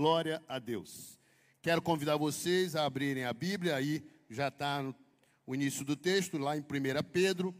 Glória 0.00 0.42
a 0.48 0.58
Deus. 0.58 1.20
Quero 1.60 1.82
convidar 1.82 2.16
vocês 2.16 2.74
a 2.74 2.86
abrirem 2.86 3.26
a 3.26 3.34
Bíblia, 3.34 3.76
aí 3.76 4.02
já 4.30 4.48
está 4.48 4.82
o 5.46 5.54
início 5.54 5.84
do 5.84 5.94
texto, 5.94 6.38
lá 6.38 6.56
em 6.56 6.60
1 6.60 6.64
Pedro, 7.12 7.54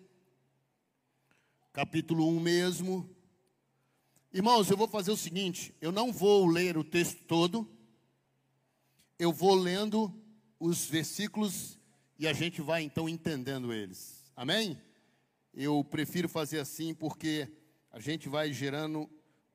capítulo 1.70 2.26
1 2.28 2.40
mesmo. 2.40 3.14
Irmãos, 4.32 4.70
eu 4.70 4.76
vou 4.78 4.88
fazer 4.88 5.10
o 5.10 5.18
seguinte: 5.18 5.74
eu 5.82 5.92
não 5.92 6.10
vou 6.10 6.46
ler 6.46 6.78
o 6.78 6.82
texto 6.82 7.22
todo, 7.24 7.70
eu 9.18 9.34
vou 9.34 9.54
lendo 9.54 10.10
os 10.58 10.86
versículos 10.86 11.78
e 12.18 12.26
a 12.26 12.32
gente 12.32 12.62
vai 12.62 12.82
então 12.82 13.06
entendendo 13.06 13.70
eles. 13.70 14.32
Amém? 14.34 14.80
Eu 15.52 15.84
prefiro 15.84 16.26
fazer 16.26 16.58
assim 16.58 16.94
porque 16.94 17.52
a 17.90 18.00
gente 18.00 18.30
vai 18.30 18.50
gerando, 18.50 19.10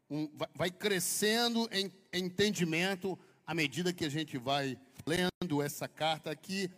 um, 0.09 0.29
vai 0.53 0.69
crescendo 0.69 1.67
em 1.71 1.91
entendimento 2.13 3.17
à 3.45 3.53
medida 3.53 3.93
que 3.93 4.05
a 4.05 4.09
gente 4.09 4.37
vai 4.37 4.79
lendo 5.05 5.61
essa 5.61 5.87
carta 5.87 6.31
aqui. 6.31 6.69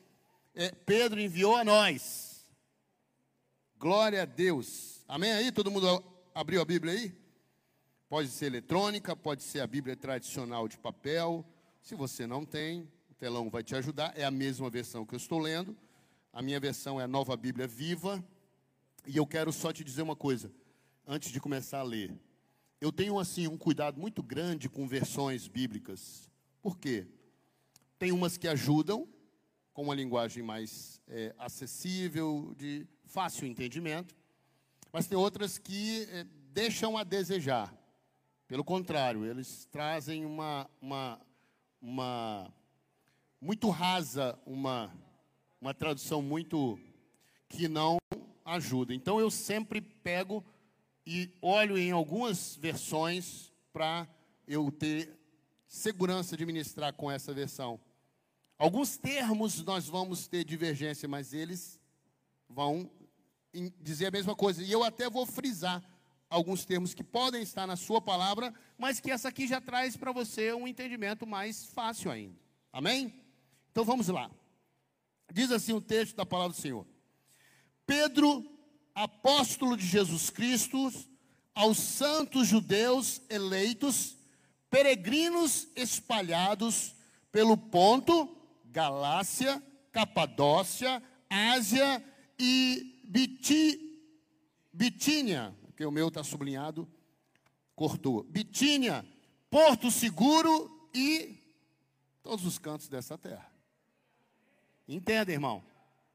É, 0.53 0.71
Pedro 0.71 1.19
enviou 1.19 1.55
a 1.55 1.63
nós. 1.63 2.47
Glória 3.77 4.23
a 4.23 4.25
Deus. 4.25 5.03
Amém 5.07 5.31
aí? 5.31 5.51
Todo 5.51 5.71
mundo 5.71 6.03
abriu 6.33 6.61
a 6.61 6.65
Bíblia 6.65 6.93
aí? 6.93 7.13
Pode 8.09 8.29
ser 8.29 8.47
eletrônica, 8.47 9.15
pode 9.15 9.43
ser 9.43 9.59
a 9.59 9.67
Bíblia 9.67 9.95
tradicional 9.95 10.67
de 10.67 10.77
papel. 10.77 11.45
Se 11.81 11.93
você 11.93 12.25
não 12.25 12.45
tem, 12.45 12.89
o 13.09 13.13
telão 13.13 13.49
vai 13.49 13.63
te 13.63 13.75
ajudar. 13.75 14.13
É 14.17 14.23
a 14.23 14.31
mesma 14.31 14.69
versão 14.69 15.05
que 15.05 15.13
eu 15.13 15.17
estou 15.17 15.39
lendo. 15.39 15.77
A 16.33 16.41
minha 16.41 16.59
versão 16.59 16.99
é 16.99 17.03
a 17.03 17.07
Nova 17.07 17.35
Bíblia 17.37 17.67
Viva. 17.67 18.23
E 19.05 19.17
eu 19.17 19.27
quero 19.27 19.53
só 19.53 19.71
te 19.71 19.83
dizer 19.83 20.01
uma 20.01 20.15
coisa, 20.15 20.51
antes 21.05 21.31
de 21.31 21.39
começar 21.39 21.79
a 21.79 21.83
ler. 21.83 22.13
Eu 22.79 22.91
tenho, 22.91 23.17
assim, 23.17 23.47
um 23.47 23.57
cuidado 23.57 23.99
muito 23.99 24.21
grande 24.21 24.69
com 24.69 24.87
versões 24.87 25.47
bíblicas. 25.47 26.29
Por 26.61 26.77
quê? 26.77 27.07
Tem 27.97 28.11
umas 28.11 28.37
que 28.37 28.47
ajudam, 28.47 29.07
com 29.73 29.83
uma 29.83 29.95
linguagem 29.95 30.43
mais 30.43 31.01
é, 31.07 31.33
acessível, 31.39 32.53
de 32.55 32.85
fácil 33.05 33.47
entendimento, 33.47 34.15
mas 34.93 35.07
tem 35.07 35.17
outras 35.17 35.57
que 35.57 36.07
é, 36.11 36.23
deixam 36.51 36.97
a 36.97 37.03
desejar. 37.03 37.73
Pelo 38.47 38.63
contrário, 38.63 39.25
eles 39.25 39.65
trazem 39.71 40.23
uma, 40.23 40.69
uma, 40.79 41.19
uma 41.81 42.53
muito 43.41 43.69
rasa, 43.69 44.37
uma, 44.45 44.93
uma 45.59 45.73
tradução 45.73 46.21
muito 46.21 46.79
que 47.49 47.67
não 47.67 47.97
ajuda. 48.45 48.93
Então 48.93 49.19
eu 49.19 49.31
sempre 49.31 49.81
pego 49.81 50.45
e 51.09 51.31
olho 51.41 51.77
em 51.77 51.91
algumas 51.91 52.57
versões 52.57 53.49
para 53.71 54.05
eu 54.45 54.69
ter 54.69 55.17
segurança 55.65 56.35
de 56.35 56.45
ministrar 56.45 56.93
com 56.93 57.09
essa 57.09 57.33
versão. 57.33 57.79
Alguns 58.57 58.97
termos 58.97 59.63
nós 59.63 59.87
vamos 59.87 60.27
ter 60.27 60.43
divergência, 60.43 61.07
mas 61.07 61.33
eles 61.33 61.79
vão 62.49 62.91
dizer 63.79 64.07
a 64.07 64.11
mesma 64.11 64.35
coisa. 64.35 64.61
E 64.61 64.69
eu 64.69 64.83
até 64.83 65.09
vou 65.09 65.25
frisar 65.25 65.81
alguns 66.29 66.65
termos 66.65 66.93
que 66.93 67.05
podem 67.05 67.41
estar 67.41 67.65
na 67.65 67.77
sua 67.77 68.01
palavra, 68.01 68.53
mas 68.77 68.99
que 68.99 69.09
essa 69.09 69.29
aqui 69.29 69.47
já 69.47 69.61
traz 69.61 69.95
para 69.95 70.11
você 70.11 70.51
um 70.51 70.67
entendimento 70.67 71.25
mais 71.25 71.67
fácil 71.67 72.11
ainda. 72.11 72.35
Amém? 72.73 73.23
Então 73.71 73.85
vamos 73.85 74.09
lá. 74.09 74.29
Diz 75.31 75.53
assim 75.53 75.71
o 75.71 75.79
texto 75.79 76.17
da 76.17 76.25
palavra 76.25 76.53
do 76.53 76.61
Senhor. 76.61 76.85
Pedro, 77.85 78.56
apóstolo 78.97 79.77
de 79.77 79.85
Jesus 79.85 80.31
Cristo, 80.31 80.91
aos 81.53 81.77
santos 81.77 82.47
judeus 82.47 83.21
eleitos, 83.29 84.17
peregrinos 84.71 85.67
espalhados 85.75 86.95
pelo 87.31 87.55
Ponto, 87.55 88.35
Galácia, 88.65 89.61
Capadócia, 89.91 91.01
Ásia 91.29 92.03
e 92.39 93.03
Biti, 93.07 94.01
Bitínia, 94.73 95.55
que 95.75 95.85
o 95.85 95.91
meu 95.91 96.07
está 96.07 96.23
sublinhado, 96.23 96.87
cortou. 97.75 98.23
Bitínia, 98.23 99.05
Porto 99.47 99.91
Seguro 99.91 100.89
e 100.91 101.37
todos 102.23 102.45
os 102.45 102.57
cantos 102.57 102.87
dessa 102.87 103.15
terra. 103.15 103.47
Entenda, 104.87 105.31
irmão? 105.31 105.63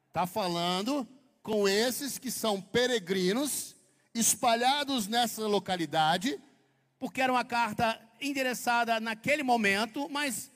Está 0.08 0.26
falando 0.26 1.06
com 1.42 1.68
esses 1.68 2.18
que 2.18 2.30
são 2.30 2.60
peregrinos, 2.60 3.74
espalhados 4.14 5.08
nessa 5.08 5.46
localidade, 5.46 6.38
porque 6.98 7.20
era 7.20 7.32
uma 7.32 7.44
carta 7.44 8.00
endereçada 8.20 9.00
naquele 9.00 9.42
momento, 9.42 10.08
mas 10.08 10.50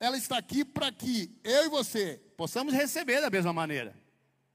ela 0.00 0.16
está 0.16 0.38
aqui 0.38 0.64
para 0.64 0.90
que 0.90 1.30
eu 1.44 1.66
e 1.66 1.68
você 1.68 2.20
possamos 2.36 2.74
receber 2.74 3.20
da 3.20 3.30
mesma 3.30 3.52
maneira. 3.52 3.94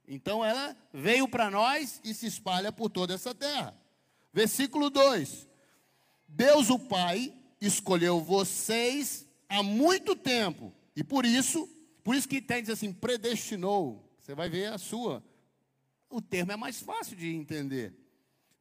Então 0.08 0.44
ela 0.44 0.76
veio 0.94 1.28
para 1.28 1.50
nós 1.50 2.02
e 2.04 2.14
se 2.14 2.28
espalha 2.28 2.72
por 2.72 2.90
toda 2.90 3.14
essa 3.14 3.34
terra. 3.34 3.76
Versículo 4.34 4.90
2: 4.90 5.48
Deus 6.28 6.70
o 6.70 6.78
Pai 6.78 7.34
escolheu 7.62 8.20
vocês 8.20 9.26
há 9.48 9.64
muito 9.64 10.16
tempo, 10.16 10.74
e 10.96 11.04
por 11.04 11.26
isso, 11.26 11.70
por 12.04 12.16
isso 12.16 12.28
que 12.28 12.42
tem 12.42 12.62
diz 12.62 12.72
assim, 12.72 12.92
predestinou. 12.92 14.04
Você 14.20 14.34
vai 14.36 14.50
ver 14.50 14.74
a 14.74 14.78
sua 14.78 15.24
o 16.10 16.22
termo 16.22 16.52
é 16.52 16.56
mais 16.56 16.80
fácil 16.80 17.16
de 17.16 17.34
entender. 17.34 17.94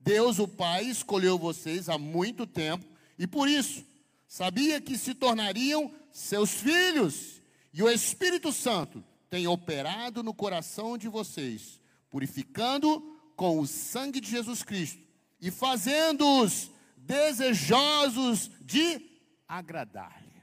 Deus, 0.00 0.38
o 0.38 0.46
Pai, 0.46 0.84
escolheu 0.84 1.38
vocês 1.38 1.88
há 1.88 1.96
muito 1.96 2.46
tempo 2.46 2.84
e 3.18 3.26
por 3.26 3.48
isso 3.48 3.84
sabia 4.28 4.80
que 4.80 4.98
se 4.98 5.14
tornariam 5.14 5.92
seus 6.10 6.50
filhos. 6.50 7.40
E 7.72 7.82
o 7.82 7.90
Espírito 7.90 8.52
Santo 8.52 9.02
tem 9.30 9.46
operado 9.46 10.22
no 10.22 10.34
coração 10.34 10.98
de 10.98 11.08
vocês, 11.08 11.80
purificando 12.10 13.00
com 13.34 13.58
o 13.58 13.66
sangue 13.66 14.20
de 14.20 14.30
Jesus 14.30 14.62
Cristo 14.62 15.02
e 15.40 15.50
fazendo-os 15.50 16.70
desejosos 16.96 18.50
de 18.60 19.00
agradar-lhe. 19.46 20.42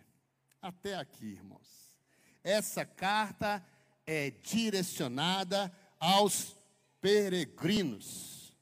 Até 0.62 0.96
aqui, 0.96 1.26
irmãos. 1.26 1.98
Essa 2.44 2.86
carta 2.86 3.64
é 4.06 4.32
direcionada 4.32 5.72
aos 6.00 6.56
peregrinos. 7.02 8.54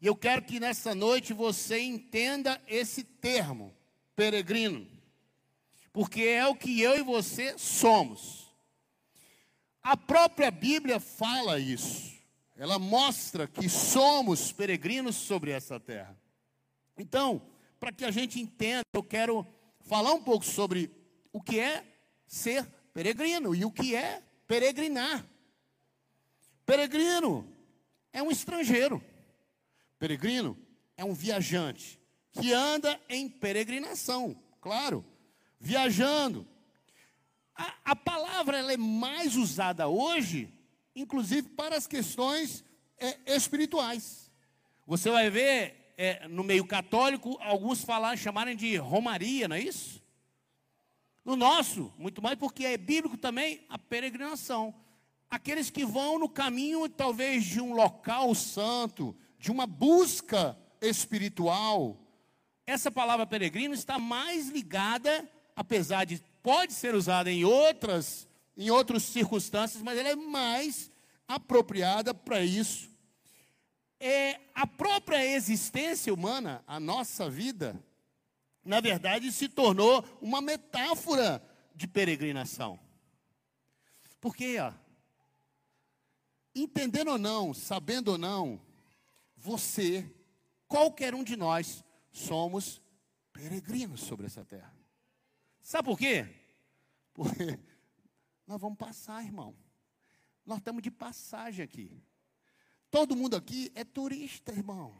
E 0.00 0.06
eu 0.06 0.14
quero 0.14 0.42
que 0.42 0.60
nessa 0.60 0.94
noite 0.94 1.32
você 1.32 1.80
entenda 1.80 2.60
esse 2.68 3.02
termo, 3.02 3.74
peregrino, 4.14 4.86
porque 5.92 6.22
é 6.22 6.46
o 6.46 6.54
que 6.54 6.80
eu 6.80 6.96
e 6.96 7.02
você 7.02 7.58
somos. 7.58 8.46
A 9.82 9.96
própria 9.96 10.50
Bíblia 10.50 11.00
fala 11.00 11.58
isso, 11.58 12.14
ela 12.56 12.78
mostra 12.78 13.46
que 13.46 13.68
somos 13.68 14.52
peregrinos 14.52 15.16
sobre 15.16 15.50
essa 15.50 15.78
terra. 15.80 16.16
Então, 16.96 17.42
para 17.78 17.92
que 17.92 18.04
a 18.04 18.10
gente 18.10 18.40
entenda, 18.40 18.82
eu 18.92 19.02
quero 19.02 19.46
falar 19.80 20.12
um 20.12 20.22
pouco 20.22 20.44
sobre 20.44 20.90
o 21.32 21.40
que 21.40 21.58
é 21.58 21.84
ser 22.26 22.66
peregrino 22.92 23.54
e 23.54 23.64
o 23.64 23.70
que 23.70 23.94
é 23.94 24.22
peregrinar. 24.46 25.24
Peregrino 26.64 27.55
é 28.16 28.22
um 28.22 28.30
estrangeiro. 28.30 29.04
Peregrino 29.98 30.56
é 30.96 31.04
um 31.04 31.12
viajante 31.12 32.00
que 32.32 32.50
anda 32.50 32.98
em 33.10 33.28
peregrinação, 33.28 34.34
claro, 34.58 35.04
viajando. 35.60 36.48
A, 37.54 37.74
a 37.84 37.96
palavra 37.96 38.72
é 38.72 38.76
mais 38.78 39.36
usada 39.36 39.86
hoje, 39.86 40.50
inclusive 40.94 41.50
para 41.50 41.76
as 41.76 41.86
questões 41.86 42.64
é, 42.98 43.34
espirituais. 43.36 44.32
Você 44.86 45.10
vai 45.10 45.28
ver 45.28 45.92
é, 45.98 46.26
no 46.26 46.42
meio 46.42 46.66
católico 46.66 47.36
alguns 47.42 47.84
falar, 47.84 48.16
chamarem 48.16 48.56
de 48.56 48.76
romaria, 48.76 49.46
não 49.46 49.56
é 49.56 49.60
isso? 49.60 50.02
No 51.22 51.36
nosso, 51.36 51.92
muito 51.98 52.22
mais 52.22 52.38
porque 52.38 52.64
é 52.64 52.78
bíblico 52.78 53.18
também 53.18 53.66
a 53.68 53.78
peregrinação 53.78 54.74
aqueles 55.30 55.70
que 55.70 55.84
vão 55.84 56.18
no 56.18 56.28
caminho, 56.28 56.88
talvez, 56.88 57.44
de 57.44 57.60
um 57.60 57.74
local 57.74 58.34
santo, 58.34 59.16
de 59.38 59.50
uma 59.50 59.66
busca 59.66 60.58
espiritual. 60.80 61.96
Essa 62.66 62.90
palavra 62.90 63.26
peregrino 63.26 63.74
está 63.74 63.98
mais 63.98 64.48
ligada, 64.48 65.28
apesar 65.54 66.04
de 66.04 66.22
pode 66.42 66.72
ser 66.72 66.94
usada 66.94 67.30
em 67.30 67.44
outras, 67.44 68.28
em 68.56 68.70
outras 68.70 69.02
circunstâncias, 69.02 69.82
mas 69.82 69.98
ela 69.98 70.10
é 70.10 70.16
mais 70.16 70.90
apropriada 71.26 72.14
para 72.14 72.44
isso. 72.44 72.88
É 73.98 74.40
a 74.54 74.66
própria 74.66 75.24
existência 75.24 76.12
humana, 76.12 76.62
a 76.66 76.78
nossa 76.78 77.30
vida, 77.30 77.82
na 78.64 78.80
verdade, 78.80 79.30
se 79.32 79.48
tornou 79.48 80.04
uma 80.20 80.40
metáfora 80.40 81.42
de 81.74 81.86
peregrinação. 81.86 82.78
Porque, 84.20 84.58
ó, 84.58 84.72
entendendo 86.62 87.08
ou 87.08 87.18
não, 87.18 87.52
sabendo 87.52 88.12
ou 88.12 88.18
não, 88.18 88.60
você, 89.36 90.10
qualquer 90.66 91.14
um 91.14 91.22
de 91.22 91.36
nós, 91.36 91.84
somos 92.10 92.80
peregrinos 93.32 94.00
sobre 94.00 94.26
essa 94.26 94.44
terra. 94.44 94.74
Sabe 95.60 95.86
por 95.86 95.98
quê? 95.98 96.26
Porque 97.12 97.58
nós 98.46 98.60
vamos 98.60 98.78
passar, 98.78 99.22
irmão. 99.24 99.54
Nós 100.44 100.58
estamos 100.58 100.82
de 100.82 100.90
passagem 100.90 101.64
aqui. 101.64 102.02
Todo 102.90 103.16
mundo 103.16 103.36
aqui 103.36 103.70
é 103.74 103.84
turista, 103.84 104.52
irmão. 104.52 104.96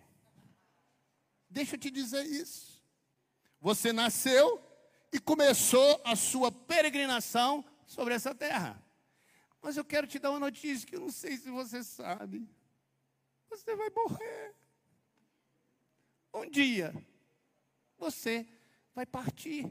Deixa 1.49 1.77
eu 1.77 1.79
te 1.79 1.91
dizer 1.91 2.27
isso. 2.27 2.85
Você 3.61 3.93
nasceu 3.93 4.63
e 5.13 5.19
começou 5.19 6.01
a 6.05 6.15
sua 6.15 6.51
peregrinação 6.53 7.65
sobre 7.87 8.15
essa 8.15 8.35
terra. 8.35 8.83
Mas 9.67 9.77
eu 9.77 9.85
quero 9.85 10.07
te 10.07 10.21
dar 10.21 10.31
uma 10.31 10.39
notícia 10.39 10.87
que 10.87 10.95
eu 10.95 11.01
não 11.01 11.11
sei 11.11 11.37
se 11.37 11.51
você 11.51 11.83
sabe. 11.83 12.49
Você 13.51 13.75
vai 13.75 13.91
morrer. 13.91 14.55
Um 16.33 16.49
dia, 16.49 16.95
você 17.99 18.47
vai 18.95 19.05
partir. 19.05 19.69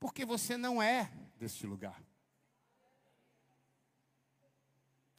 Porque 0.00 0.24
você 0.24 0.56
não 0.56 0.82
é 0.82 1.12
deste 1.36 1.66
lugar. 1.66 2.02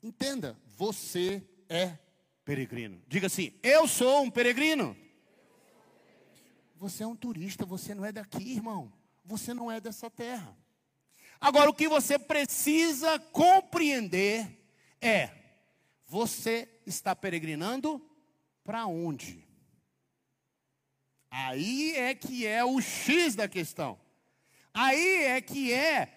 Entenda, 0.02 0.60
você 0.66 1.48
é 1.70 2.00
peregrino. 2.44 3.00
Diga 3.08 3.28
assim: 3.28 3.54
Eu 3.62 3.88
sou 3.88 4.24
um 4.24 4.32
peregrino. 4.32 4.98
Você 6.78 7.04
é 7.04 7.08
um 7.08 7.16
turista, 7.16 7.68
você 7.68 7.94
não 7.94 8.04
é 8.04 8.12
daqui, 8.12 8.54
irmão. 8.54 8.92
Você 9.24 9.54
não 9.54 9.72
é 9.72 9.80
dessa 9.80 10.10
terra. 10.10 10.58
Agora, 11.40 11.70
o 11.70 11.74
que 11.74 11.88
você 11.88 12.18
precisa 12.18 13.20
compreender 13.20 14.48
é: 15.02 15.30
você 16.08 16.68
está 16.86 17.16
peregrinando 17.16 18.02
para 18.64 18.86
onde? 18.86 19.46
Aí 21.30 21.96
é 21.96 22.16
que 22.16 22.48
é 22.48 22.64
o 22.64 22.80
X 22.80 23.36
da 23.36 23.48
questão. 23.48 24.00
Aí 24.74 25.24
é 25.24 25.42
que 25.42 25.74
é. 25.74 26.12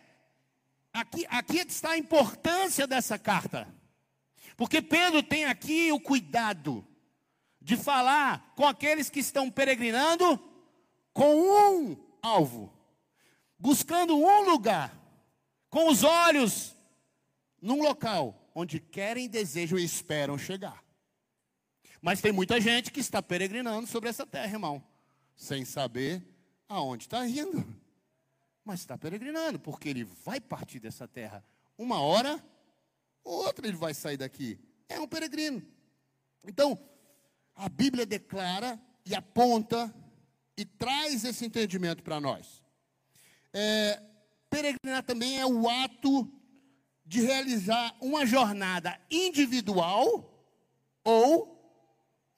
Aqui, 0.92 1.26
aqui 1.28 1.58
é 1.60 1.62
está 1.62 1.90
a 1.90 1.98
importância 1.98 2.86
dessa 2.86 3.18
carta. 3.18 3.68
Porque 4.56 4.82
Pedro 4.82 5.22
tem 5.22 5.44
aqui 5.44 5.92
o 5.92 6.00
cuidado 6.00 6.86
de 7.60 7.76
falar 7.76 8.52
com 8.56 8.66
aqueles 8.66 9.10
que 9.10 9.20
estão 9.20 9.50
peregrinando 9.50 10.42
com 11.12 11.36
um 11.36 11.96
alvo, 12.22 12.72
buscando 13.58 14.16
um 14.16 14.50
lugar, 14.50 14.96
com 15.70 15.88
os 15.88 16.02
olhos 16.02 16.74
num 17.60 17.82
local 17.82 18.50
onde 18.54 18.80
querem, 18.80 19.28
desejam 19.28 19.78
e 19.78 19.84
esperam 19.84 20.36
chegar. 20.38 20.82
Mas 22.00 22.20
tem 22.20 22.32
muita 22.32 22.60
gente 22.60 22.90
que 22.90 23.00
está 23.00 23.22
peregrinando 23.22 23.86
sobre 23.86 24.08
essa 24.08 24.26
terra, 24.26 24.52
irmão, 24.52 24.82
sem 25.34 25.64
saber 25.64 26.22
aonde 26.68 27.04
está 27.04 27.26
indo. 27.26 27.64
Mas 28.64 28.80
está 28.80 28.96
peregrinando, 28.96 29.58
porque 29.58 29.88
ele 29.88 30.04
vai 30.04 30.40
partir 30.40 30.78
dessa 30.78 31.08
terra 31.08 31.44
uma 31.76 32.00
hora 32.00 32.42
outra 33.28 33.66
ele 33.66 33.76
vai 33.76 33.94
sair 33.94 34.16
daqui. 34.16 34.58
É 34.88 34.98
um 34.98 35.06
peregrino. 35.06 35.62
Então, 36.46 36.78
a 37.54 37.68
Bíblia 37.68 38.06
declara 38.06 38.80
e 39.04 39.14
aponta 39.14 39.94
e 40.56 40.64
traz 40.64 41.24
esse 41.24 41.44
entendimento 41.44 42.02
para 42.02 42.20
nós. 42.20 42.62
É, 43.52 44.02
peregrinar 44.50 45.02
também 45.02 45.40
é 45.40 45.46
o 45.46 45.68
ato 45.68 46.30
de 47.04 47.20
realizar 47.22 47.96
uma 48.00 48.26
jornada 48.26 49.00
individual 49.10 50.30
ou 51.04 51.58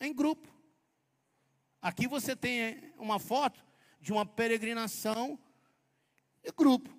em 0.01 0.15
grupo. 0.15 0.49
Aqui 1.83 2.07
você 2.07 2.37
tem 2.37 2.93
uma 2.99 3.19
foto 3.19 3.65
de 4.01 4.13
uma 4.13 4.25
peregrinação 4.25 5.39
em 6.45 6.53
grupo. 6.57 6.91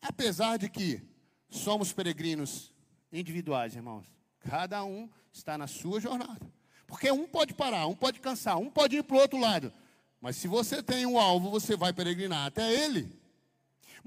Apesar 0.00 0.56
de 0.56 0.68
que 0.68 1.02
somos 1.48 1.92
peregrinos 1.92 2.72
individuais, 3.12 3.74
irmãos. 3.74 4.06
Cada 4.40 4.84
um 4.84 5.08
está 5.32 5.58
na 5.58 5.66
sua 5.66 6.00
jornada. 6.00 6.52
Porque 6.86 7.10
um 7.10 7.26
pode 7.26 7.54
parar, 7.54 7.86
um 7.86 7.96
pode 7.96 8.20
cansar, 8.20 8.58
um 8.58 8.70
pode 8.70 8.96
ir 8.96 9.02
para 9.02 9.16
o 9.16 9.20
outro 9.20 9.38
lado. 9.38 9.72
Mas 10.20 10.36
se 10.36 10.46
você 10.46 10.82
tem 10.82 11.04
um 11.04 11.18
alvo, 11.18 11.50
você 11.50 11.76
vai 11.76 11.92
peregrinar 11.92 12.46
até 12.46 12.72
ele. 12.84 13.25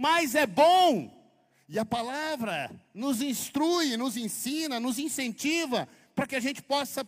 Mas 0.02 0.34
é 0.34 0.48
bom, 0.48 1.14
e 1.68 1.78
a 1.78 1.84
palavra 1.84 2.72
nos 2.94 3.22
instrui, 3.22 3.98
nos 3.98 4.16
ensina, 4.16 4.80
nos 4.80 4.98
incentiva 4.98 5.90
para 6.16 6.26
que 6.26 6.38
a 6.38 6.40
gente 6.40 6.64
possa, 6.64 7.06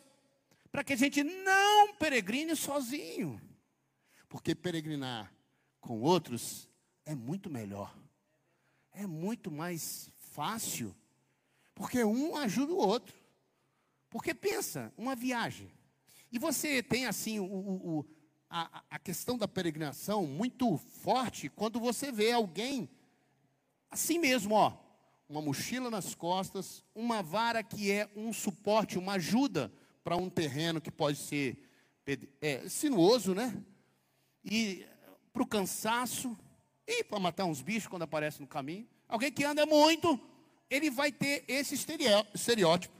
para 0.69 0.83
que 0.83 0.91
a 0.91 0.97
gente 0.97 1.23
não 1.23 1.95
peregrine 1.95 2.53
sozinho. 2.53 3.41
Porque 4.27 4.53
peregrinar 4.53 5.33
com 5.79 6.01
outros 6.01 6.67
é 7.05 7.15
muito 7.15 7.49
melhor, 7.49 7.97
é 8.91 9.07
muito 9.07 9.49
mais 9.49 10.11
fácil, 10.33 10.93
porque 11.73 12.03
um 12.03 12.35
ajuda 12.35 12.73
o 12.73 12.77
outro. 12.77 13.15
Porque 14.09 14.33
pensa, 14.33 14.91
uma 14.97 15.15
viagem, 15.15 15.71
e 16.29 16.37
você 16.37 16.83
tem 16.83 17.05
assim 17.05 17.39
o, 17.39 17.45
o, 17.45 18.05
a, 18.51 18.83
a 18.89 18.99
questão 18.99 19.37
da 19.37 19.47
peregrinação 19.47 20.27
muito 20.27 20.77
forte 20.77 21.47
quando 21.47 21.79
você 21.79 22.11
vê 22.11 22.33
alguém 22.33 22.89
assim 23.89 24.19
mesmo, 24.19 24.55
ó, 24.55 24.73
uma 25.29 25.41
mochila 25.41 25.89
nas 25.89 26.13
costas, 26.13 26.83
uma 26.93 27.23
vara 27.23 27.63
que 27.63 27.89
é 27.89 28.09
um 28.15 28.33
suporte, 28.33 28.97
uma 28.97 29.13
ajuda 29.13 29.71
para 30.03 30.17
um 30.17 30.29
terreno 30.29 30.81
que 30.81 30.91
pode 30.91 31.17
ser 31.17 31.57
é, 32.41 32.67
sinuoso, 32.67 33.33
né? 33.33 33.55
E 34.43 34.85
para 35.31 35.43
o 35.43 35.47
cansaço, 35.47 36.37
e 36.85 37.03
para 37.05 37.19
matar 37.19 37.45
uns 37.45 37.61
bichos 37.61 37.87
quando 37.87 38.03
aparece 38.03 38.41
no 38.41 38.47
caminho. 38.47 38.85
Alguém 39.07 39.31
que 39.31 39.45
anda 39.45 39.65
muito, 39.65 40.19
ele 40.69 40.89
vai 40.89 41.11
ter 41.11 41.45
esse 41.47 41.75
estereótipo. 41.75 42.93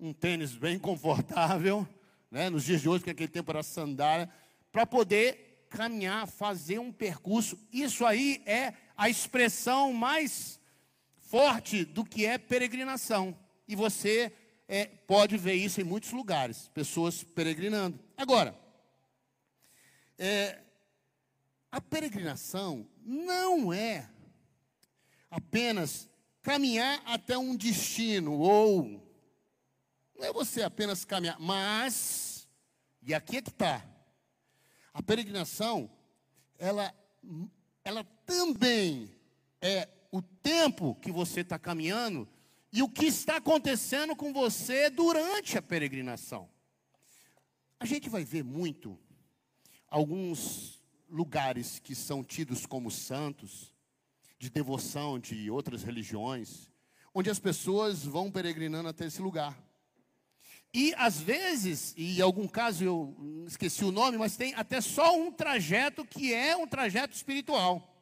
Um 0.00 0.14
tênis 0.14 0.56
bem 0.56 0.78
confortável, 0.78 1.86
né? 2.30 2.48
nos 2.48 2.64
dias 2.64 2.80
de 2.80 2.88
hoje, 2.88 3.04
que 3.04 3.10
aquele 3.10 3.28
tempo 3.28 3.50
era 3.50 3.62
sandália, 3.62 4.30
para 4.72 4.86
poder 4.86 5.66
caminhar, 5.68 6.26
fazer 6.26 6.78
um 6.78 6.90
percurso. 6.90 7.58
Isso 7.70 8.04
aí 8.04 8.42
é 8.46 8.74
a 8.96 9.08
expressão 9.08 9.92
mais 9.92 10.58
forte 11.18 11.84
do 11.84 12.04
que 12.04 12.26
é 12.26 12.38
peregrinação. 12.38 13.36
E 13.68 13.76
você 13.76 14.32
é, 14.66 14.86
pode 14.86 15.36
ver 15.36 15.54
isso 15.54 15.80
em 15.80 15.84
muitos 15.84 16.10
lugares, 16.12 16.68
pessoas 16.68 17.22
peregrinando. 17.22 17.98
Agora, 18.16 18.58
é, 20.18 20.58
a 21.70 21.80
peregrinação 21.80 22.86
não 23.04 23.72
é 23.72 24.08
apenas 25.30 26.08
caminhar 26.42 27.02
até 27.06 27.36
um 27.38 27.56
destino, 27.56 28.38
ou 28.38 29.02
não 30.14 30.24
é 30.24 30.32
você 30.32 30.62
apenas 30.62 31.04
caminhar, 31.04 31.38
mas, 31.40 32.46
e 33.02 33.14
aqui 33.14 33.38
é 33.38 33.42
que 33.42 33.50
está, 33.50 33.82
a 34.94 35.02
peregrinação, 35.02 35.90
ela, 36.58 36.94
ela 37.84 38.04
também 38.26 39.10
é 39.60 39.88
o 40.10 40.20
tempo 40.20 40.94
que 40.96 41.10
você 41.10 41.40
está 41.40 41.58
caminhando 41.58 42.28
e 42.72 42.82
o 42.82 42.88
que 42.88 43.06
está 43.06 43.36
acontecendo 43.36 44.14
com 44.14 44.32
você 44.32 44.90
durante 44.90 45.56
a 45.56 45.62
peregrinação. 45.62 46.48
A 47.80 47.86
gente 47.86 48.08
vai 48.08 48.24
ver 48.24 48.44
muito 48.44 48.98
alguns 49.88 50.80
lugares 51.08 51.78
que 51.78 51.94
são 51.94 52.24
tidos 52.24 52.64
como 52.64 52.90
santos, 52.90 53.74
de 54.38 54.48
devoção 54.50 55.18
de 55.18 55.50
outras 55.50 55.82
religiões, 55.82 56.70
onde 57.14 57.30
as 57.30 57.38
pessoas 57.38 58.04
vão 58.04 58.30
peregrinando 58.30 58.88
até 58.88 59.06
esse 59.06 59.20
lugar. 59.20 59.56
E 60.74 60.94
às 60.96 61.20
vezes, 61.20 61.92
e 61.96 62.18
em 62.18 62.22
algum 62.22 62.48
caso 62.48 62.82
eu 62.82 63.44
esqueci 63.46 63.84
o 63.84 63.92
nome, 63.92 64.16
mas 64.16 64.36
tem 64.36 64.54
até 64.54 64.80
só 64.80 65.14
um 65.14 65.30
trajeto 65.30 66.04
que 66.04 66.32
é 66.32 66.56
um 66.56 66.66
trajeto 66.66 67.14
espiritual. 67.14 67.92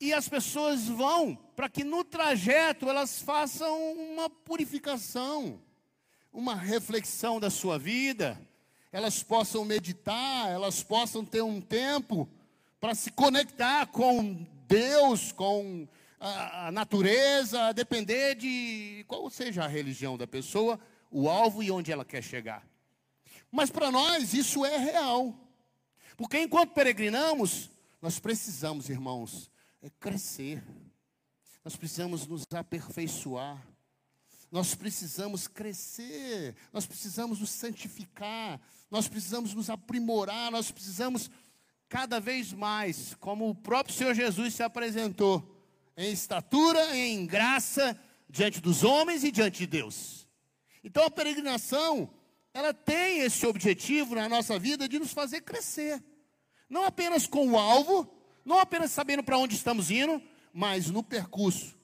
E 0.00 0.12
as 0.12 0.28
pessoas 0.28 0.88
vão 0.88 1.36
para 1.54 1.68
que 1.68 1.84
no 1.84 2.02
trajeto 2.02 2.88
elas 2.88 3.22
façam 3.22 3.92
uma 3.92 4.28
purificação, 4.28 5.60
uma 6.32 6.56
reflexão 6.56 7.38
da 7.38 7.50
sua 7.50 7.78
vida, 7.78 8.40
elas 8.90 9.22
possam 9.22 9.64
meditar, 9.64 10.50
elas 10.50 10.82
possam 10.82 11.24
ter 11.24 11.42
um 11.42 11.60
tempo 11.60 12.28
para 12.80 12.96
se 12.96 13.12
conectar 13.12 13.86
com 13.86 14.44
Deus, 14.66 15.30
com 15.30 15.86
a, 16.18 16.66
a 16.66 16.72
natureza, 16.72 17.66
a 17.66 17.72
depender 17.72 18.34
de 18.34 19.04
qual 19.06 19.30
seja 19.30 19.64
a 19.64 19.68
religião 19.68 20.18
da 20.18 20.26
pessoa, 20.26 20.80
o 21.12 21.28
alvo 21.28 21.62
e 21.62 21.70
onde 21.70 21.92
ela 21.92 22.04
quer 22.04 22.22
chegar. 22.22 22.66
Mas 23.50 23.70
para 23.70 23.90
nós 23.90 24.32
isso 24.32 24.64
é 24.64 24.76
real. 24.78 25.34
Porque 26.16 26.40
enquanto 26.40 26.72
peregrinamos, 26.72 27.70
nós 28.00 28.18
precisamos, 28.18 28.88
irmãos, 28.88 29.50
é 29.82 29.90
crescer. 29.90 30.64
Nós 31.64 31.76
precisamos 31.76 32.26
nos 32.26 32.44
aperfeiçoar. 32.52 33.62
Nós 34.50 34.74
precisamos 34.74 35.48
crescer, 35.48 36.54
nós 36.74 36.84
precisamos 36.84 37.40
nos 37.40 37.48
santificar, 37.48 38.60
nós 38.90 39.08
precisamos 39.08 39.54
nos 39.54 39.70
aprimorar, 39.70 40.50
nós 40.50 40.70
precisamos 40.70 41.30
cada 41.88 42.20
vez 42.20 42.52
mais 42.52 43.14
como 43.14 43.48
o 43.48 43.54
próprio 43.54 43.96
Senhor 43.96 44.14
Jesus 44.14 44.52
se 44.52 44.62
apresentou, 44.62 45.42
em 45.96 46.12
estatura, 46.12 46.94
em 46.94 47.24
graça, 47.24 47.98
diante 48.28 48.60
dos 48.60 48.84
homens 48.84 49.24
e 49.24 49.32
diante 49.32 49.60
de 49.60 49.66
Deus. 49.66 50.21
Então 50.82 51.04
a 51.04 51.10
peregrinação, 51.10 52.12
ela 52.52 52.74
tem 52.74 53.20
esse 53.20 53.46
objetivo 53.46 54.14
na 54.14 54.28
nossa 54.28 54.58
vida 54.58 54.88
de 54.88 54.98
nos 54.98 55.12
fazer 55.12 55.42
crescer. 55.42 56.02
Não 56.68 56.84
apenas 56.84 57.26
com 57.26 57.50
o 57.50 57.58
alvo, 57.58 58.12
não 58.44 58.58
apenas 58.58 58.90
sabendo 58.90 59.22
para 59.22 59.38
onde 59.38 59.54
estamos 59.54 59.90
indo, 59.90 60.20
mas 60.52 60.90
no 60.90 61.02
percurso, 61.02 61.76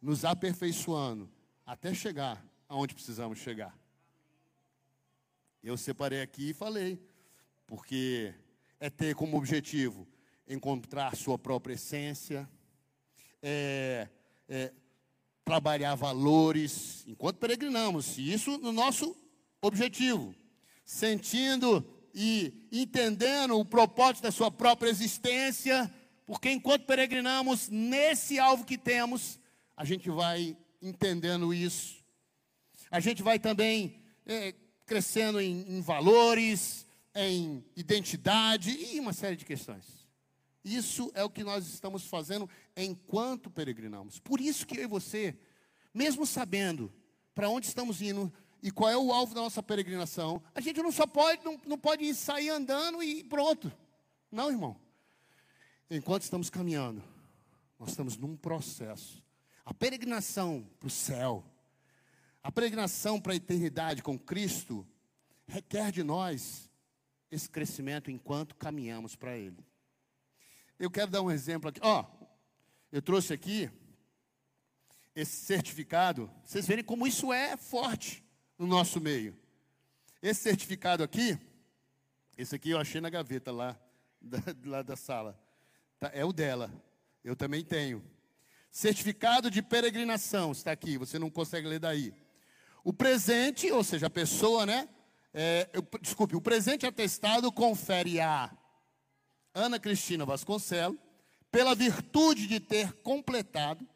nos 0.00 0.24
aperfeiçoando 0.24 1.30
até 1.66 1.92
chegar 1.92 2.42
aonde 2.68 2.94
precisamos 2.94 3.38
chegar. 3.38 3.76
Eu 5.62 5.76
separei 5.76 6.22
aqui 6.22 6.50
e 6.50 6.54
falei, 6.54 6.98
porque 7.66 8.34
é 8.78 8.88
ter 8.88 9.14
como 9.14 9.36
objetivo 9.36 10.08
encontrar 10.48 11.14
sua 11.14 11.38
própria 11.38 11.74
essência, 11.74 12.48
é, 13.42 14.08
é 14.48 14.72
trabalhar 15.50 15.96
valores, 15.96 17.02
enquanto 17.08 17.38
peregrinamos, 17.38 18.16
isso 18.18 18.56
no 18.58 18.70
nosso 18.70 19.16
objetivo, 19.60 20.32
sentindo 20.84 21.84
e 22.14 22.68
entendendo 22.70 23.58
o 23.58 23.64
propósito 23.64 24.22
da 24.22 24.30
sua 24.30 24.48
própria 24.48 24.88
existência, 24.88 25.92
porque 26.24 26.52
enquanto 26.52 26.86
peregrinamos 26.86 27.68
nesse 27.68 28.38
alvo 28.38 28.64
que 28.64 28.78
temos, 28.78 29.40
a 29.76 29.84
gente 29.84 30.08
vai 30.08 30.56
entendendo 30.80 31.52
isso, 31.52 31.96
a 32.88 33.00
gente 33.00 33.20
vai 33.20 33.40
também 33.40 34.00
é, 34.24 34.54
crescendo 34.86 35.40
em, 35.40 35.62
em 35.66 35.80
valores, 35.80 36.86
em 37.12 37.64
identidade 37.74 38.70
e 38.70 39.00
uma 39.00 39.12
série 39.12 39.34
de 39.34 39.44
questões. 39.44 39.99
Isso 40.64 41.10
é 41.14 41.24
o 41.24 41.30
que 41.30 41.42
nós 41.42 41.66
estamos 41.66 42.04
fazendo 42.06 42.48
enquanto 42.76 43.50
peregrinamos. 43.50 44.18
Por 44.18 44.40
isso 44.40 44.66
que 44.66 44.78
eu 44.78 44.84
e 44.84 44.86
você, 44.86 45.38
mesmo 45.92 46.26
sabendo 46.26 46.92
para 47.34 47.48
onde 47.48 47.66
estamos 47.66 48.02
indo 48.02 48.32
e 48.62 48.70
qual 48.70 48.90
é 48.90 48.96
o 48.96 49.12
alvo 49.12 49.34
da 49.34 49.40
nossa 49.40 49.62
peregrinação, 49.62 50.42
a 50.54 50.60
gente 50.60 50.82
não 50.82 50.92
só 50.92 51.06
pode, 51.06 51.42
não, 51.44 51.58
não 51.66 51.78
pode 51.78 52.14
sair 52.14 52.50
andando 52.50 53.02
e 53.02 53.24
pronto. 53.24 53.72
Não, 54.30 54.50
irmão. 54.50 54.78
Enquanto 55.90 56.22
estamos 56.22 56.50
caminhando, 56.50 57.02
nós 57.78 57.90
estamos 57.90 58.16
num 58.16 58.36
processo. 58.36 59.24
A 59.64 59.72
peregrinação 59.72 60.68
para 60.78 60.86
o 60.86 60.90
céu, 60.90 61.44
a 62.42 62.52
peregrinação 62.52 63.20
para 63.20 63.32
a 63.32 63.36
eternidade 63.36 64.02
com 64.02 64.18
Cristo, 64.18 64.86
requer 65.46 65.90
de 65.90 66.02
nós 66.02 66.70
esse 67.30 67.48
crescimento 67.48 68.10
enquanto 68.10 68.54
caminhamos 68.56 69.16
para 69.16 69.36
Ele. 69.36 69.64
Eu 70.80 70.90
quero 70.90 71.10
dar 71.10 71.20
um 71.20 71.30
exemplo 71.30 71.68
aqui. 71.68 71.78
Ó, 71.82 72.00
oh, 72.00 72.26
eu 72.90 73.02
trouxe 73.02 73.34
aqui 73.34 73.70
esse 75.14 75.44
certificado. 75.44 76.30
Vocês 76.42 76.66
verem 76.66 76.82
como 76.82 77.06
isso 77.06 77.30
é 77.30 77.54
forte 77.54 78.24
no 78.58 78.66
nosso 78.66 78.98
meio. 78.98 79.36
Esse 80.22 80.40
certificado 80.40 81.02
aqui, 81.02 81.38
esse 82.34 82.56
aqui 82.56 82.70
eu 82.70 82.78
achei 82.78 82.98
na 82.98 83.10
gaveta 83.10 83.52
lá 83.52 83.78
da, 84.22 84.38
lá 84.64 84.80
da 84.80 84.96
sala. 84.96 85.38
Tá, 85.98 86.10
é 86.14 86.24
o 86.24 86.32
dela. 86.32 86.72
Eu 87.22 87.36
também 87.36 87.62
tenho. 87.62 88.02
Certificado 88.70 89.50
de 89.50 89.60
peregrinação 89.60 90.50
está 90.50 90.72
aqui. 90.72 90.96
Você 90.96 91.18
não 91.18 91.28
consegue 91.28 91.68
ler 91.68 91.78
daí. 91.78 92.14
O 92.82 92.90
presente, 92.90 93.70
ou 93.70 93.84
seja, 93.84 94.06
a 94.06 94.10
pessoa, 94.10 94.64
né? 94.64 94.88
É, 95.34 95.68
eu, 95.74 95.86
desculpe, 96.00 96.34
o 96.34 96.40
presente 96.40 96.86
atestado 96.86 97.52
confere 97.52 98.18
a 98.18 98.50
Ana 99.54 99.78
Cristina 99.78 100.24
Vasconcelos, 100.24 100.98
pela 101.50 101.74
virtude 101.74 102.46
de 102.46 102.60
ter 102.60 102.92
completado 103.02 103.86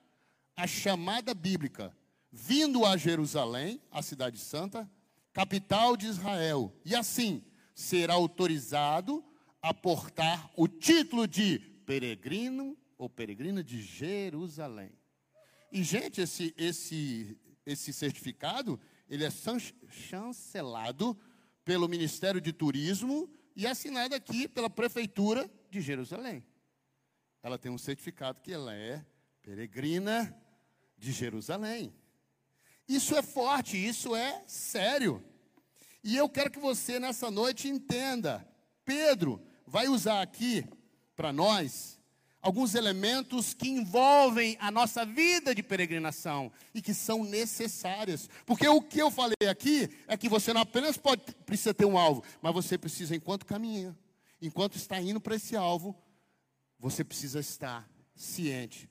a 0.57 0.67
chamada 0.67 1.35
bíblica, 1.35 1.97
vindo 2.31 2.85
a 2.85 2.97
Jerusalém, 2.97 3.81
a 3.91 4.03
cidade 4.03 4.39
santa, 4.39 4.91
capital 5.33 5.97
de 5.97 6.07
Israel, 6.07 6.73
e 6.85 6.95
assim 6.95 7.43
será 7.75 8.15
autorizado 8.15 9.25
a 9.63 9.73
portar 9.73 10.51
o 10.57 10.69
título 10.69 11.27
de 11.27 11.59
peregrino 11.87 12.77
ou 12.99 13.09
peregrina 13.09 13.63
de 13.63 13.83
Jerusalém. 13.83 14.93
E 15.73 15.83
gente, 15.83 16.21
esse 16.21 16.55
esse 16.57 17.39
esse 17.67 17.93
certificado 17.93 18.79
ele 19.09 19.25
é 19.25 19.31
chancelado 19.89 21.19
pelo 21.65 21.89
Ministério 21.89 22.41
de 22.41 22.53
Turismo 22.53 23.29
e 23.55 23.67
assinado 23.67 24.15
aqui 24.15 24.49
pela 24.49 24.69
Prefeitura 24.69 25.51
de 25.71 25.81
Jerusalém. 25.81 26.45
Ela 27.43 27.59
tem 27.59 27.71
um 27.71 27.79
certificado 27.79 28.41
que 28.41 28.53
ela 28.53 28.75
é 28.75 29.05
peregrina 29.43 30.35
de 30.97 31.13
Jerusalém. 31.13 31.95
Isso 32.89 33.15
é 33.15 33.23
forte, 33.23 33.77
isso 33.77 34.15
é 34.15 34.43
sério. 34.47 35.25
E 36.03 36.17
eu 36.17 36.29
quero 36.29 36.51
que 36.51 36.59
você 36.59 36.99
nessa 36.99 37.31
noite 37.31 37.69
entenda. 37.69 38.47
Pedro 38.85 39.41
vai 39.67 39.89
usar 39.89 40.21
aqui 40.21 40.65
para 41.17 41.33
nós 41.33 41.94
alguns 42.45 42.75
elementos 42.75 43.55
que 43.55 43.71
envolvem 43.71 44.59
a 44.61 44.71
nossa 44.71 45.07
vida 45.07 45.55
de 45.55 45.63
peregrinação 45.63 46.53
e 46.75 46.83
que 46.83 46.93
são 46.93 47.25
necessárias. 47.25 48.29
Porque 48.45 48.69
o 48.69 48.83
que 48.83 49.01
eu 49.01 49.11
falei 49.11 49.49
aqui 49.51 49.89
é 50.07 50.15
que 50.15 50.29
você 50.29 50.53
não 50.53 50.61
apenas 50.61 50.99
pode, 50.99 51.23
precisa 51.47 51.73
ter 51.73 51.87
um 51.87 51.97
alvo, 51.97 52.23
mas 52.43 52.53
você 52.53 52.77
precisa, 52.77 53.17
enquanto 53.17 53.47
caminha, 53.47 53.97
enquanto 54.43 54.77
está 54.77 55.01
indo 55.01 55.19
para 55.19 55.37
esse 55.37 55.57
alvo, 55.57 55.97
você 56.79 57.03
precisa 57.03 57.41
estar 57.41 57.89
ciente, 58.15 58.91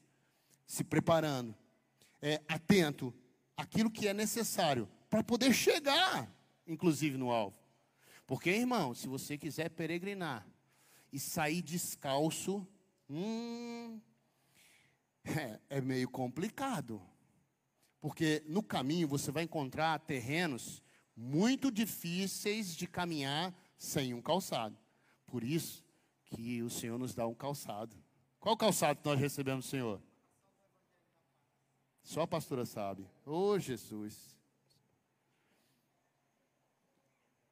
se 0.66 0.84
preparando, 0.84 1.56
é, 2.24 2.42
atento 2.48 3.14
àquilo 3.56 3.92
que 3.92 4.08
é 4.08 4.16
necessário 4.16 4.90
para 5.12 5.24
poder 5.24 5.54
chegar, 5.54 6.28
inclusive, 6.66 7.18
no 7.18 7.30
alvo. 7.30 7.56
Porque, 8.26 8.50
irmão, 8.50 8.96
se 8.96 9.08
você 9.08 9.38
quiser 9.38 9.70
peregrinar 9.70 10.44
e 11.12 11.20
sair 11.20 11.62
descalço, 11.62 12.68
Hum, 13.16 14.02
é, 15.24 15.60
é 15.70 15.82
meio 15.82 16.10
complicado. 16.10 17.00
Porque 18.02 18.44
no 18.48 18.64
caminho 18.64 19.08
você 19.08 19.32
vai 19.32 19.44
encontrar 19.44 20.00
terrenos 20.00 20.82
muito 21.16 21.72
difíceis 21.72 22.76
de 22.76 22.88
caminhar 22.88 23.54
sem 23.78 24.16
um 24.16 24.22
calçado. 24.22 24.76
Por 25.28 25.44
isso 25.44 25.86
que 26.26 26.64
o 26.64 26.72
Senhor 26.72 26.98
nos 26.98 27.14
dá 27.14 27.28
um 27.28 27.36
calçado. 27.36 27.96
Qual 28.40 28.58
calçado 28.58 29.00
nós 29.06 29.20
recebemos, 29.20 29.68
Senhor? 29.68 30.02
Só 32.02 32.22
a 32.22 32.28
pastora 32.28 32.66
sabe. 32.66 33.08
Oh, 33.28 33.60
Jesus. 33.60 34.36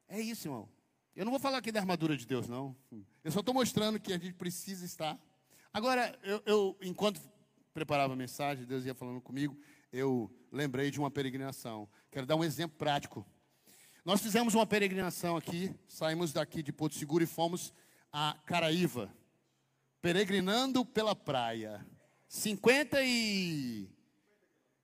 É 0.07 0.19
isso, 0.19 0.47
irmão. 0.47 0.67
Eu 1.15 1.23
não 1.23 1.31
vou 1.31 1.39
falar 1.39 1.59
aqui 1.59 1.71
da 1.71 1.79
armadura 1.79 2.17
de 2.17 2.25
Deus, 2.25 2.47
não. 2.47 2.75
Eu 3.23 3.31
só 3.31 3.41
estou 3.41 3.53
mostrando 3.53 3.99
que 3.99 4.11
a 4.11 4.17
gente 4.17 4.33
precisa 4.33 4.83
estar 4.85 5.19
Agora, 5.73 6.19
eu, 6.21 6.43
eu, 6.45 6.77
enquanto 6.81 7.21
preparava 7.73 8.11
a 8.11 8.15
mensagem, 8.15 8.65
Deus 8.65 8.83
ia 8.83 8.93
falando 8.93 9.21
comigo, 9.21 9.57
eu 9.91 10.29
lembrei 10.51 10.91
de 10.91 10.99
uma 10.99 11.09
peregrinação. 11.09 11.87
Quero 12.11 12.25
dar 12.25 12.35
um 12.35 12.43
exemplo 12.43 12.77
prático. 12.77 13.25
Nós 14.03 14.21
fizemos 14.21 14.53
uma 14.53 14.65
peregrinação 14.65 15.37
aqui, 15.37 15.73
saímos 15.87 16.33
daqui 16.33 16.61
de 16.61 16.73
Porto 16.73 16.95
Seguro 16.95 17.23
e 17.23 17.27
fomos 17.27 17.73
a 18.11 18.37
Caraíva, 18.45 19.15
peregrinando 20.01 20.85
pela 20.85 21.15
praia. 21.15 21.85
50 22.27 23.01
e 23.03 23.89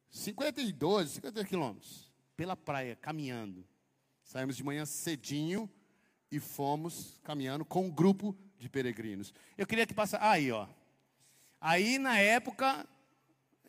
52, 0.09 1.09
50 1.11 1.43
quilômetros 1.43 2.09
pela 2.37 2.55
praia, 2.55 2.95
caminhando. 2.95 3.67
Saímos 4.23 4.55
de 4.55 4.63
manhã 4.63 4.85
cedinho 4.85 5.69
e 6.31 6.39
fomos 6.39 7.19
caminhando 7.23 7.65
com 7.65 7.87
um 7.87 7.91
grupo 7.91 8.37
de 8.59 8.69
peregrinos. 8.69 9.33
Eu 9.57 9.67
queria 9.67 9.85
que 9.85 9.93
passasse. 9.93 10.23
Aí, 10.23 10.51
ó. 10.51 10.67
Aí, 11.59 11.97
na 11.97 12.19
época, 12.19 12.87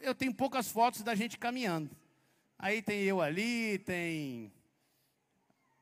eu 0.00 0.14
tenho 0.14 0.35
poucas 0.35 0.68
fotos 0.68 1.02
da 1.02 1.14
gente 1.14 1.38
caminhando. 1.38 1.90
Aí 2.59 2.83
tem 2.83 3.00
eu 3.02 3.21
ali, 3.21 3.78
tem. 3.78 4.52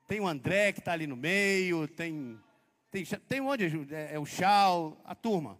Tem 0.06 0.20
o 0.20 0.28
André 0.28 0.72
que 0.72 0.78
está 0.78 0.92
ali 0.92 1.06
no 1.06 1.16
meio, 1.16 1.88
tem. 1.88 2.38
Tem, 2.90 3.04
tem 3.04 3.40
onde? 3.40 3.94
É, 3.94 4.14
é 4.14 4.18
o 4.18 4.26
Chau, 4.26 5.00
a 5.04 5.14
turma. 5.14 5.58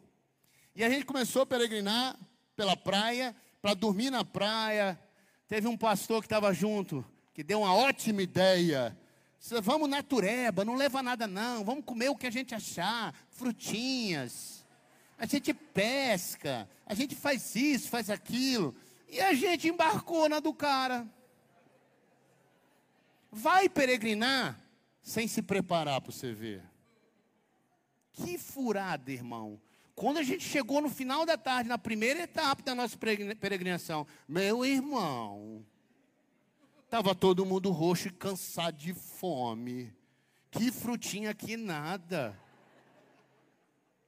E 0.74 0.84
a 0.84 0.90
gente 0.90 1.06
começou 1.06 1.42
a 1.42 1.46
peregrinar 1.46 2.18
pela 2.54 2.76
praia, 2.76 3.34
para 3.62 3.74
dormir 3.74 4.10
na 4.10 4.24
praia. 4.24 4.98
Teve 5.48 5.66
um 5.66 5.76
pastor 5.76 6.20
que 6.20 6.26
estava 6.26 6.52
junto, 6.52 7.04
que 7.32 7.42
deu 7.42 7.60
uma 7.60 7.74
ótima 7.74 8.22
ideia. 8.22 8.96
Vamos 9.62 9.88
natureba, 9.88 10.64
não 10.64 10.74
leva 10.74 11.02
nada 11.02 11.26
não, 11.26 11.64
vamos 11.64 11.84
comer 11.84 12.08
o 12.08 12.16
que 12.16 12.26
a 12.26 12.30
gente 12.30 12.54
achar, 12.54 13.14
frutinhas. 13.30 14.64
A 15.18 15.24
gente 15.24 15.54
pesca, 15.54 16.68
a 16.84 16.94
gente 16.94 17.14
faz 17.14 17.54
isso, 17.54 17.88
faz 17.88 18.10
aquilo. 18.10 18.74
E 19.08 19.20
a 19.20 19.32
gente 19.34 19.68
embarcou 19.68 20.28
na 20.28 20.40
do 20.40 20.52
cara. 20.52 21.06
Vai 23.30 23.68
peregrinar 23.68 24.60
sem 25.02 25.28
se 25.28 25.40
preparar 25.40 26.00
para 26.00 26.12
você 26.12 26.32
ver. 26.32 26.62
Que 28.12 28.36
furada, 28.36 29.12
irmão. 29.12 29.60
Quando 29.94 30.18
a 30.18 30.22
gente 30.22 30.44
chegou 30.44 30.80
no 30.80 30.90
final 30.90 31.24
da 31.24 31.38
tarde, 31.38 31.68
na 31.68 31.78
primeira 31.78 32.20
etapa 32.20 32.62
da 32.62 32.74
nossa 32.74 32.96
peregrinação, 32.98 34.06
meu 34.28 34.64
irmão, 34.64 35.64
estava 36.96 37.14
todo 37.14 37.44
mundo 37.44 37.70
roxo 37.72 38.08
e 38.08 38.10
cansado 38.10 38.78
de 38.78 38.94
fome. 38.94 39.92
Que 40.50 40.72
frutinha 40.72 41.34
que 41.34 41.54
nada. 41.54 42.34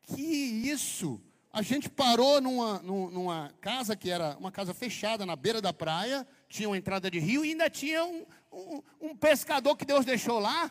Que 0.05 0.23
isso? 0.23 1.21
A 1.53 1.61
gente 1.61 1.91
parou 1.91 2.41
numa, 2.41 2.79
numa 2.79 3.53
casa 3.61 3.95
que 3.95 4.11
era 4.11 4.39
uma 4.39 4.51
casa 4.51 4.73
fechada 4.73 5.27
na 5.27 5.37
beira 5.37 5.61
da 5.61 5.71
praia, 5.71 6.27
tinha 6.49 6.67
uma 6.67 6.79
entrada 6.79 7.11
de 7.11 7.19
rio 7.19 7.45
e 7.45 7.51
ainda 7.51 7.69
tinha 7.69 8.03
um, 8.07 8.25
um, 8.51 8.83
um 9.03 9.15
pescador 9.15 9.77
que 9.77 9.85
Deus 9.85 10.07
deixou 10.07 10.39
lá, 10.39 10.71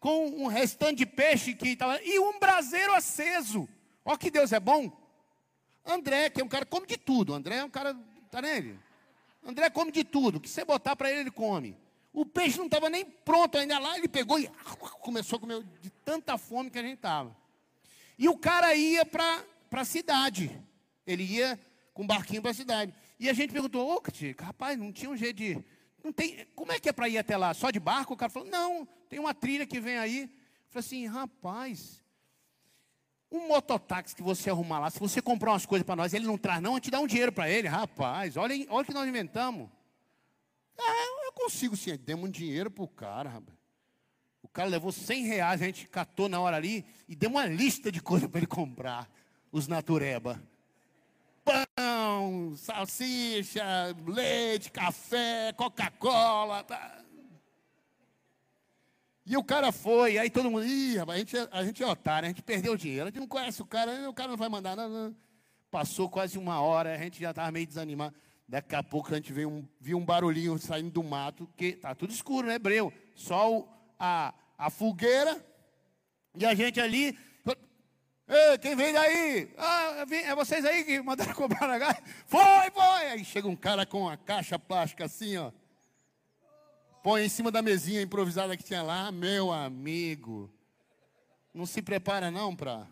com 0.00 0.30
um 0.30 0.48
restante 0.48 0.98
de 0.98 1.06
peixe 1.06 1.54
que 1.54 1.68
estava. 1.68 2.02
E 2.02 2.18
um 2.18 2.40
braseiro 2.40 2.92
aceso. 2.92 3.68
Ó 4.04 4.16
que 4.16 4.32
Deus 4.32 4.50
é 4.50 4.58
bom. 4.58 4.90
André, 5.86 6.28
que 6.28 6.40
é 6.40 6.44
um 6.44 6.48
cara 6.48 6.64
que 6.64 6.72
come 6.72 6.88
de 6.88 6.96
tudo. 6.96 7.32
André 7.32 7.58
é 7.58 7.64
um 7.64 7.70
cara. 7.70 7.96
Tá 8.32 8.42
nele? 8.42 8.80
André 9.44 9.70
come 9.70 9.90
de 9.90 10.04
tudo. 10.04 10.36
O 10.36 10.40
que 10.40 10.48
você 10.48 10.64
botar 10.64 10.94
para 10.94 11.10
ele, 11.10 11.20
ele 11.20 11.30
come. 11.30 11.76
O 12.12 12.26
peixe 12.26 12.58
não 12.58 12.66
estava 12.66 12.90
nem 12.90 13.04
pronto 13.04 13.56
ainda 13.56 13.78
lá, 13.78 13.96
ele 13.96 14.06
pegou 14.06 14.38
e 14.38 14.48
começou 15.00 15.38
a 15.38 15.40
comer 15.40 15.62
de 15.80 15.90
tanta 16.04 16.36
fome 16.36 16.70
que 16.70 16.78
a 16.78 16.82
gente 16.82 16.96
estava. 16.96 17.34
E 18.18 18.28
o 18.28 18.36
cara 18.36 18.74
ia 18.74 19.04
para 19.04 19.42
a 19.72 19.84
cidade. 19.84 20.50
Ele 21.06 21.24
ia 21.24 21.58
com 21.94 22.02
um 22.02 22.06
barquinho 22.06 22.42
para 22.42 22.50
a 22.50 22.54
cidade. 22.54 22.94
E 23.18 23.30
a 23.30 23.32
gente 23.32 23.52
perguntou, 23.52 23.88
ô, 23.88 23.94
oh, 23.94 24.42
rapaz, 24.42 24.78
não 24.78 24.92
tinha 24.92 25.10
um 25.10 25.16
jeito 25.16 25.36
de. 25.36 25.64
Não 26.04 26.12
tem, 26.12 26.46
como 26.54 26.72
é 26.72 26.78
que 26.78 26.88
é 26.88 26.92
para 26.92 27.08
ir 27.08 27.16
até 27.16 27.36
lá? 27.36 27.54
Só 27.54 27.70
de 27.70 27.80
barco? 27.80 28.14
O 28.14 28.16
cara 28.16 28.30
falou, 28.30 28.48
não, 28.48 28.86
tem 29.08 29.18
uma 29.18 29.32
trilha 29.32 29.66
que 29.66 29.80
vem 29.80 29.96
aí. 29.96 30.22
Eu 30.22 30.28
falei 30.68 30.86
assim, 30.86 31.06
rapaz, 31.06 32.01
um 33.32 33.48
mototáxi 33.48 34.14
que 34.14 34.22
você 34.22 34.50
arrumar 34.50 34.78
lá, 34.78 34.90
se 34.90 35.00
você 35.00 35.22
comprar 35.22 35.52
umas 35.52 35.64
coisas 35.64 35.84
para 35.84 35.96
nós, 35.96 36.12
ele 36.12 36.26
não 36.26 36.36
traz, 36.36 36.60
não, 36.60 36.72
a 36.72 36.74
gente 36.74 36.90
dá 36.90 37.00
um 37.00 37.06
dinheiro 37.06 37.32
para 37.32 37.48
ele, 37.48 37.66
rapaz. 37.66 38.36
Olha, 38.36 38.54
olha 38.68 38.82
o 38.82 38.84
que 38.84 38.92
nós 38.92 39.08
inventamos. 39.08 39.68
Ah, 40.78 41.24
eu 41.24 41.32
consigo 41.32 41.76
sim. 41.76 41.96
Demos 41.96 42.28
um 42.28 42.30
dinheiro 42.30 42.70
para 42.70 42.84
o 42.84 42.88
cara, 42.88 43.30
rapaz. 43.30 43.58
O 44.42 44.48
cara 44.48 44.68
levou 44.68 44.92
100 44.92 45.24
reais, 45.24 45.62
a 45.62 45.64
gente 45.64 45.88
catou 45.88 46.28
na 46.28 46.38
hora 46.40 46.56
ali 46.56 46.84
e 47.08 47.16
deu 47.16 47.30
uma 47.30 47.46
lista 47.46 47.90
de 47.90 48.02
coisas 48.02 48.28
para 48.28 48.38
ele 48.38 48.46
comprar. 48.46 49.08
Os 49.50 49.66
natureba. 49.66 50.42
Pão, 51.44 52.54
salsicha, 52.56 53.64
leite, 54.06 54.70
café, 54.70 55.52
Coca-Cola. 55.56 56.64
Tá. 56.64 57.01
E 59.32 59.36
o 59.38 59.42
cara 59.42 59.72
foi, 59.72 60.18
aí 60.18 60.28
todo 60.28 60.50
mundo, 60.50 60.66
ih, 60.66 60.98
a 60.98 61.16
gente, 61.16 61.34
é, 61.34 61.48
a 61.50 61.64
gente 61.64 61.82
é 61.82 61.86
otário, 61.86 62.26
a 62.26 62.28
gente 62.28 62.42
perdeu 62.42 62.74
o 62.74 62.76
dinheiro, 62.76 63.04
a 63.04 63.06
gente 63.06 63.18
não 63.18 63.26
conhece 63.26 63.62
o 63.62 63.64
cara, 63.64 64.06
o 64.06 64.12
cara 64.12 64.28
não 64.28 64.36
vai 64.36 64.50
mandar 64.50 64.76
nada. 64.76 65.10
Passou 65.70 66.06
quase 66.06 66.36
uma 66.36 66.60
hora, 66.60 66.94
a 66.94 66.98
gente 66.98 67.18
já 67.18 67.30
estava 67.30 67.50
meio 67.50 67.66
desanimado. 67.66 68.14
Daqui 68.46 68.74
a 68.74 68.82
pouco 68.82 69.10
a 69.10 69.16
gente 69.16 69.32
viu 69.32 69.48
um, 69.48 69.66
viu 69.80 69.96
um 69.96 70.04
barulhinho 70.04 70.58
saindo 70.58 70.90
do 70.90 71.02
mato, 71.02 71.48
que 71.56 71.72
tá 71.72 71.94
tudo 71.94 72.12
escuro, 72.12 72.46
né, 72.46 72.58
Breu? 72.58 72.92
Só 73.14 73.50
o, 73.50 73.68
a, 73.98 74.34
a 74.58 74.68
fogueira, 74.68 75.42
e 76.36 76.44
a 76.44 76.54
gente 76.54 76.78
ali. 76.78 77.18
Ei, 78.28 78.58
quem 78.58 78.76
vem 78.76 78.92
daí? 78.92 79.50
Ah, 79.56 80.04
é 80.10 80.34
vocês 80.34 80.62
aí 80.62 80.84
que 80.84 81.00
mandaram 81.00 81.32
comprar 81.34 81.66
na 81.66 81.78
gás? 81.78 81.96
Foi, 82.26 82.70
foi! 82.70 83.06
Aí 83.06 83.24
chega 83.24 83.48
um 83.48 83.56
cara 83.56 83.86
com 83.86 84.02
uma 84.02 84.16
caixa 84.18 84.58
plástica 84.58 85.06
assim, 85.06 85.38
ó 85.38 85.50
põe 87.02 87.24
em 87.24 87.28
cima 87.28 87.50
da 87.50 87.60
mesinha 87.60 88.00
improvisada 88.00 88.56
que 88.56 88.62
tinha 88.62 88.82
lá, 88.82 89.10
meu 89.10 89.52
amigo. 89.52 90.52
Não 91.52 91.66
se 91.66 91.82
prepara 91.82 92.30
não 92.30 92.54
para. 92.54 92.86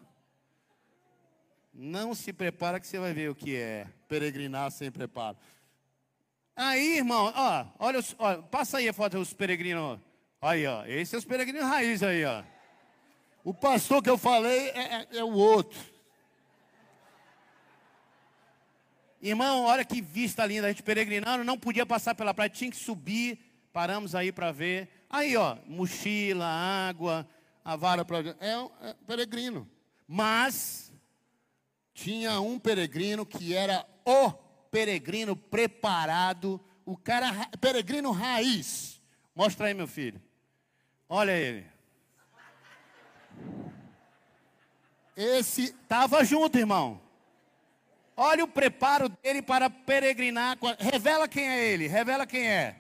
Não 1.73 2.14
se 2.14 2.33
prepara 2.33 2.81
que 2.81 2.87
você 2.87 2.99
vai 2.99 3.12
ver 3.12 3.31
o 3.31 3.35
que 3.35 3.57
é 3.57 3.87
peregrinar 4.09 4.71
sem 4.73 4.90
preparo. 4.90 5.38
Aí, 6.56 6.99
irmão, 6.99 7.32
ó, 7.34 7.67
olha, 7.78 8.00
os, 8.00 8.15
ó, 8.19 8.43
passa 8.43 8.78
aí 8.78 8.89
a 8.89 8.93
foto 8.93 9.19
dos 9.19 9.32
peregrinos. 9.32 9.99
Aí, 10.43 10.67
ó, 10.67 10.84
esse 10.84 11.15
é 11.15 11.19
os 11.19 11.25
peregrinos 11.25 11.69
raiz 11.69 12.02
aí, 12.02 12.25
ó. 12.25 12.43
O 13.45 13.54
pastor 13.54 14.02
que 14.02 14.11
eu 14.11 14.19
falei 14.19 14.69
é, 14.71 14.95
é, 14.95 15.08
é 15.19 15.25
o 15.25 15.32
outro. 15.32 15.80
Irmão, 19.23 19.65
olha 19.65 19.84
que 19.84 20.02
vista 20.02 20.45
linda, 20.45 20.67
a 20.67 20.71
gente 20.71 20.82
peregrinando, 20.82 21.45
não 21.45 21.58
podia 21.58 21.87
passar 21.87 22.15
pela 22.15 22.34
praia, 22.34 22.50
tinha 22.50 22.71
que 22.71 22.76
subir 22.76 23.50
Paramos 23.73 24.15
aí 24.15 24.33
para 24.33 24.50
ver. 24.50 24.89
Aí, 25.09 25.37
ó, 25.37 25.56
mochila, 25.67 26.47
água, 26.47 27.28
a 27.65 27.76
vara 27.76 28.04
para. 28.04 28.37
É, 28.41 28.89
é 28.89 28.95
peregrino. 29.06 29.69
Mas 30.06 30.93
tinha 31.95 32.41
um 32.41 32.59
peregrino 32.59 33.25
que 33.25 33.54
era 33.54 33.87
o 34.04 34.33
peregrino 34.71 35.37
preparado, 35.37 36.61
o 36.85 36.97
cara 36.97 37.28
peregrino 37.61 38.11
raiz. 38.11 39.00
Mostra 39.35 39.67
aí, 39.67 39.75
meu 39.75 39.87
filho. 39.87 40.21
Olha 41.09 41.33
ele. 41.33 41.67
Esse 45.17 45.65
estava 45.65 46.25
junto, 46.25 46.59
irmão. 46.59 47.00
Olha 48.17 48.45
o 48.45 48.49
preparo 48.49 49.09
dele 49.09 49.43
para 49.43 49.69
peregrinar. 49.69 50.59
Revela 50.78 51.28
quem 51.28 51.49
é 51.49 51.67
ele. 51.69 51.87
Revela 51.87 52.26
quem 52.26 52.49
é. 52.49 52.79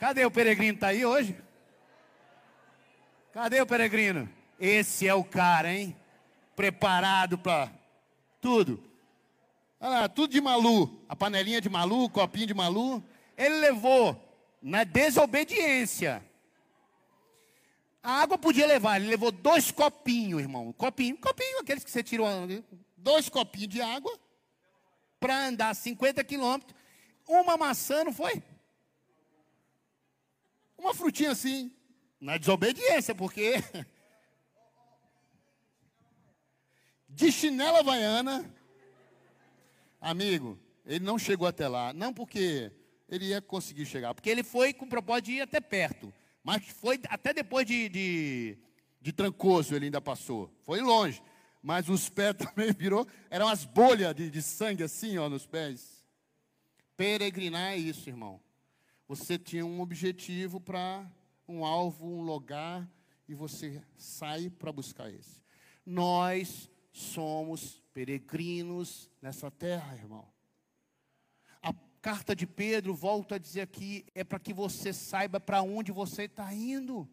Cadê 0.00 0.24
o 0.24 0.30
peregrino? 0.30 0.76
Está 0.76 0.86
aí 0.86 1.04
hoje? 1.04 1.36
Cadê 3.34 3.60
o 3.60 3.66
peregrino? 3.66 4.26
Esse 4.58 5.06
é 5.06 5.12
o 5.12 5.22
cara, 5.22 5.70
hein? 5.70 5.94
Preparado 6.56 7.36
para 7.36 7.70
tudo. 8.40 8.82
Olha 9.78 9.90
lá, 9.90 10.08
tudo 10.08 10.32
de 10.32 10.40
malu. 10.40 11.04
A 11.06 11.14
panelinha 11.14 11.60
de 11.60 11.68
malu, 11.68 12.04
o 12.04 12.08
copinho 12.08 12.46
de 12.46 12.54
malu. 12.54 13.04
Ele 13.36 13.56
levou 13.56 14.18
na 14.62 14.84
desobediência. 14.84 16.24
A 18.02 18.22
água 18.22 18.38
podia 18.38 18.66
levar, 18.66 18.98
ele 18.98 19.10
levou 19.10 19.30
dois 19.30 19.70
copinhos, 19.70 20.40
irmão. 20.40 20.72
Copinho, 20.72 21.18
copinho, 21.18 21.58
aqueles 21.58 21.84
que 21.84 21.90
você 21.90 22.02
tirou. 22.02 22.26
Dois 22.96 23.28
copinhos 23.28 23.68
de 23.68 23.82
água 23.82 24.18
para 25.20 25.48
andar 25.48 25.74
50 25.74 26.24
quilômetros. 26.24 26.74
Uma 27.28 27.58
maçã, 27.58 28.02
não 28.02 28.14
foi? 28.14 28.42
Uma 30.80 30.94
frutinha 30.94 31.32
assim, 31.32 31.70
na 32.18 32.38
desobediência, 32.38 33.14
porque 33.14 33.56
de 37.06 37.30
chinela 37.30 37.80
havaiana, 37.80 38.50
amigo, 40.00 40.58
ele 40.86 41.04
não 41.04 41.18
chegou 41.18 41.46
até 41.46 41.68
lá, 41.68 41.92
não 41.92 42.14
porque 42.14 42.72
ele 43.10 43.26
ia 43.26 43.42
conseguir 43.42 43.84
chegar, 43.84 44.14
porque 44.14 44.30
ele 44.30 44.42
foi 44.42 44.72
com 44.72 44.86
o 44.86 44.88
propósito 44.88 45.26
de 45.26 45.32
ir 45.32 45.40
até 45.42 45.60
perto, 45.60 46.10
mas 46.42 46.64
foi 46.64 46.98
até 47.10 47.34
depois 47.34 47.66
de, 47.66 47.90
de, 47.90 48.58
de 49.02 49.12
Trancoso 49.12 49.74
ele 49.74 49.84
ainda 49.84 50.00
passou, 50.00 50.50
foi 50.64 50.80
longe, 50.80 51.22
mas 51.62 51.90
os 51.90 52.08
pés 52.08 52.36
também 52.40 52.72
virou, 52.72 53.06
eram 53.28 53.48
as 53.48 53.66
bolhas 53.66 54.14
de, 54.14 54.30
de 54.30 54.40
sangue 54.40 54.82
assim, 54.82 55.18
ó, 55.18 55.28
nos 55.28 55.44
pés. 55.44 56.02
Peregrinar 56.96 57.72
é 57.72 57.76
isso, 57.76 58.08
irmão. 58.08 58.40
Você 59.10 59.36
tinha 59.36 59.66
um 59.66 59.80
objetivo 59.80 60.60
para 60.60 61.04
um 61.48 61.64
alvo, 61.64 62.06
um 62.06 62.22
lugar, 62.22 62.88
e 63.26 63.34
você 63.34 63.82
sai 63.96 64.48
para 64.48 64.70
buscar 64.70 65.12
esse. 65.12 65.42
Nós 65.84 66.70
somos 66.92 67.82
peregrinos 67.92 69.10
nessa 69.20 69.50
terra, 69.50 69.96
irmão. 69.96 70.28
A 71.60 71.74
carta 72.00 72.36
de 72.36 72.46
Pedro 72.46 72.94
volta 72.94 73.34
a 73.34 73.38
dizer 73.38 73.62
aqui: 73.62 74.06
é 74.14 74.22
para 74.22 74.38
que 74.38 74.52
você 74.52 74.92
saiba 74.92 75.40
para 75.40 75.60
onde 75.60 75.90
você 75.90 76.26
está 76.26 76.54
indo. 76.54 77.10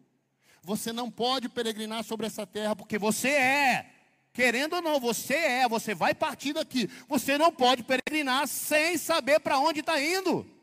Você 0.62 0.92
não 0.92 1.10
pode 1.10 1.48
peregrinar 1.48 2.04
sobre 2.04 2.28
essa 2.28 2.46
terra 2.46 2.76
porque 2.76 2.96
você 2.96 3.30
é. 3.30 3.90
Querendo 4.32 4.74
ou 4.74 4.82
não, 4.82 5.00
você 5.00 5.34
é, 5.34 5.68
você 5.68 5.96
vai 5.96 6.14
partir 6.14 6.52
daqui. 6.52 6.88
Você 7.08 7.36
não 7.36 7.50
pode 7.50 7.82
peregrinar 7.82 8.46
sem 8.46 8.96
saber 8.96 9.40
para 9.40 9.58
onde 9.58 9.80
está 9.80 10.00
indo. 10.00 10.57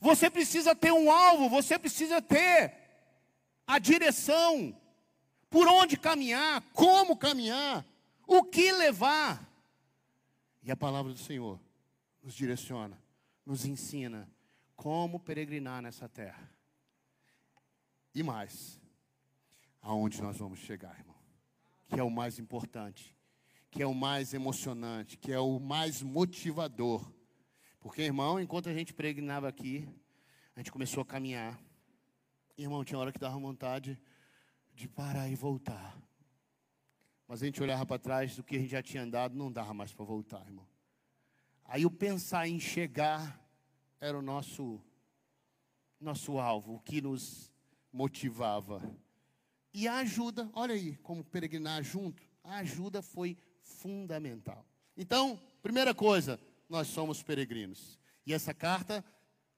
Você 0.00 0.30
precisa 0.30 0.74
ter 0.74 0.92
um 0.92 1.10
alvo, 1.10 1.48
você 1.48 1.78
precisa 1.78 2.22
ter 2.22 2.74
a 3.66 3.78
direção, 3.78 4.74
por 5.50 5.68
onde 5.68 5.96
caminhar, 5.96 6.62
como 6.72 7.16
caminhar, 7.16 7.84
o 8.26 8.42
que 8.42 8.72
levar. 8.72 9.46
E 10.62 10.70
a 10.70 10.76
palavra 10.76 11.12
do 11.12 11.18
Senhor 11.18 11.60
nos 12.22 12.34
direciona, 12.34 13.00
nos 13.44 13.64
ensina 13.64 14.28
como 14.74 15.20
peregrinar 15.20 15.82
nessa 15.82 16.08
terra. 16.08 16.50
E 18.14 18.22
mais, 18.22 18.80
aonde 19.82 20.22
nós 20.22 20.38
vamos 20.38 20.58
chegar, 20.60 20.98
irmão? 20.98 21.16
Que 21.88 22.00
é 22.00 22.02
o 22.02 22.10
mais 22.10 22.38
importante, 22.38 23.14
que 23.70 23.82
é 23.82 23.86
o 23.86 23.94
mais 23.94 24.32
emocionante, 24.32 25.16
que 25.16 25.32
é 25.32 25.38
o 25.38 25.58
mais 25.60 26.02
motivador 26.02 27.12
porque, 27.80 28.02
irmão, 28.02 28.38
enquanto 28.38 28.68
a 28.68 28.74
gente 28.74 28.92
peregrinava 28.92 29.48
aqui, 29.48 29.88
a 30.54 30.60
gente 30.60 30.70
começou 30.70 31.02
a 31.02 31.06
caminhar. 31.06 31.58
Irmão, 32.56 32.84
tinha 32.84 32.98
hora 32.98 33.10
que 33.10 33.18
dava 33.18 33.38
vontade 33.38 33.98
de 34.74 34.86
parar 34.86 35.28
e 35.30 35.34
voltar. 35.34 35.98
Mas 37.26 37.42
a 37.42 37.46
gente 37.46 37.62
olhava 37.62 37.86
para 37.86 37.98
trás 37.98 38.36
do 38.36 38.44
que 38.44 38.56
a 38.56 38.58
gente 38.58 38.70
já 38.70 38.82
tinha 38.82 39.02
andado, 39.02 39.34
não 39.34 39.50
dava 39.50 39.72
mais 39.72 39.94
para 39.94 40.04
voltar, 40.04 40.44
irmão. 40.46 40.66
Aí 41.64 41.86
o 41.86 41.90
pensar 41.90 42.46
em 42.46 42.60
chegar 42.60 43.40
era 43.98 44.18
o 44.18 44.22
nosso 44.22 44.80
nosso 46.00 46.38
alvo, 46.38 46.74
o 46.74 46.80
que 46.80 47.00
nos 47.00 47.52
motivava. 47.92 48.82
E 49.72 49.86
a 49.86 49.98
ajuda, 49.98 50.50
olha 50.54 50.74
aí, 50.74 50.96
como 50.96 51.22
peregrinar 51.22 51.82
junto, 51.82 52.22
a 52.42 52.56
ajuda 52.56 53.02
foi 53.02 53.36
fundamental. 53.60 54.66
Então, 54.96 55.40
primeira 55.62 55.94
coisa, 55.94 56.40
nós 56.70 56.86
somos 56.86 57.22
peregrinos. 57.22 57.98
E 58.24 58.32
essa 58.32 58.54
carta, 58.54 59.04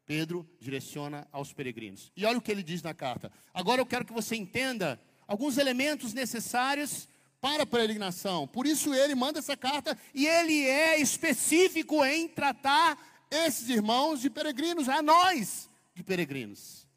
Pedro 0.07 0.49
direciona 0.59 1.29
aos 1.31 1.53
peregrinos. 1.53 2.11
E 2.17 2.25
olha 2.25 2.39
o 2.39 2.43
que 2.43 2.51
ele 2.51 2.63
diz 2.63 2.83
na 2.83 2.95
carta. 2.95 3.31
Agora 3.53 3.81
eu 3.81 3.87
quero 3.87 4.05
que 4.05 4.13
você 4.13 4.35
entenda 4.35 4.99
alguns 5.27 5.59
elementos 5.59 6.15
necessários 6.15 7.07
para 7.41 7.65
a 7.65 7.67
peregrinação. 7.67 8.49
Por 8.49 8.67
isso 8.67 8.95
ele 8.95 9.15
manda 9.15 9.41
essa 9.41 9.57
carta 9.57 9.97
e 10.15 10.27
ele 10.27 10.65
é 10.65 10.99
específico 10.99 12.05
em 12.05 12.29
tratar 12.29 13.27
esses 13.31 13.69
irmãos 13.69 14.21
de 14.21 14.31
peregrinos, 14.31 14.89
a 14.89 15.03
nós 15.03 15.69
de 15.95 16.03
peregrinos. 16.03 16.89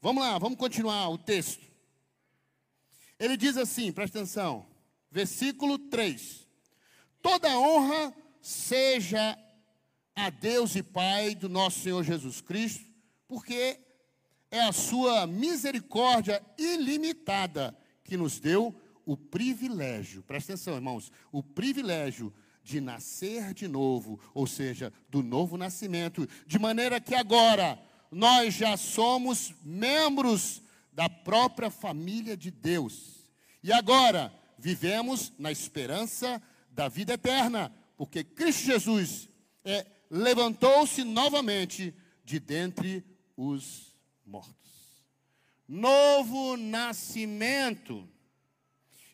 Vamos 0.00 0.22
lá, 0.22 0.38
vamos 0.38 0.58
continuar 0.58 1.08
o 1.10 1.18
texto. 1.18 1.68
Ele 3.18 3.36
diz 3.36 3.56
assim, 3.58 3.92
presta 3.92 4.18
atenção, 4.18 4.66
versículo 5.10 5.78
3: 5.78 6.46
Toda 7.20 7.58
honra 7.58 8.14
seja 8.40 9.36
a 10.26 10.30
Deus 10.30 10.76
e 10.76 10.82
Pai 10.82 11.34
do 11.34 11.48
nosso 11.48 11.80
Senhor 11.80 12.04
Jesus 12.04 12.40
Cristo, 12.40 12.84
porque 13.26 13.80
é 14.50 14.60
a 14.60 14.72
sua 14.72 15.26
misericórdia 15.26 16.42
ilimitada 16.58 17.76
que 18.04 18.16
nos 18.16 18.38
deu 18.38 18.74
o 19.06 19.16
privilégio, 19.16 20.22
presta 20.22 20.52
atenção, 20.52 20.74
irmãos, 20.74 21.10
o 21.32 21.42
privilégio 21.42 22.32
de 22.62 22.80
nascer 22.80 23.54
de 23.54 23.66
novo, 23.66 24.20
ou 24.34 24.46
seja, 24.46 24.92
do 25.08 25.22
novo 25.22 25.56
nascimento, 25.56 26.28
de 26.46 26.58
maneira 26.58 27.00
que 27.00 27.14
agora 27.14 27.80
nós 28.10 28.54
já 28.54 28.76
somos 28.76 29.54
membros 29.64 30.62
da 30.92 31.08
própria 31.08 31.70
família 31.70 32.36
de 32.36 32.50
Deus. 32.50 33.24
E 33.62 33.72
agora 33.72 34.32
vivemos 34.58 35.32
na 35.38 35.50
esperança 35.50 36.42
da 36.70 36.88
vida 36.88 37.14
eterna, 37.14 37.72
porque 37.96 38.22
Cristo 38.22 38.64
Jesus 38.64 39.28
é, 39.64 39.86
levantou-se 40.10 41.04
novamente 41.04 41.94
de 42.24 42.40
dentre 42.40 43.04
os 43.36 43.94
mortos. 44.26 44.54
Novo 45.68 46.56
nascimento. 46.56 48.08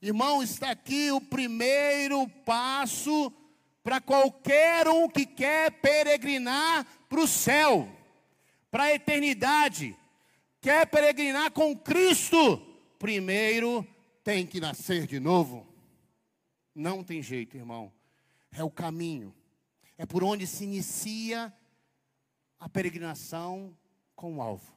Irmão, 0.00 0.42
está 0.42 0.70
aqui 0.70 1.11
o 1.11 1.20
primeiro 1.20 2.26
passo 2.44 3.32
para 3.82 4.00
qualquer 4.00 4.88
um 4.88 5.09
que 5.09 5.26
quer 5.26 5.70
peregrinar 5.80 6.87
para 7.09 7.20
o 7.20 7.28
céu, 7.28 7.88
para 8.70 8.85
a 8.85 8.94
eternidade 8.94 9.96
quer 10.66 10.85
peregrinar 10.87 11.52
com 11.52 11.76
Cristo, 11.78 12.59
primeiro 12.98 13.87
tem 14.24 14.44
que 14.44 14.59
nascer 14.59 15.06
de 15.06 15.20
novo. 15.20 15.64
Não 16.74 17.04
tem 17.04 17.22
jeito, 17.22 17.56
irmão. 17.56 17.92
É 18.50 18.64
o 18.64 18.70
caminho. 18.70 19.32
É 19.98 20.04
por 20.04 20.22
onde 20.22 20.46
se 20.46 20.64
inicia 20.64 21.52
a 22.59 22.68
peregrinação 22.68 23.76
com 24.14 24.35
um 24.35 24.42
alvo, 24.42 24.74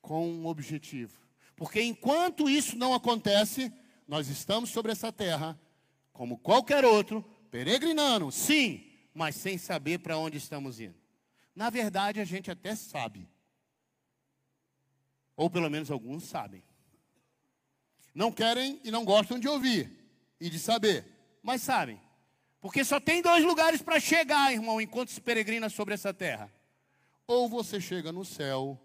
com 0.00 0.28
um 0.28 0.46
objetivo. 0.46 1.20
Porque 1.56 1.82
enquanto 1.82 2.48
isso 2.48 2.76
não 2.76 2.94
acontece, 2.94 3.72
nós 4.06 4.28
estamos 4.28 4.70
sobre 4.70 4.92
essa 4.92 5.12
terra, 5.12 5.58
como 6.12 6.38
qualquer 6.38 6.84
outro, 6.84 7.22
peregrinando, 7.50 8.30
sim, 8.32 8.84
mas 9.14 9.36
sem 9.36 9.58
saber 9.58 9.98
para 9.98 10.16
onde 10.16 10.38
estamos 10.38 10.80
indo. 10.80 10.94
Na 11.54 11.70
verdade, 11.70 12.20
a 12.20 12.24
gente 12.24 12.50
até 12.50 12.74
sabe, 12.74 13.28
ou 15.36 15.50
pelo 15.50 15.70
menos 15.70 15.90
alguns 15.90 16.24
sabem. 16.24 16.62
Não 18.14 18.30
querem 18.30 18.80
e 18.84 18.90
não 18.90 19.04
gostam 19.04 19.38
de 19.38 19.48
ouvir 19.48 19.90
e 20.40 20.50
de 20.50 20.58
saber, 20.58 21.06
mas 21.42 21.62
sabem. 21.62 22.00
Porque 22.62 22.84
só 22.84 23.00
tem 23.00 23.20
dois 23.20 23.44
lugares 23.44 23.82
para 23.82 23.98
chegar, 23.98 24.52
irmão, 24.52 24.80
enquanto 24.80 25.10
se 25.10 25.20
peregrina 25.20 25.68
sobre 25.68 25.94
essa 25.94 26.14
terra. 26.14 26.48
Ou 27.26 27.48
você 27.48 27.80
chega 27.80 28.12
no 28.12 28.24
céu, 28.24 28.80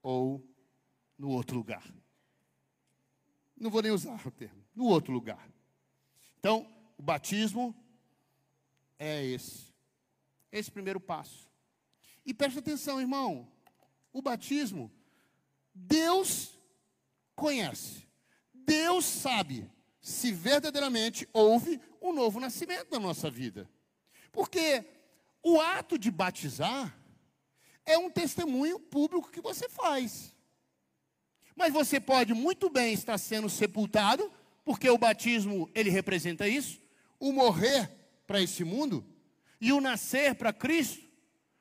ou 0.00 0.48
no 1.18 1.30
outro 1.30 1.56
lugar. 1.56 1.84
Não 3.56 3.68
vou 3.68 3.82
nem 3.82 3.90
usar 3.90 4.24
o 4.24 4.30
termo, 4.30 4.64
no 4.76 4.84
outro 4.84 5.12
lugar. 5.12 5.50
Então, 6.38 6.72
o 6.96 7.02
batismo 7.02 7.74
é 8.96 9.24
esse. 9.24 9.74
Esse 10.52 10.70
primeiro 10.70 11.00
passo. 11.00 11.50
E 12.24 12.32
preste 12.32 12.60
atenção, 12.60 13.00
irmão. 13.00 13.50
O 14.12 14.22
batismo 14.22 14.88
Deus 15.74 16.56
conhece, 17.34 18.06
Deus 18.54 19.04
sabe 19.04 19.68
se 20.00 20.32
verdadeiramente 20.32 21.28
houve 21.32 21.80
um 22.00 22.12
novo 22.12 22.40
nascimento 22.40 22.90
na 22.90 22.98
nossa 22.98 23.30
vida. 23.30 23.68
Porque 24.32 24.84
o 25.42 25.60
ato 25.60 25.98
de 25.98 26.10
batizar 26.10 26.96
é 27.84 27.96
um 27.96 28.10
testemunho 28.10 28.78
público 28.78 29.30
que 29.30 29.40
você 29.40 29.68
faz. 29.68 30.34
Mas 31.56 31.72
você 31.72 31.98
pode 31.98 32.34
muito 32.34 32.70
bem 32.70 32.92
estar 32.92 33.18
sendo 33.18 33.48
sepultado, 33.48 34.30
porque 34.64 34.88
o 34.88 34.98
batismo 34.98 35.68
ele 35.74 35.90
representa 35.90 36.46
isso, 36.46 36.80
o 37.18 37.32
morrer 37.32 37.90
para 38.26 38.40
esse 38.40 38.62
mundo 38.62 39.04
e 39.60 39.72
o 39.72 39.80
nascer 39.80 40.34
para 40.34 40.52
Cristo. 40.52 41.08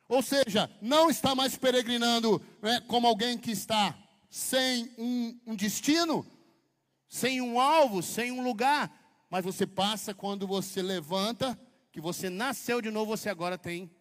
Ou 0.08 0.21
seja, 0.21 0.69
não 0.82 1.10
está 1.10 1.34
mais 1.34 1.58
peregrinando 1.58 2.41
né, 2.62 2.82
como 2.88 3.08
alguém 3.08 3.38
que 3.38 3.52
está 3.52 3.97
sem 4.30 4.91
um, 4.97 5.39
um 5.47 5.56
destino, 5.56 6.26
sem 7.08 7.41
um 7.41 7.60
alvo, 7.60 8.02
sem 8.02 8.32
um 8.32 8.43
lugar. 8.43 8.91
Mas 9.30 9.43
você 9.43 9.65
passa 9.65 10.13
quando 10.13 10.48
você 10.48 10.82
levanta, 10.82 11.60
que 11.91 12.00
você 12.00 12.30
nasceu 12.30 12.82
de 12.82 12.91
novo, 12.91 13.17
você 13.17 13.30
agora 13.30 13.58
tem 13.58 13.91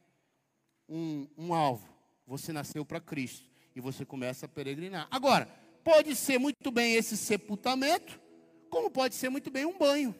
um, 0.89 1.27
um 1.37 1.55
alvo. 1.55 1.89
Você 2.27 2.53
nasceu 2.53 2.85
para 2.85 3.01
Cristo 3.01 3.49
e 3.75 3.81
você 3.81 4.05
começa 4.05 4.47
a 4.47 4.49
peregrinar. 4.49 5.07
Agora, 5.11 5.47
pode 5.85 6.15
ser 6.17 6.39
muito 6.39 6.71
bem 6.71 6.95
esse 6.95 7.17
sepultamento, 7.17 8.21
como 8.69 8.91
pode 8.91 9.15
ser 9.15 9.29
muito 9.29 9.51
bem 9.51 9.65
um 9.65 9.79
banho 9.79 10.15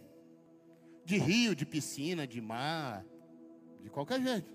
de 1.05 1.19
rio, 1.19 1.55
de 1.55 1.65
piscina, 1.65 2.27
de 2.27 2.41
mar, 2.41 3.05
de 3.81 3.89
qualquer 3.91 4.21
jeito. 4.21 4.53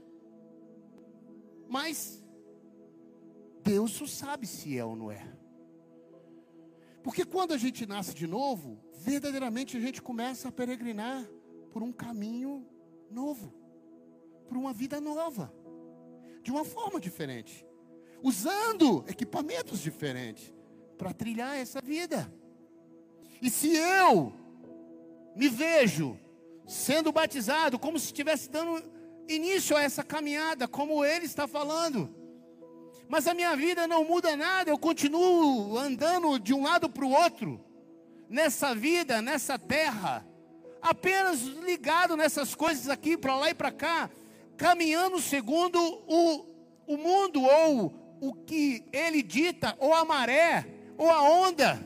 Mas 1.69 2.21
Deus 3.63 3.93
sabe 4.11 4.45
se 4.45 4.77
é 4.77 4.83
ou 4.83 4.95
não 4.95 5.11
é. 5.11 5.25
Porque 7.03 7.25
quando 7.25 7.53
a 7.53 7.57
gente 7.57 7.85
nasce 7.85 8.13
de 8.13 8.27
novo, 8.27 8.79
verdadeiramente 8.99 9.75
a 9.75 9.79
gente 9.79 10.01
começa 10.01 10.49
a 10.49 10.51
peregrinar 10.51 11.27
por 11.71 11.81
um 11.81 11.91
caminho 11.91 12.65
novo, 13.09 13.53
por 14.47 14.57
uma 14.57 14.71
vida 14.73 15.01
nova, 15.01 15.53
de 16.43 16.51
uma 16.51 16.63
forma 16.63 16.99
diferente, 16.99 17.65
usando 18.21 19.03
equipamentos 19.07 19.79
diferentes 19.79 20.53
para 20.97 21.13
trilhar 21.13 21.57
essa 21.57 21.81
vida. 21.81 22.31
E 23.41 23.49
se 23.49 23.75
eu 23.75 24.33
me 25.35 25.49
vejo 25.49 26.19
sendo 26.67 27.11
batizado 27.11 27.79
como 27.79 27.99
se 27.99 28.07
estivesse 28.07 28.49
dando 28.49 28.83
início 29.27 29.75
a 29.75 29.81
essa 29.81 30.03
caminhada, 30.03 30.67
como 30.67 31.03
ele 31.03 31.25
está 31.25 31.47
falando, 31.47 32.13
mas 33.11 33.27
a 33.27 33.33
minha 33.33 33.53
vida 33.57 33.85
não 33.87 34.05
muda 34.05 34.37
nada, 34.37 34.69
eu 34.69 34.77
continuo 34.77 35.77
andando 35.77 36.39
de 36.39 36.53
um 36.53 36.63
lado 36.63 36.89
para 36.89 37.03
o 37.03 37.11
outro, 37.11 37.59
nessa 38.29 38.73
vida, 38.73 39.21
nessa 39.21 39.59
terra, 39.59 40.25
apenas 40.81 41.41
ligado 41.41 42.15
nessas 42.15 42.55
coisas 42.55 42.87
aqui, 42.87 43.17
para 43.17 43.35
lá 43.35 43.49
e 43.49 43.53
para 43.53 43.69
cá, 43.69 44.09
caminhando 44.55 45.21
segundo 45.21 45.77
o, 46.07 46.45
o 46.87 46.95
mundo, 46.95 47.41
ou 47.41 48.17
o 48.21 48.33
que 48.33 48.85
ele 48.93 49.21
dita, 49.21 49.75
ou 49.77 49.93
a 49.93 50.05
maré, 50.05 50.65
ou 50.97 51.09
a 51.11 51.21
onda. 51.21 51.85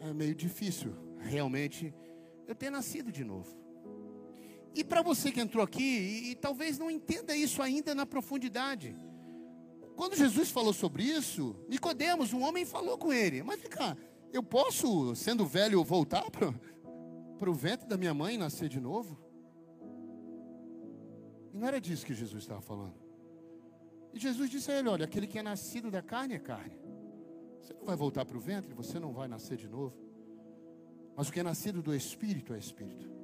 É 0.00 0.10
meio 0.14 0.34
difícil, 0.34 0.96
realmente, 1.18 1.92
eu 2.48 2.54
ter 2.54 2.70
nascido 2.70 3.12
de 3.12 3.24
novo. 3.24 3.61
E 4.74 4.82
para 4.82 5.02
você 5.02 5.30
que 5.30 5.40
entrou 5.40 5.62
aqui 5.62 5.82
e, 5.82 6.30
e, 6.30 6.34
talvez 6.34 6.78
não 6.78 6.90
entenda 6.90 7.36
isso 7.36 7.60
ainda 7.60 7.94
na 7.94 8.06
profundidade. 8.06 8.96
Quando 9.96 10.16
Jesus 10.16 10.50
falou 10.50 10.72
sobre 10.72 11.02
isso, 11.02 11.54
Nicodemos, 11.68 12.32
um 12.32 12.42
homem 12.42 12.64
falou 12.64 12.96
com 12.96 13.12
ele: 13.12 13.42
"Mas 13.42 13.62
cá, 13.64 13.96
eu 14.32 14.42
posso, 14.42 15.14
sendo 15.14 15.44
velho, 15.44 15.84
voltar 15.84 16.24
para 16.30 17.50
o 17.50 17.54
ventre 17.54 17.86
da 17.86 17.98
minha 17.98 18.14
mãe 18.14 18.34
e 18.34 18.38
nascer 18.38 18.68
de 18.68 18.80
novo?" 18.80 19.18
E 21.52 21.58
não 21.58 21.68
era 21.68 21.80
disso 21.80 22.06
que 22.06 22.14
Jesus 22.14 22.42
estava 22.42 22.62
falando. 22.62 22.94
E 24.12 24.18
Jesus 24.18 24.50
disse 24.50 24.70
a 24.70 24.78
ele: 24.78 24.88
Olha, 24.88 25.04
aquele 25.04 25.26
que 25.26 25.38
é 25.38 25.42
nascido 25.42 25.90
da 25.90 26.02
carne 26.02 26.34
é 26.34 26.38
carne. 26.38 26.78
Você 27.60 27.74
não 27.74 27.84
vai 27.84 27.94
voltar 27.94 28.24
para 28.24 28.36
o 28.36 28.40
ventre, 28.40 28.74
você 28.74 28.98
não 28.98 29.12
vai 29.12 29.28
nascer 29.28 29.56
de 29.56 29.68
novo. 29.68 29.96
Mas 31.14 31.28
o 31.28 31.32
que 31.32 31.40
é 31.40 31.42
nascido 31.42 31.82
do 31.82 31.94
Espírito 31.94 32.54
é 32.54 32.58
Espírito. 32.58 33.21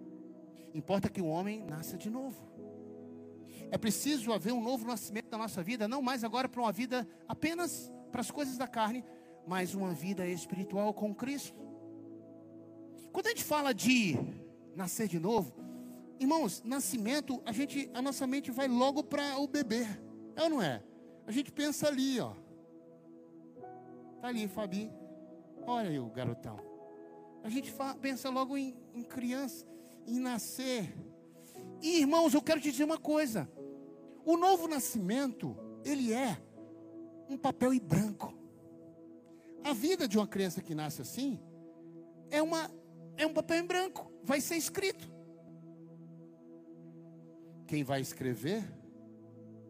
Importa 0.74 1.08
que 1.08 1.20
o 1.20 1.26
homem 1.26 1.64
nasça 1.64 1.96
de 1.96 2.10
novo. 2.10 2.36
É 3.70 3.76
preciso 3.76 4.32
haver 4.32 4.52
um 4.52 4.62
novo 4.62 4.86
nascimento 4.86 5.30
na 5.30 5.38
nossa 5.38 5.62
vida, 5.62 5.86
não 5.86 6.00
mais 6.00 6.24
agora 6.24 6.48
para 6.48 6.60
uma 6.60 6.72
vida 6.72 7.06
apenas 7.26 7.92
para 8.10 8.20
as 8.20 8.30
coisas 8.30 8.56
da 8.56 8.66
carne, 8.66 9.04
mas 9.46 9.74
uma 9.74 9.92
vida 9.92 10.26
espiritual 10.26 10.92
com 10.94 11.14
Cristo. 11.14 11.54
Quando 13.12 13.26
a 13.26 13.30
gente 13.30 13.44
fala 13.44 13.74
de 13.74 14.16
nascer 14.74 15.08
de 15.08 15.18
novo, 15.18 15.52
irmãos, 16.18 16.62
nascimento, 16.64 17.42
a 17.44 17.52
gente, 17.52 17.90
a 17.94 18.00
nossa 18.00 18.26
mente 18.26 18.50
vai 18.50 18.68
logo 18.68 19.02
para 19.02 19.38
o 19.38 19.46
bebê. 19.46 19.86
É 20.36 20.42
ou 20.44 20.50
não 20.50 20.62
é? 20.62 20.82
A 21.26 21.32
gente 21.32 21.50
pensa 21.52 21.88
ali, 21.88 22.20
ó. 22.20 22.32
Tá 24.20 24.28
ali, 24.28 24.48
Fabi. 24.48 24.90
Olha 25.66 25.90
aí 25.90 25.98
o 25.98 26.08
garotão. 26.08 26.58
A 27.42 27.48
gente 27.48 27.72
pensa 28.00 28.30
logo 28.30 28.56
em, 28.56 28.76
em 28.94 29.02
criança, 29.02 29.66
em 30.08 30.18
nascer. 30.18 30.92
E 31.82 32.00
irmãos, 32.00 32.34
eu 32.34 32.42
quero 32.42 32.60
te 32.60 32.70
dizer 32.70 32.84
uma 32.84 32.98
coisa. 32.98 33.48
O 34.24 34.36
novo 34.36 34.66
nascimento, 34.66 35.56
ele 35.84 36.12
é 36.12 36.40
um 37.28 37.36
papel 37.36 37.72
em 37.72 37.78
branco. 37.80 38.34
A 39.62 39.72
vida 39.72 40.08
de 40.08 40.16
uma 40.16 40.26
criança 40.26 40.62
que 40.62 40.74
nasce 40.74 41.02
assim 41.02 41.38
é 42.30 42.42
uma 42.42 42.70
é 43.16 43.26
um 43.26 43.34
papel 43.34 43.58
em 43.58 43.66
branco, 43.66 44.10
vai 44.22 44.40
ser 44.40 44.56
escrito. 44.56 45.10
Quem 47.66 47.82
vai 47.82 48.00
escrever, 48.00 48.62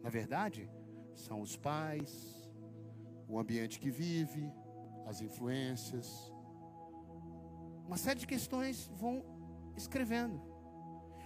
na 0.03 0.11
verdade, 0.11 0.71
são 1.15 1.41
os 1.41 1.57
pais, 1.57 2.47
o 3.27 3.39
ambiente 3.39 3.81
que 3.81 3.91
vive, 3.91 4.53
as 5.07 5.23
influências. 5.23 6.31
Uma 7.87 7.97
série 7.97 8.21
de 8.21 8.27
questões 8.27 8.91
vão 8.95 9.38
escrevendo. 9.79 10.41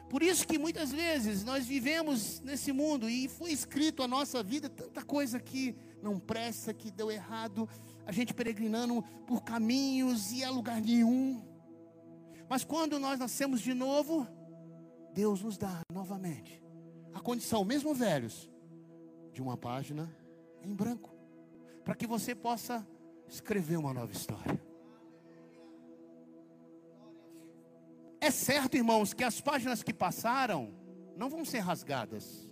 Por 0.08 0.22
isso 0.22 0.46
que 0.46 0.58
muitas 0.58 0.92
vezes 0.92 1.42
nós 1.42 1.64
vivemos 1.64 2.40
nesse 2.40 2.70
mundo 2.70 3.08
e 3.08 3.28
foi 3.28 3.50
escrito 3.50 4.02
a 4.02 4.08
nossa 4.08 4.42
vida 4.42 4.68
tanta 4.68 5.02
coisa 5.02 5.40
que 5.40 5.74
não 6.02 6.20
presta, 6.20 6.74
que 6.74 6.90
deu 6.90 7.10
errado, 7.10 7.66
a 8.04 8.12
gente 8.12 8.34
peregrinando 8.34 9.02
por 9.26 9.42
caminhos 9.42 10.30
e 10.30 10.44
a 10.44 10.50
lugar 10.50 10.80
nenhum. 10.80 11.42
Mas 12.48 12.62
quando 12.62 12.98
nós 12.98 13.18
nascemos 13.18 13.62
de 13.62 13.72
novo, 13.72 14.26
Deus 15.14 15.40
nos 15.42 15.56
dá 15.56 15.80
novamente 15.90 16.62
a 17.14 17.20
condição, 17.20 17.64
mesmo 17.64 17.94
velhos, 17.94 18.50
de 19.32 19.40
uma 19.40 19.56
página 19.56 20.14
em 20.62 20.74
branco, 20.74 21.14
para 21.84 21.94
que 21.94 22.06
você 22.06 22.34
possa 22.34 22.86
escrever 23.28 23.76
uma 23.76 23.94
nova 23.94 24.12
história. 24.12 24.60
É 28.22 28.30
certo, 28.30 28.76
irmãos, 28.76 29.12
que 29.12 29.24
as 29.24 29.40
páginas 29.40 29.82
que 29.82 29.92
passaram 29.92 30.72
não 31.16 31.28
vão 31.28 31.44
ser 31.44 31.58
rasgadas. 31.58 32.48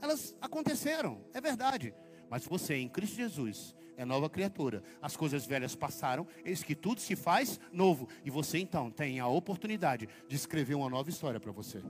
Elas 0.00 0.34
aconteceram, 0.40 1.24
é 1.32 1.40
verdade. 1.40 1.94
Mas 2.28 2.44
você, 2.44 2.74
em 2.74 2.88
Cristo 2.88 3.14
Jesus, 3.14 3.76
é 3.96 4.04
nova 4.04 4.28
criatura. 4.28 4.82
As 5.00 5.16
coisas 5.16 5.46
velhas 5.46 5.76
passaram, 5.76 6.26
eis 6.44 6.64
que 6.64 6.74
tudo 6.74 7.00
se 7.00 7.14
faz 7.14 7.60
novo. 7.72 8.08
E 8.24 8.30
você 8.30 8.58
então 8.58 8.90
tem 8.90 9.20
a 9.20 9.28
oportunidade 9.28 10.08
de 10.26 10.34
escrever 10.34 10.74
uma 10.74 10.90
nova 10.90 11.08
história 11.08 11.38
para 11.38 11.52
você. 11.52 11.80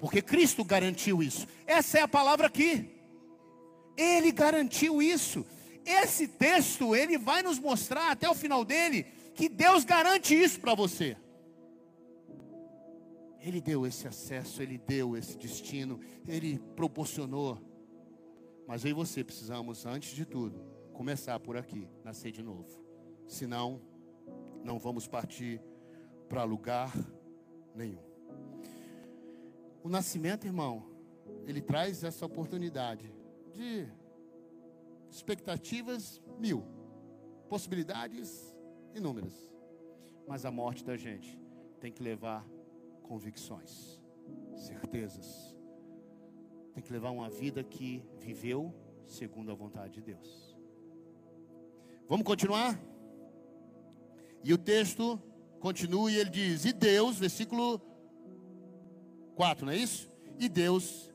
Porque 0.00 0.20
Cristo 0.20 0.64
garantiu 0.64 1.22
isso. 1.22 1.46
Essa 1.68 1.98
é 1.98 2.02
a 2.02 2.08
palavra 2.08 2.48
aqui. 2.48 2.90
Ele 3.96 4.32
garantiu 4.32 5.00
isso. 5.00 5.46
Esse 5.84 6.26
texto, 6.26 6.96
ele 6.96 7.16
vai 7.16 7.44
nos 7.44 7.60
mostrar 7.60 8.10
até 8.10 8.28
o 8.28 8.34
final 8.34 8.64
dele 8.64 9.06
que 9.36 9.48
Deus 9.48 9.84
garante 9.84 10.34
isso 10.34 10.58
para 10.58 10.74
você. 10.74 11.16
Ele 13.46 13.60
deu 13.60 13.86
esse 13.86 14.08
acesso, 14.08 14.60
Ele 14.60 14.76
deu 14.76 15.16
esse 15.16 15.38
destino, 15.38 16.00
Ele 16.26 16.58
proporcionou. 16.74 17.56
Mas 18.66 18.84
eu 18.84 18.90
e 18.90 18.92
você 18.92 19.22
precisamos, 19.22 19.86
antes 19.86 20.16
de 20.16 20.24
tudo, 20.24 20.58
começar 20.92 21.38
por 21.38 21.56
aqui, 21.56 21.88
nascer 22.02 22.32
de 22.32 22.42
novo. 22.42 22.66
Senão, 23.24 23.80
não 24.64 24.80
vamos 24.80 25.06
partir 25.06 25.62
para 26.28 26.42
lugar 26.42 26.92
nenhum. 27.72 28.02
O 29.80 29.88
nascimento, 29.88 30.44
irmão, 30.44 30.84
ele 31.46 31.60
traz 31.60 32.02
essa 32.02 32.26
oportunidade 32.26 33.14
de 33.52 33.86
expectativas 35.08 36.20
mil, 36.36 36.64
possibilidades 37.48 38.52
inúmeras. 38.92 39.48
Mas 40.26 40.44
a 40.44 40.50
morte 40.50 40.84
da 40.84 40.96
gente 40.96 41.38
tem 41.78 41.92
que 41.92 42.02
levar 42.02 42.44
convicções, 43.06 44.00
certezas. 44.54 45.56
Tem 46.74 46.82
que 46.82 46.92
levar 46.92 47.10
uma 47.10 47.30
vida 47.30 47.64
que 47.64 48.02
viveu 48.18 48.74
segundo 49.06 49.50
a 49.50 49.54
vontade 49.54 49.94
de 49.94 50.02
Deus. 50.02 50.56
Vamos 52.08 52.26
continuar? 52.26 52.78
E 54.44 54.52
o 54.52 54.58
texto 54.58 55.20
continua 55.58 56.10
e 56.10 56.16
ele 56.16 56.30
diz: 56.30 56.64
E 56.64 56.72
Deus, 56.72 57.18
versículo 57.18 57.80
4, 59.34 59.66
não 59.66 59.72
é 59.72 59.76
isso? 59.76 60.10
E 60.38 60.48
Deus 60.48 61.12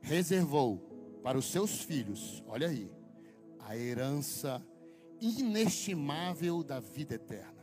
reservou 0.00 0.78
para 1.22 1.38
os 1.38 1.46
seus 1.46 1.82
filhos, 1.82 2.42
olha 2.46 2.68
aí, 2.68 2.90
a 3.60 3.76
herança 3.76 4.64
inestimável 5.20 6.62
da 6.62 6.80
vida 6.80 7.14
eterna. 7.14 7.59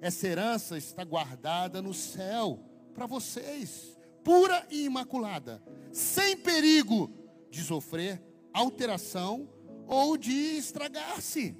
Essa 0.00 0.26
herança 0.26 0.76
está 0.76 1.04
guardada 1.04 1.80
no 1.80 1.94
céu 1.94 2.60
para 2.94 3.06
vocês, 3.06 3.96
pura 4.22 4.66
e 4.70 4.84
imaculada, 4.84 5.62
sem 5.92 6.36
perigo 6.36 7.10
de 7.50 7.62
sofrer 7.62 8.22
alteração 8.52 9.48
ou 9.86 10.16
de 10.16 10.32
estragar-se. 10.32 11.56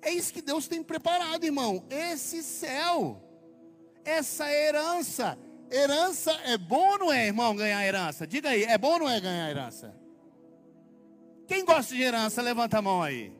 É 0.00 0.10
isso 0.10 0.32
que 0.32 0.42
Deus 0.42 0.66
tem 0.66 0.82
preparado, 0.82 1.44
irmão. 1.44 1.84
Esse 1.88 2.42
céu, 2.42 3.22
essa 4.04 4.50
herança. 4.50 5.38
Herança 5.70 6.32
é 6.44 6.58
bom 6.58 6.92
ou 6.92 6.98
não 6.98 7.12
é, 7.12 7.26
irmão, 7.28 7.56
ganhar 7.56 7.86
herança? 7.86 8.26
Diga 8.26 8.50
aí, 8.50 8.64
é 8.64 8.76
bom 8.76 8.94
ou 8.94 8.98
não 9.00 9.08
é 9.08 9.20
ganhar 9.20 9.48
herança? 9.48 9.96
Quem 11.46 11.64
gosta 11.64 11.94
de 11.94 12.02
herança, 12.02 12.42
levanta 12.42 12.78
a 12.78 12.82
mão 12.82 13.02
aí. 13.02 13.32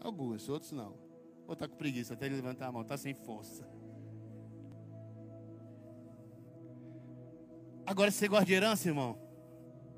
Alguns, 0.00 0.48
outros 0.48 0.72
não. 0.72 1.05
Ou 1.46 1.52
está 1.52 1.68
com 1.68 1.76
preguiça 1.76 2.14
até 2.14 2.26
ele 2.26 2.36
levantar 2.36 2.66
a 2.66 2.72
mão, 2.72 2.82
está 2.82 2.96
sem 2.96 3.14
força. 3.14 3.68
Agora, 7.86 8.10
você 8.10 8.26
gosta 8.26 8.44
de 8.44 8.52
herança, 8.52 8.88
irmão? 8.88 9.16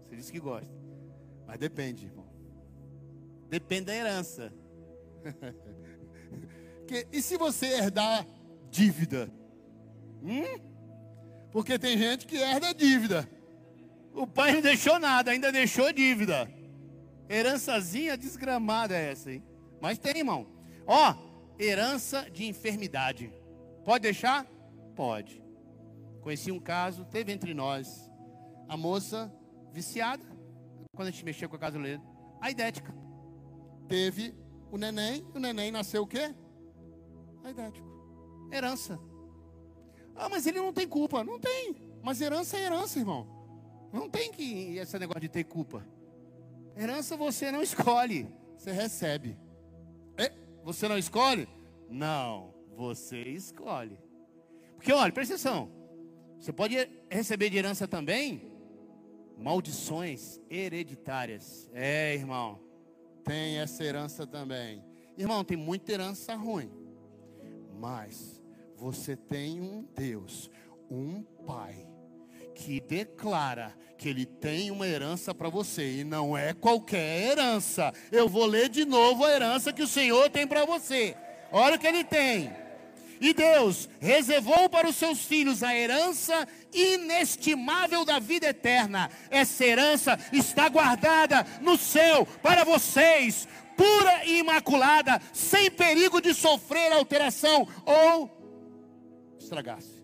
Você 0.05 0.17
disse 0.17 0.31
que 0.31 0.39
gosta. 0.39 0.69
Mas 1.47 1.59
depende, 1.59 2.07
irmão. 2.07 2.27
Depende 3.49 3.87
da 3.87 3.95
herança. 3.95 4.53
e 7.11 7.23
se 7.23 7.39
você 7.39 7.67
herdar 7.67 8.27
dívida? 8.71 9.31
Hum? 10.23 10.61
Porque 11.51 11.79
tem 11.79 11.97
gente 11.97 12.27
que 12.27 12.37
herda 12.37 12.75
dívida. 12.75 13.27
O 14.13 14.27
pai 14.27 14.53
não 14.53 14.61
deixou 14.61 14.99
nada, 14.99 15.31
ainda 15.31 15.51
deixou 15.51 15.91
dívida. 15.93 16.51
Herançazinha 17.29 18.17
desgramada 18.17 18.95
é 18.95 19.13
essa, 19.13 19.33
hein? 19.33 19.43
Mas 19.81 19.99
tem, 19.99 20.19
irmão. 20.19 20.47
Ó, 20.87 21.15
herança 21.59 22.31
de 22.31 22.47
enfermidade. 22.47 23.33
Pode 23.85 24.03
deixar? 24.03 24.47
Pode. 24.95 25.43
Conheci 26.21 26.53
um 26.53 26.61
caso, 26.61 27.05
teve 27.05 27.33
entre 27.33 27.55
nós 27.55 28.11
a 28.69 28.77
moça 28.77 29.33
viciada, 29.73 30.25
quando 30.95 31.09
a 31.09 31.11
gente 31.11 31.25
mexeu 31.25 31.49
com 31.49 31.57
a 31.57 31.59
gasolina, 31.59 32.03
a 32.41 32.51
idética. 32.51 32.95
Teve 33.89 34.35
o 34.71 34.77
neném, 34.77 35.27
o 35.35 35.39
neném 35.39 35.71
nasceu 35.71 36.03
o 36.03 36.07
quê? 36.07 36.35
A 37.43 37.51
idético. 37.51 37.89
Herança. 38.53 38.99
Ah, 40.15 40.29
mas 40.29 40.47
ele 40.47 40.59
não 40.59 40.73
tem 40.73 40.87
culpa. 40.87 41.23
Não 41.23 41.39
tem. 41.39 41.77
Mas 42.03 42.21
herança 42.21 42.57
é 42.57 42.65
herança, 42.65 42.99
irmão. 42.99 43.27
Não 43.93 44.11
tem 44.11 44.31
que 44.31 44.77
esse 44.77 44.99
negócio 44.99 45.21
de 45.21 45.29
ter 45.29 45.45
culpa. 45.45 45.87
Herança 46.77 47.17
você 47.17 47.51
não 47.51 47.63
escolhe, 47.63 48.29
você 48.57 48.73
recebe. 48.73 49.39
Você 50.69 50.87
não 50.87 50.99
escolhe? 50.99 51.49
Não, 51.89 52.53
você 52.77 53.23
escolhe. 53.23 53.99
Porque 54.77 54.93
olha, 54.93 55.11
presta 55.11 55.33
atenção. 55.33 55.71
Você 56.39 56.53
pode 56.53 56.77
receber 57.11 57.49
de 57.49 57.57
herança 57.57 57.89
também 57.89 58.53
maldições 59.39 60.39
hereditárias. 60.51 61.71
É, 61.73 62.15
irmão. 62.15 62.61
Tem 63.25 63.61
essa 63.61 63.83
herança 63.83 64.27
também. 64.27 64.85
Irmão, 65.17 65.43
tem 65.43 65.57
muita 65.57 65.91
herança 65.91 66.35
ruim. 66.35 66.71
Mas 67.79 68.45
você 68.77 69.17
tem 69.17 69.63
um 69.63 69.89
Deus, 69.97 70.51
um 70.91 71.23
Pai, 71.47 71.88
que 72.59 72.81
declara 72.81 73.73
que 73.97 74.09
ele 74.09 74.27
tem 74.27 74.71
uma 74.71 74.87
herança 74.87 75.33
para 75.33 75.49
você 75.49 76.01
e 76.01 76.05
não 76.05 76.37
é 76.37 76.53
qualquer 76.53 77.31
herança. 77.31 77.93
Eu 78.11 78.29
vou 78.29 78.47
ler 78.47 78.69
de 78.69 78.85
novo 78.85 79.25
a 79.25 79.31
herança 79.31 79.73
que 79.73 79.83
o 79.83 79.89
Senhor 79.89 80.29
tem 80.29 80.47
para 80.47 80.65
você. 80.65 81.17
Olha 81.53 81.77
o 81.77 81.79
que 81.79 81.87
ele 81.87 82.05
tem. 82.05 82.53
E 83.21 83.33
Deus 83.33 83.89
reservou 84.01 84.69
para 84.69 84.89
os 84.89 84.97
seus 84.97 85.25
filhos 85.25 85.63
a 85.63 85.75
herança 85.75 86.47
inestimável 86.73 88.05
da 88.05 88.19
vida 88.19 88.49
eterna. 88.49 89.11
Essa 89.31 89.65
herança 89.65 90.19
está 90.33 90.69
guardada 90.69 91.47
no 91.61 91.77
céu 91.77 92.27
para 92.43 92.65
vocês, 92.65 93.49
pura 93.77 94.25
e 94.25 94.39
imaculada, 94.39 95.21
sem 95.33 95.71
perigo 95.71 96.21
de 96.21 96.35
sofrer 96.35 96.93
alteração 96.93 97.67
ou 97.85 98.31
estragar-se. 99.39 99.98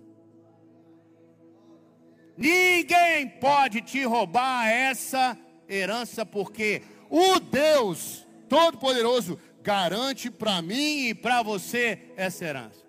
Ninguém 2.37 3.29
pode 3.29 3.81
te 3.81 4.05
roubar 4.05 4.69
essa 4.69 5.39
herança, 5.69 6.27
porque 6.27 6.83
o 7.09 7.39
Deus 7.39 8.27
Todo-Poderoso 8.49 9.39
garante 9.63 10.31
para 10.31 10.61
mim 10.61 11.09
e 11.09 11.15
para 11.15 11.43
você 11.43 12.13
essa 12.17 12.45
herança. 12.45 12.85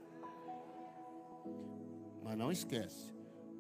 Mas 2.24 2.38
não 2.38 2.52
esquece, 2.52 3.14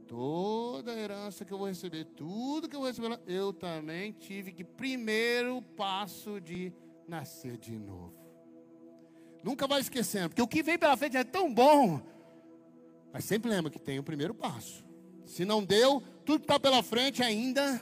toda 0.07 0.91
a 0.91 0.97
herança 0.97 1.45
que 1.45 1.53
eu 1.53 1.57
vou 1.57 1.67
receber, 1.67 2.05
tudo 2.05 2.67
que 2.67 2.75
eu 2.75 2.79
vou 2.79 2.89
receber, 2.89 3.19
eu 3.27 3.53
também 3.53 4.11
tive 4.11 4.51
que 4.51 4.63
primeiro 4.63 5.61
passo 5.61 6.41
de 6.41 6.73
nascer 7.07 7.57
de 7.57 7.77
novo. 7.77 8.13
Nunca 9.43 9.67
vai 9.67 9.79
esquecendo, 9.79 10.29
porque 10.29 10.41
o 10.41 10.47
que 10.47 10.63
vem 10.63 10.77
pela 10.77 10.97
frente 10.97 11.17
é 11.17 11.23
tão 11.23 11.53
bom. 11.53 12.01
Mas 13.13 13.23
sempre 13.23 13.49
lembra 13.49 13.71
que 13.71 13.79
tem 13.79 13.97
o 13.97 14.03
primeiro 14.03 14.33
passo. 14.33 14.84
Se 15.25 15.43
não 15.43 15.63
deu, 15.63 16.01
tudo 16.23 16.39
que 16.39 16.45
está 16.45 16.59
pela 16.59 16.83
frente 16.83 17.23
ainda 17.23 17.81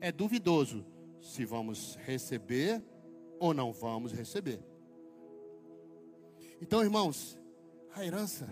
é 0.00 0.12
duvidoso 0.12 0.84
se 1.20 1.44
vamos 1.44 1.96
receber 2.04 2.82
ou 3.38 3.52
não 3.52 3.72
vamos 3.72 4.12
receber. 4.12 4.60
Então, 6.60 6.82
irmãos, 6.82 7.38
a 7.94 8.04
herança 8.04 8.48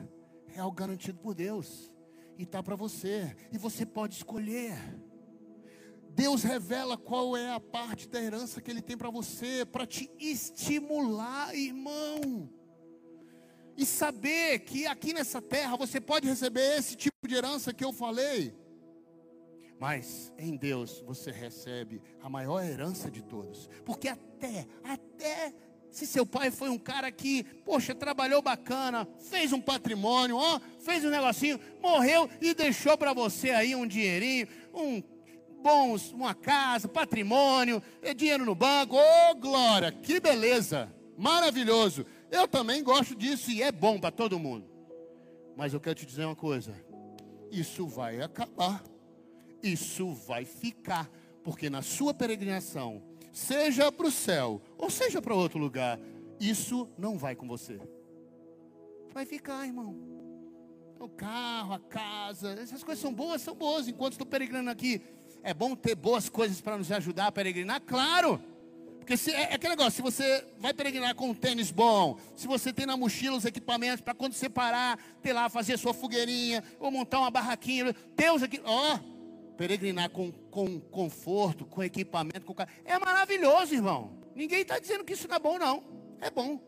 é 0.55 0.61
algo 0.61 0.77
garantido 0.77 1.19
por 1.19 1.35
Deus 1.35 1.93
e 2.39 2.43
está 2.43 2.63
para 2.63 2.77
você, 2.77 3.35
e 3.53 3.59
você 3.59 3.87
pode 3.87 4.15
escolher. 4.15 4.77
Deus 6.11 6.43
revela 6.43 6.97
qual 6.97 7.37
é 7.37 7.53
a 7.53 7.61
parte 7.61 8.09
da 8.09 8.23
herança 8.23 8.61
que 8.61 8.71
Ele 8.71 8.81
tem 8.81 8.97
para 8.97 9.11
você, 9.11 9.67
para 9.67 9.87
te 9.87 10.11
estimular, 10.19 11.55
irmão. 11.55 12.49
E 13.77 13.85
saber 13.85 14.61
que 14.61 14.87
aqui 14.87 15.13
nessa 15.13 15.41
terra 15.43 15.77
você 15.77 16.01
pode 16.01 16.27
receber 16.27 16.79
esse 16.79 16.97
tipo 16.97 17.29
de 17.29 17.35
herança 17.35 17.73
que 17.73 17.85
eu 17.85 17.93
falei. 17.93 18.55
Mas 19.79 20.33
em 20.39 20.57
Deus 20.57 21.03
você 21.07 21.31
recebe 21.31 22.01
a 22.23 22.29
maior 22.29 22.65
herança 22.65 23.11
de 23.11 23.23
todos. 23.23 23.69
Porque 23.85 24.09
até, 24.09 24.67
até 24.83 25.53
se 25.91 26.07
seu 26.07 26.27
pai 26.27 26.51
foi 26.51 26.69
um 26.69 26.79
cara 26.79 27.11
que, 27.11 27.43
poxa, 27.65 27.95
trabalhou 27.95 28.43
bacana, 28.43 29.09
fez 29.31 29.53
um 29.53 29.61
patrimônio, 29.61 30.37
ó, 30.37 30.61
fez 30.79 31.05
um 31.05 31.11
negocinho, 31.11 31.59
morreu 31.83 32.29
e 32.41 32.55
deixou 32.55 32.97
para 32.99 33.13
você 33.13 33.51
aí 33.51 33.75
um 33.75 33.87
dinheirinho, 33.87 34.47
um 34.75 35.03
bons, 35.63 36.13
uma 36.13 36.35
casa, 36.35 36.87
patrimônio, 36.87 37.83
é 38.03 38.15
dinheiro 38.15 38.45
no 38.45 38.55
banco, 38.55 38.95
ô 38.97 39.01
oh, 39.31 39.35
glória, 39.37 39.91
que 39.91 40.21
beleza, 40.21 40.93
maravilhoso. 41.17 42.05
Eu 42.31 42.49
também 42.49 42.83
gosto 42.83 43.15
disso 43.15 43.51
e 43.51 43.63
é 43.63 43.71
bom 43.71 43.99
para 43.99 44.11
todo 44.11 44.39
mundo. 44.39 44.67
Mas 45.57 45.73
eu 45.73 45.81
quero 45.81 45.95
te 45.95 46.07
dizer 46.07 46.25
uma 46.25 46.37
coisa: 46.37 46.75
isso 47.51 47.87
vai 47.87 48.21
acabar 48.21 48.83
isso 49.63 50.13
vai 50.13 50.45
ficar, 50.45 51.11
porque 51.43 51.69
na 51.69 51.83
sua 51.83 52.15
peregrinação, 52.15 53.03
seja 53.33 53.91
para 53.91 54.07
o 54.07 54.11
céu 54.11 54.63
ou 54.79 54.91
seja 54.91 55.21
para 55.21 55.35
outro 55.35 55.59
lugar, 55.59 55.99
isso 56.41 56.89
não 56.97 57.19
vai 57.19 57.35
com 57.35 57.47
você. 57.47 57.81
Vai 59.13 59.25
ficar, 59.25 59.67
irmão. 59.67 59.97
O 60.99 61.09
carro, 61.09 61.75
a 61.75 61.79
casa, 61.79 62.53
essas 62.53 62.83
coisas 62.83 63.03
são 63.03 63.13
boas, 63.13 63.43
são 63.43 63.55
boas. 63.55 63.89
Enquanto 63.89 64.13
estou 64.13 64.27
peregrinando 64.27 64.71
aqui, 64.71 65.03
é 65.43 65.53
bom 65.53 65.75
ter 65.75 65.95
boas 65.95 66.29
coisas 66.29 66.61
para 66.61 66.79
nos 66.79 66.91
ajudar 66.91 67.27
a 67.27 67.33
peregrinar, 67.33 67.81
claro. 67.83 68.41
Porque 69.07 69.17
se, 69.17 69.31
é, 69.31 69.53
é 69.53 69.55
aquele 69.55 69.77
negócio, 69.77 69.93
se 69.93 70.03
você 70.03 70.45
vai 70.59 70.75
peregrinar 70.75 71.15
com 71.15 71.31
um 71.31 71.35
tênis 71.35 71.71
bom, 71.71 72.19
se 72.35 72.49
você 72.49 72.73
tem 72.73 72.85
na 72.85 72.97
mochila 72.97 73.37
os 73.37 73.45
equipamentos 73.45 74.01
para 74.01 74.13
quando 74.13 74.33
você 74.33 74.49
parar, 74.49 74.99
ter 75.23 75.33
lá, 75.33 75.49
fazer 75.49 75.79
sua 75.79 75.95
fogueirinha, 75.95 76.65
ou 76.81 76.91
montar 76.91 77.21
uma 77.21 77.31
barraquinha, 77.31 77.95
os 78.35 78.43
equipamentos, 78.43 78.65
ó, 78.65 78.99
peregrinar 79.57 80.11
com, 80.11 80.33
com 80.51 80.81
conforto, 80.81 81.65
com 81.65 81.85
equipamento, 81.85 82.41
com 82.41 82.53
é 82.85 82.99
maravilhoso, 82.99 83.75
irmão. 83.75 84.11
Ninguém 84.35 84.63
está 84.63 84.77
dizendo 84.81 85.05
que 85.05 85.13
isso 85.13 85.29
não 85.29 85.37
é 85.37 85.39
bom, 85.39 85.57
não. 85.57 85.85
É 86.21 86.29
bom. 86.29 86.61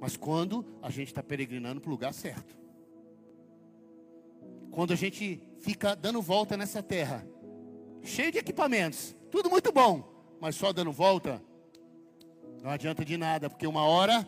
Mas 0.00 0.16
quando 0.16 0.66
a 0.82 0.90
gente 0.90 1.08
está 1.12 1.22
peregrinando 1.22 1.80
para 1.80 1.90
o 1.90 1.92
lugar 1.92 2.12
certo, 2.12 2.58
quando 4.72 4.92
a 4.92 4.96
gente 4.96 5.40
fica 5.60 5.94
dando 5.94 6.20
volta 6.20 6.56
nessa 6.56 6.82
terra, 6.82 7.24
cheio 8.02 8.32
de 8.32 8.38
equipamentos, 8.38 9.14
tudo 9.30 9.48
muito 9.48 9.70
bom, 9.70 10.36
mas 10.40 10.56
só 10.56 10.72
dando 10.72 10.90
volta, 10.90 11.40
não 12.62 12.70
adianta 12.70 13.04
de 13.04 13.16
nada, 13.16 13.50
porque 13.50 13.66
uma 13.66 13.84
hora 13.84 14.26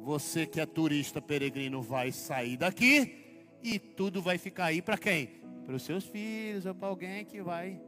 você 0.00 0.46
que 0.46 0.60
é 0.60 0.66
turista 0.66 1.22
peregrino 1.22 1.80
vai 1.80 2.10
sair 2.10 2.56
daqui 2.56 3.46
e 3.62 3.78
tudo 3.78 4.20
vai 4.20 4.36
ficar 4.36 4.66
aí 4.66 4.82
para 4.82 4.98
quem? 4.98 5.42
para 5.64 5.76
os 5.76 5.82
seus 5.82 6.04
filhos 6.04 6.66
ou 6.66 6.74
para 6.74 6.88
alguém 6.88 7.24
que 7.24 7.40
vai 7.40 7.80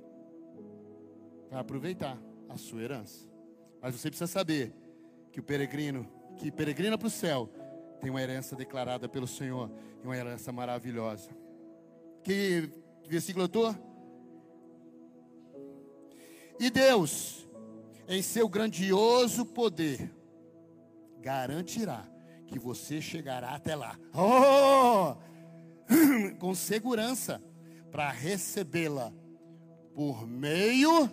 aproveitar 1.51 2.19
a 2.49 2.57
sua 2.57 2.83
herança. 2.83 3.29
Mas 3.81 3.95
você 3.95 4.09
precisa 4.09 4.27
saber 4.27 4.73
que 5.33 5.41
o 5.41 5.43
peregrino, 5.43 6.09
que 6.37 6.51
peregrina 6.51 6.97
para 6.97 7.07
o 7.07 7.11
céu, 7.11 7.49
tem 8.01 8.11
uma 8.11 8.23
herança 8.23 8.57
declarada 8.57 9.09
pelo 9.09 9.27
Senhor 9.27 9.71
e 10.03 10.07
uma 10.07 10.17
herança 10.17 10.53
maravilhosa. 10.53 11.31
Que 12.23 12.71
versículo 13.07 13.45
eu 13.45 13.47
estou? 13.47 13.77
E 16.59 16.71
Deus, 16.71 17.47
em 18.09 18.23
seu 18.23 18.49
grandioso 18.49 19.45
poder, 19.45 20.11
garantirá 21.21 22.07
que 22.47 22.59
você 22.59 23.01
chegará 23.01 23.55
até 23.55 23.75
lá. 23.75 23.99
Oh! 24.14 25.17
Com 26.38 26.55
segurança 26.55 27.43
para 27.90 28.11
recebê-la 28.11 29.12
por 29.95 30.27
meio 30.27 31.11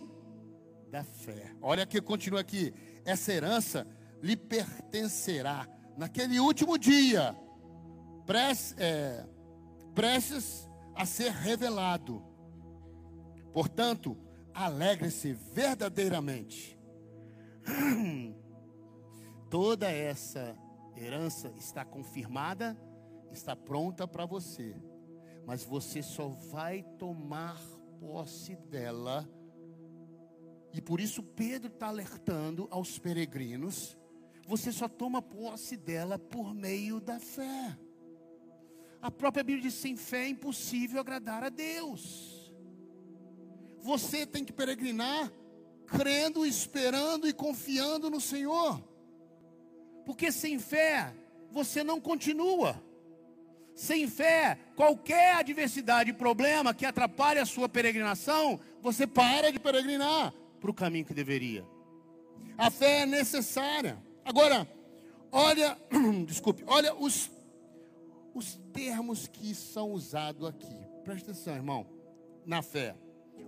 da 0.89 1.03
fé. 1.03 1.55
Olha 1.61 1.85
que 1.85 2.01
continua 2.01 2.41
aqui. 2.41 2.73
Essa 3.05 3.33
herança 3.33 3.87
lhe 4.21 4.35
pertencerá 4.35 5.67
naquele 5.97 6.39
último 6.39 6.77
dia, 6.77 7.35
prestes, 8.25 8.75
é, 8.77 9.25
prestes 9.93 10.69
a 10.95 11.05
ser 11.05 11.31
revelado. 11.31 12.23
Portanto, 13.53 14.17
alegre-se 14.53 15.33
verdadeiramente. 15.33 16.80
Toda 19.49 19.91
essa 19.91 20.55
herança 20.95 21.53
está 21.57 21.83
confirmada, 21.83 22.77
está 23.31 23.55
pronta 23.55 24.07
para 24.07 24.25
você 24.25 24.75
mas 25.45 25.63
você 25.63 26.01
só 26.01 26.27
vai 26.27 26.83
tomar 26.97 27.59
posse 27.99 28.55
dela. 28.55 29.29
E 30.73 30.81
por 30.81 30.99
isso 30.99 31.21
Pedro 31.21 31.67
está 31.69 31.87
alertando 31.87 32.67
aos 32.71 32.97
peregrinos: 32.97 33.97
você 34.47 34.71
só 34.71 34.87
toma 34.87 35.21
posse 35.21 35.75
dela 35.75 36.17
por 36.17 36.53
meio 36.53 36.99
da 36.99 37.19
fé. 37.19 37.77
A 39.01 39.11
própria 39.11 39.43
Bíblia 39.43 39.63
diz: 39.63 39.73
sem 39.73 39.97
fé 39.97 40.25
é 40.25 40.29
impossível 40.29 40.99
agradar 40.99 41.43
a 41.43 41.49
Deus. 41.49 42.53
Você 43.79 44.25
tem 44.25 44.45
que 44.45 44.53
peregrinar 44.53 45.31
crendo, 45.97 46.45
esperando 46.45 47.27
e 47.27 47.33
confiando 47.33 48.09
no 48.09 48.21
Senhor. 48.21 48.81
Porque 50.05 50.31
sem 50.31 50.57
fé 50.57 51.13
você 51.51 51.83
não 51.83 51.99
continua. 51.99 52.81
Sem 53.75 54.07
fé, 54.07 54.57
qualquer 54.75 55.35
adversidade 55.35 56.09
e 56.09 56.13
problema 56.13 56.73
que 56.73 56.85
atrapalhe 56.85 57.39
a 57.39 57.45
sua 57.45 57.69
peregrinação, 57.69 58.59
você 58.81 59.07
para 59.07 59.51
de 59.51 59.59
peregrinar 59.59 60.33
para 60.59 60.71
o 60.71 60.73
caminho 60.73 61.05
que 61.05 61.13
deveria. 61.13 61.65
A 62.57 62.69
fé 62.69 63.01
é 63.01 63.05
necessária. 63.05 63.97
Agora, 64.23 64.67
olha, 65.31 65.77
desculpe, 66.27 66.63
olha 66.67 66.93
os, 66.93 67.31
os 68.33 68.59
termos 68.73 69.27
que 69.27 69.55
são 69.55 69.91
usados 69.91 70.47
aqui. 70.47 70.75
Presta 71.03 71.31
atenção, 71.31 71.55
irmão, 71.55 71.87
na 72.45 72.61
fé. 72.61 72.95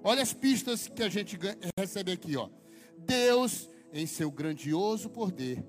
Olha 0.04 0.22
as 0.22 0.34
pistas 0.34 0.88
que 0.88 1.02
a 1.02 1.10
gente 1.10 1.38
recebe 1.78 2.12
aqui, 2.12 2.36
ó. 2.36 2.50
Deus, 2.98 3.70
em 3.92 4.06
seu 4.06 4.30
grandioso 4.30 5.10
poder, 5.10 5.64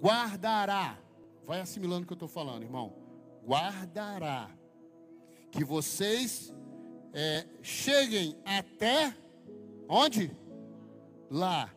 guardará. 0.00 0.98
Vai 1.46 1.60
assimilando 1.60 2.04
o 2.04 2.06
que 2.06 2.12
eu 2.12 2.16
estou 2.16 2.28
falando, 2.28 2.62
irmão 2.62 3.04
guardará 3.46 4.50
que 5.50 5.64
vocês 5.64 6.52
é, 7.12 7.46
cheguem 7.62 8.36
até 8.44 9.14
onde? 9.88 10.30
Lá. 11.30 11.72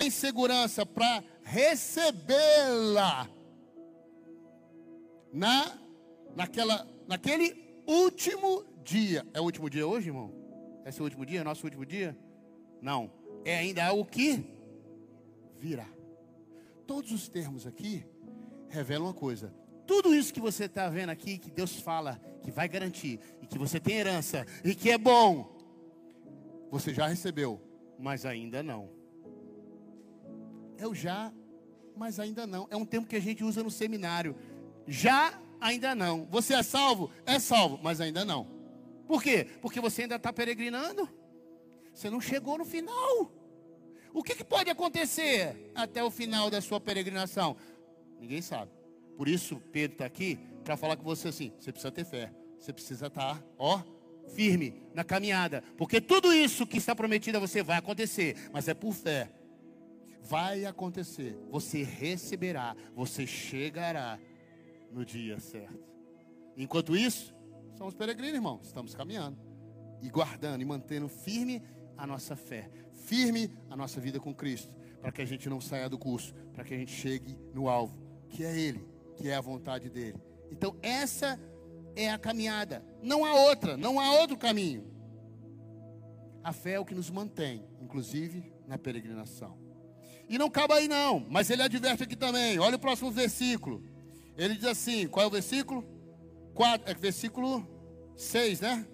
Em 0.00 0.10
segurança 0.10 0.84
para 0.84 1.22
recebê-la. 1.42 3.28
Na, 5.32 5.78
naquela, 6.36 6.86
naquele 7.06 7.82
último 7.86 8.64
dia. 8.84 9.26
É 9.32 9.40
o 9.40 9.44
último 9.44 9.70
dia 9.70 9.86
hoje, 9.86 10.08
irmão? 10.08 10.41
Esse 10.84 10.98
é 10.98 11.02
o 11.02 11.04
último 11.04 11.24
dia? 11.24 11.44
Nosso 11.44 11.64
último 11.64 11.86
dia? 11.86 12.16
Não. 12.80 13.10
É 13.44 13.56
ainda 13.56 13.92
o 13.92 14.04
que 14.04 14.44
virá. 15.58 15.88
Todos 16.86 17.12
os 17.12 17.28
termos 17.28 17.66
aqui 17.66 18.04
revelam 18.68 19.06
uma 19.06 19.14
coisa. 19.14 19.52
Tudo 19.86 20.14
isso 20.14 20.32
que 20.32 20.40
você 20.40 20.64
está 20.64 20.88
vendo 20.88 21.10
aqui, 21.10 21.38
que 21.38 21.50
Deus 21.50 21.78
fala, 21.80 22.20
que 22.42 22.50
vai 22.50 22.68
garantir, 22.68 23.20
e 23.40 23.46
que 23.46 23.58
você 23.58 23.78
tem 23.78 23.96
herança, 23.96 24.46
e 24.64 24.74
que 24.74 24.90
é 24.90 24.98
bom, 24.98 25.56
você 26.70 26.94
já 26.94 27.06
recebeu, 27.06 27.60
mas 27.98 28.24
ainda 28.24 28.62
não. 28.62 28.88
É 30.78 30.86
o 30.86 30.94
já, 30.94 31.32
mas 31.96 32.18
ainda 32.18 32.46
não. 32.46 32.66
É 32.70 32.76
um 32.76 32.84
termo 32.84 33.06
que 33.06 33.16
a 33.16 33.20
gente 33.20 33.44
usa 33.44 33.62
no 33.62 33.70
seminário. 33.70 34.34
Já, 34.86 35.38
ainda 35.60 35.94
não. 35.94 36.26
Você 36.30 36.54
é 36.54 36.62
salvo? 36.62 37.10
É 37.26 37.38
salvo, 37.38 37.78
mas 37.82 38.00
ainda 38.00 38.24
não. 38.24 38.46
Por 39.12 39.22
quê? 39.22 39.46
Porque 39.60 39.78
você 39.78 40.04
ainda 40.04 40.16
está 40.16 40.32
peregrinando. 40.32 41.06
Você 41.92 42.08
não 42.08 42.18
chegou 42.18 42.56
no 42.56 42.64
final. 42.64 43.30
O 44.10 44.22
que, 44.22 44.34
que 44.34 44.42
pode 44.42 44.70
acontecer 44.70 45.70
até 45.74 46.02
o 46.02 46.10
final 46.10 46.48
da 46.48 46.62
sua 46.62 46.80
peregrinação? 46.80 47.54
Ninguém 48.18 48.40
sabe. 48.40 48.70
Por 49.14 49.28
isso, 49.28 49.60
Pedro 49.70 49.96
está 49.96 50.06
aqui 50.06 50.38
para 50.64 50.78
falar 50.78 50.96
com 50.96 51.04
você 51.04 51.28
assim: 51.28 51.52
você 51.58 51.70
precisa 51.70 51.92
ter 51.92 52.06
fé. 52.06 52.32
Você 52.58 52.72
precisa 52.72 53.08
estar, 53.08 53.34
tá, 53.36 53.44
ó, 53.58 53.82
firme 54.34 54.82
na 54.94 55.04
caminhada. 55.04 55.62
Porque 55.76 56.00
tudo 56.00 56.32
isso 56.32 56.66
que 56.66 56.78
está 56.78 56.96
prometido 56.96 57.36
a 57.36 57.40
você 57.42 57.62
vai 57.62 57.76
acontecer. 57.76 58.34
Mas 58.50 58.66
é 58.66 58.72
por 58.72 58.94
fé. 58.94 59.30
Vai 60.22 60.64
acontecer. 60.64 61.36
Você 61.50 61.82
receberá. 61.82 62.74
Você 62.94 63.26
chegará 63.26 64.18
no 64.90 65.04
dia 65.04 65.38
certo. 65.38 65.84
Enquanto 66.56 66.96
isso, 66.96 67.34
somos 67.74 67.94
peregrinos, 67.94 68.34
irmão. 68.34 68.60
Estamos 68.62 68.94
caminhando. 68.94 69.38
E 70.00 70.08
guardando 70.08 70.60
e 70.60 70.64
mantendo 70.64 71.08
firme 71.08 71.62
a 71.96 72.06
nossa 72.06 72.34
fé. 72.36 72.70
Firme 72.92 73.50
a 73.70 73.76
nossa 73.76 74.00
vida 74.00 74.18
com 74.18 74.34
Cristo. 74.34 74.74
Para 75.00 75.12
que 75.12 75.22
a 75.22 75.24
gente 75.24 75.48
não 75.48 75.60
saia 75.60 75.88
do 75.88 75.98
curso. 75.98 76.34
Para 76.52 76.64
que 76.64 76.74
a 76.74 76.76
gente 76.76 76.92
chegue 76.92 77.38
no 77.54 77.68
alvo. 77.68 77.96
Que 78.28 78.44
é 78.44 78.58
Ele. 78.58 78.86
Que 79.16 79.28
é 79.28 79.34
a 79.34 79.40
vontade 79.40 79.88
dEle. 79.88 80.20
Então 80.50 80.76
essa 80.82 81.38
é 81.94 82.10
a 82.10 82.18
caminhada. 82.18 82.84
Não 83.02 83.24
há 83.24 83.34
outra. 83.34 83.76
Não 83.76 84.00
há 84.00 84.12
outro 84.20 84.36
caminho. 84.36 84.90
A 86.42 86.52
fé 86.52 86.72
é 86.72 86.80
o 86.80 86.84
que 86.84 86.94
nos 86.94 87.10
mantém. 87.10 87.64
Inclusive 87.80 88.52
na 88.66 88.78
peregrinação. 88.78 89.56
E 90.28 90.38
não 90.38 90.46
acaba 90.46 90.76
aí 90.76 90.88
não. 90.88 91.26
Mas 91.28 91.50
ele 91.50 91.62
adverte 91.62 92.02
aqui 92.02 92.16
também. 92.16 92.58
Olha 92.58 92.76
o 92.76 92.80
próximo 92.80 93.10
versículo. 93.10 93.84
Ele 94.36 94.54
diz 94.54 94.64
assim: 94.64 95.06
qual 95.06 95.24
é 95.24 95.26
o 95.26 95.30
versículo? 95.30 95.84
4, 96.54 96.90
é 96.90 96.94
versículo 96.94 97.66
6, 98.16 98.60
né? 98.60 98.86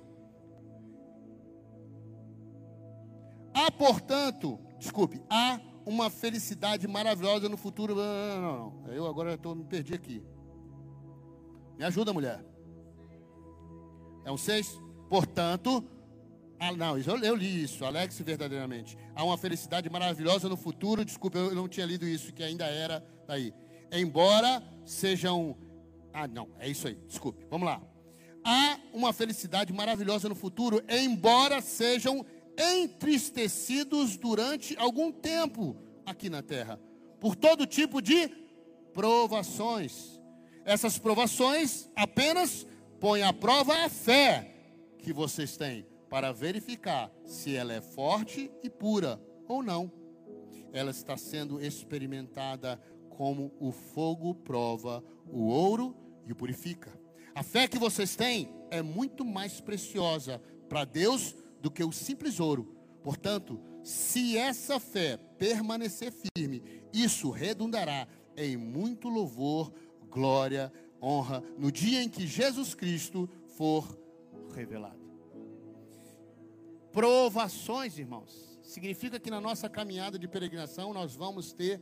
Há, 3.54 3.70
portanto, 3.70 4.58
desculpe, 4.78 5.20
há 5.28 5.60
uma 5.84 6.10
felicidade 6.10 6.86
maravilhosa 6.86 7.48
no 7.48 7.56
futuro. 7.56 7.94
Não, 7.94 8.40
não, 8.40 8.70
não. 8.82 8.92
Eu 8.92 9.06
agora 9.06 9.34
estou 9.34 9.54
me 9.54 9.64
perdi 9.64 9.94
aqui. 9.94 10.22
Me 11.76 11.84
ajuda, 11.84 12.12
mulher. 12.12 12.44
É 14.24 14.30
um 14.30 14.36
6? 14.36 14.80
Portanto, 15.08 15.82
ah, 16.60 16.72
não, 16.72 16.98
eu, 16.98 17.16
eu 17.18 17.34
li 17.36 17.62
isso, 17.62 17.84
Alex, 17.84 18.20
verdadeiramente. 18.20 18.98
Há 19.14 19.24
uma 19.24 19.38
felicidade 19.38 19.88
maravilhosa 19.88 20.48
no 20.48 20.56
futuro. 20.56 21.04
Desculpe, 21.04 21.38
eu 21.38 21.54
não 21.54 21.68
tinha 21.68 21.86
lido 21.86 22.06
isso, 22.06 22.32
que 22.32 22.42
ainda 22.42 22.66
era 22.66 23.04
daí. 23.26 23.54
Embora 23.92 24.62
sejam. 24.84 25.56
Ah, 26.12 26.26
não, 26.26 26.48
é 26.58 26.68
isso 26.68 26.88
aí, 26.88 26.94
desculpe. 27.06 27.44
Vamos 27.50 27.66
lá. 27.66 27.80
Há 28.44 28.78
uma 28.92 29.12
felicidade 29.12 29.72
maravilhosa 29.72 30.28
no 30.28 30.34
futuro, 30.34 30.82
embora 30.88 31.60
sejam 31.60 32.24
entristecidos 32.56 34.16
durante 34.16 34.76
algum 34.78 35.12
tempo 35.12 35.76
aqui 36.04 36.28
na 36.28 36.42
terra, 36.42 36.80
por 37.20 37.36
todo 37.36 37.66
tipo 37.66 38.00
de 38.00 38.28
provações. 38.92 40.20
Essas 40.64 40.98
provações 40.98 41.88
apenas 41.94 42.66
põem 43.00 43.22
à 43.22 43.32
prova 43.32 43.84
a 43.84 43.88
fé 43.88 44.54
que 44.98 45.12
vocês 45.12 45.56
têm 45.56 45.86
para 46.10 46.32
verificar 46.32 47.10
se 47.24 47.54
ela 47.54 47.72
é 47.72 47.80
forte 47.80 48.50
e 48.62 48.68
pura 48.68 49.20
ou 49.46 49.62
não. 49.62 49.90
Ela 50.72 50.90
está 50.90 51.16
sendo 51.16 51.60
experimentada 51.60 52.80
como 53.18 53.52
o 53.58 53.72
fogo 53.72 54.32
prova 54.32 55.02
o 55.26 55.48
ouro 55.48 55.92
e 56.24 56.30
o 56.30 56.36
purifica. 56.36 56.96
A 57.34 57.42
fé 57.42 57.66
que 57.66 57.76
vocês 57.76 58.14
têm 58.14 58.48
é 58.70 58.80
muito 58.80 59.24
mais 59.24 59.60
preciosa 59.60 60.40
para 60.68 60.84
Deus 60.84 61.34
do 61.60 61.68
que 61.68 61.82
o 61.82 61.90
simples 61.90 62.38
ouro. 62.38 62.76
Portanto, 63.02 63.60
se 63.82 64.38
essa 64.38 64.78
fé 64.78 65.16
permanecer 65.36 66.12
firme, 66.12 66.62
isso 66.92 67.28
redundará 67.30 68.06
em 68.36 68.56
muito 68.56 69.08
louvor, 69.08 69.72
glória, 70.08 70.72
honra 71.02 71.42
no 71.58 71.72
dia 71.72 72.00
em 72.00 72.08
que 72.08 72.24
Jesus 72.24 72.72
Cristo 72.72 73.28
for 73.48 73.98
revelado. 74.54 75.10
Provações, 76.92 77.98
irmãos, 77.98 78.60
significa 78.62 79.18
que 79.18 79.28
na 79.28 79.40
nossa 79.40 79.68
caminhada 79.68 80.16
de 80.16 80.28
peregrinação 80.28 80.92
nós 80.92 81.16
vamos 81.16 81.52
ter 81.52 81.80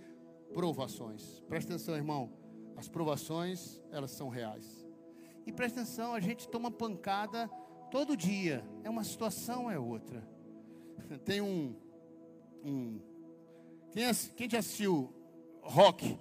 provações. 0.53 1.40
Presta 1.49 1.74
atenção, 1.74 1.97
irmão. 1.97 2.32
As 2.76 2.88
provações, 2.88 3.82
elas 3.90 4.11
são 4.11 4.28
reais. 4.28 4.86
E 5.47 5.53
presta 5.53 5.80
atenção, 5.80 6.14
a 6.14 6.20
gente 6.20 6.49
toma 6.49 6.70
pancada 6.70 7.49
todo 7.90 8.16
dia. 8.16 8.64
É 8.82 8.90
uma 8.90 9.05
situação, 9.05 9.70
é 9.70 9.78
outra. 9.78 10.26
Tem 11.24 11.40
um. 11.40 11.74
um 12.64 13.01
quem, 13.92 14.05
quem 14.36 14.51
já 14.51 14.59
assistiu 14.59 15.12
Rock? 15.62 16.18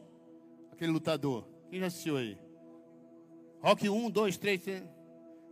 Aquele 0.72 0.92
lutador. 0.92 1.46
Quem 1.70 1.80
já 1.80 1.88
assistiu 1.88 2.18
aí? 2.18 2.38
Rock 3.62 3.90
1, 3.90 4.10
2, 4.10 4.38
3. 4.38 4.62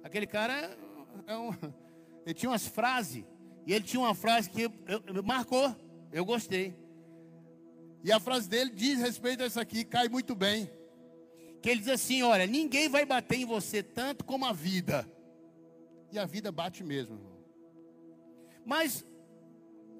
Aquele 0.03 0.27
cara 0.27 0.77
é 1.25 1.35
um, 1.35 1.49
ele 2.25 2.33
tinha 2.33 2.49
umas 2.49 2.67
frases. 2.67 3.25
E 3.65 3.73
ele 3.73 3.83
tinha 3.83 3.99
uma 3.99 4.13
frase 4.13 4.49
que 4.49 4.63
eu, 4.63 4.71
eu, 4.87 5.23
marcou. 5.23 5.75
Eu 6.11 6.23
gostei. 6.25 6.75
E 8.03 8.11
a 8.11 8.19
frase 8.19 8.49
dele 8.49 8.69
diz 8.69 8.99
respeito 8.99 9.43
a 9.43 9.47
isso 9.47 9.59
aqui, 9.59 9.85
cai 9.85 10.09
muito 10.09 10.35
bem. 10.35 10.69
Que 11.61 11.69
ele 11.69 11.79
diz 11.79 11.89
assim: 11.89 12.21
olha, 12.21 12.45
ninguém 12.45 12.89
vai 12.89 13.05
bater 13.05 13.39
em 13.39 13.45
você 13.45 13.81
tanto 13.81 14.25
como 14.25 14.45
a 14.45 14.51
vida. 14.51 15.09
E 16.11 16.19
a 16.19 16.25
vida 16.25 16.51
bate 16.51 16.83
mesmo. 16.83 17.19
Mas 18.65 19.05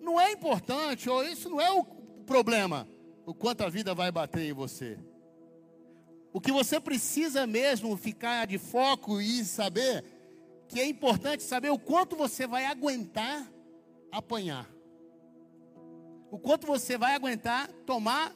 não 0.02 0.20
é 0.20 0.32
importante, 0.32 1.10
ou 1.10 1.24
isso 1.24 1.50
não 1.50 1.62
é 1.62 1.72
o 1.72 1.86
problema, 2.26 2.88
o 3.26 3.34
quanto 3.34 3.64
a 3.64 3.70
vida 3.70 3.96
vai 3.96 4.12
bater 4.12 4.44
em 4.44 4.54
você. 4.54 5.00
O 6.34 6.42
que 6.42 6.52
você 6.52 6.80
precisa 6.80 7.48
mesmo 7.48 7.96
ficar 7.96 8.48
de 8.48 8.58
foco 8.58 9.22
e 9.22 9.46
saber 9.46 10.04
que 10.68 10.80
é 10.80 10.86
importante 10.86 11.44
saber 11.44 11.70
o 11.70 11.80
quanto 11.80 12.16
você 12.16 12.46
vai 12.48 12.66
aguentar 12.66 13.50
apanhar 14.12 14.73
o 16.34 16.40
quanto 16.40 16.66
você 16.66 16.98
vai 16.98 17.14
aguentar 17.14 17.72
tomar 17.86 18.36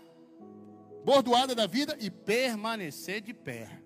bordoada 1.04 1.56
da 1.56 1.66
vida 1.66 1.98
e 2.00 2.12
permanecer 2.12 3.22
de 3.22 3.34
pé. 3.34 3.82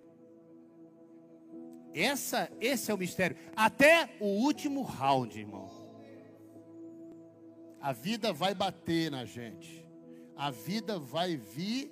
Essa, 1.94 2.52
esse 2.60 2.92
é 2.92 2.94
o 2.94 2.98
mistério. 2.98 3.38
Até 3.56 4.18
o 4.20 4.26
último 4.26 4.82
round, 4.82 5.40
irmão. 5.40 5.72
A 7.80 7.94
vida 7.94 8.34
vai 8.34 8.54
bater 8.54 9.10
na 9.10 9.24
gente. 9.24 9.88
A 10.36 10.52
vida 10.52 11.00
vai 11.00 11.38
vir 11.38 11.90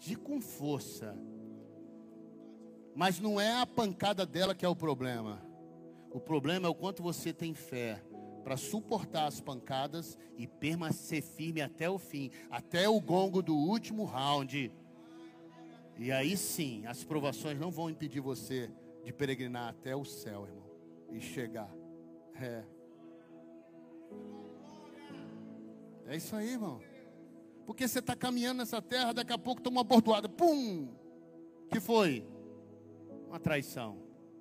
de 0.00 0.16
com 0.16 0.40
força. 0.40 1.16
Mas 2.96 3.20
não 3.20 3.40
é 3.40 3.60
a 3.60 3.64
pancada 3.64 4.26
dela 4.26 4.56
que 4.56 4.66
é 4.66 4.68
o 4.68 4.74
problema. 4.74 5.40
O 6.10 6.18
problema 6.18 6.66
é 6.66 6.70
o 6.70 6.74
quanto 6.74 7.00
você 7.00 7.32
tem 7.32 7.54
fé 7.54 8.02
para 8.42 8.56
suportar 8.56 9.26
as 9.26 9.40
pancadas 9.40 10.18
e 10.36 10.46
permanecer 10.46 11.22
firme 11.22 11.60
até 11.60 11.88
o 11.88 11.98
fim, 11.98 12.30
até 12.50 12.88
o 12.88 13.00
gongo 13.00 13.42
do 13.42 13.54
último 13.54 14.04
round. 14.04 14.72
E 15.98 16.10
aí 16.10 16.36
sim, 16.36 16.86
as 16.86 17.04
provações 17.04 17.58
não 17.58 17.70
vão 17.70 17.90
impedir 17.90 18.20
você 18.20 18.70
de 19.04 19.12
peregrinar 19.12 19.68
até 19.68 19.94
o 19.94 20.04
céu, 20.04 20.46
irmão, 20.46 20.70
e 21.10 21.20
chegar. 21.20 21.70
É. 22.34 22.64
É 26.06 26.16
isso 26.16 26.34
aí, 26.34 26.50
irmão. 26.50 26.80
Porque 27.66 27.86
você 27.86 28.00
está 28.00 28.16
caminhando 28.16 28.58
nessa 28.58 28.82
terra, 28.82 29.12
daqui 29.12 29.32
a 29.32 29.38
pouco 29.38 29.60
toma 29.60 29.78
uma 29.78 29.84
bordoada. 29.84 30.28
Pum! 30.28 30.88
que 31.70 31.80
foi? 31.80 32.26
Uma 33.28 33.38
traição. 33.38 33.96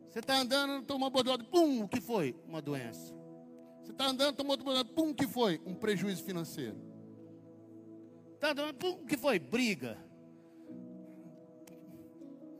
Você 0.09 0.19
está 0.19 0.39
andando, 0.39 0.83
toma 0.83 1.05
uma 1.05 1.09
bordoada. 1.11 1.43
Pum! 1.43 1.83
O 1.83 1.87
que 1.87 2.01
foi? 2.01 2.35
Uma 2.47 2.61
doença. 2.61 3.13
Você 3.89 3.93
está 3.93 4.05
andando, 4.05 4.35
tomou, 4.35 4.55
tomou, 4.55 4.85
pum, 4.85 5.11
que 5.11 5.25
foi? 5.25 5.59
Um 5.65 5.73
prejuízo 5.73 6.23
financeiro. 6.23 6.77
Andando, 8.39 8.71
pum, 8.75 9.03
que 9.03 9.17
foi? 9.17 9.39
Briga. 9.39 9.97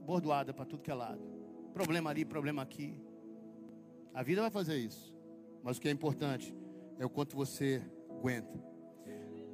Bordoada 0.02 0.52
para 0.56 0.66
tudo 0.66 0.82
que 0.82 0.90
é 0.90 0.94
lado. 0.94 1.22
Problema 1.72 2.10
ali, 2.10 2.26
problema 2.26 2.64
aqui. 2.64 3.00
A 4.12 4.24
vida 4.24 4.42
vai 4.42 4.50
fazer 4.50 4.80
isso. 4.80 5.16
Mas 5.62 5.78
o 5.78 5.82
que 5.82 5.88
é 5.88 5.92
importante 5.92 6.52
é 6.98 7.06
o 7.06 7.10
quanto 7.10 7.36
você 7.36 7.80
aguenta. 8.10 8.60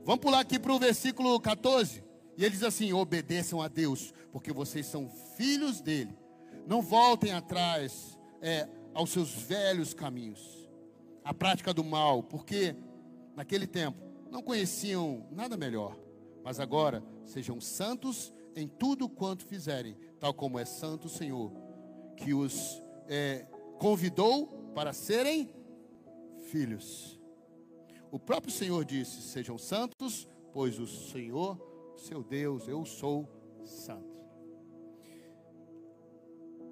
Vamos 0.05 0.21
pular 0.21 0.39
aqui 0.39 0.57
para 0.57 0.71
o 0.71 0.79
versículo 0.79 1.37
14. 1.41 2.05
E 2.37 2.45
ele 2.45 2.51
diz 2.51 2.63
assim: 2.63 2.93
obedeçam 2.93 3.61
a 3.61 3.67
Deus, 3.67 4.13
porque 4.31 4.53
vocês 4.53 4.85
são 4.85 5.09
filhos 5.35 5.81
dele. 5.81 6.17
Não 6.65 6.81
voltem 6.81 7.33
atrás 7.33 8.17
é, 8.41 8.65
aos 8.93 9.09
seus 9.09 9.33
velhos 9.33 9.93
caminhos, 9.93 10.64
a 11.25 11.33
prática 11.33 11.73
do 11.73 11.83
mal, 11.83 12.21
porque 12.21 12.75
naquele 13.35 13.65
tempo 13.65 13.97
não 14.31 14.43
conheciam 14.43 15.27
nada 15.31 15.57
melhor. 15.57 15.97
Mas 16.43 16.59
agora 16.59 17.03
sejam 17.25 17.59
santos 17.59 18.31
em 18.55 18.67
tudo 18.67 19.09
quanto 19.09 19.43
fizerem, 19.43 19.97
tal 20.19 20.33
como 20.33 20.59
é 20.59 20.63
santo 20.63 21.05
o 21.05 21.09
Senhor, 21.09 21.51
que 22.15 22.33
os 22.33 22.81
é, 23.07 23.47
convidou 23.79 24.71
para 24.75 24.93
serem 24.93 25.49
filhos. 26.51 27.19
O 28.11 28.19
próprio 28.19 28.53
Senhor 28.53 28.85
disse: 28.85 29.23
Sejam 29.23 29.57
santos, 29.57 30.27
pois 30.53 30.79
o 30.79 30.85
Senhor, 30.85 31.59
seu 31.97 32.23
Deus, 32.23 32.67
eu 32.67 32.85
sou 32.85 33.27
santo. 33.65 34.15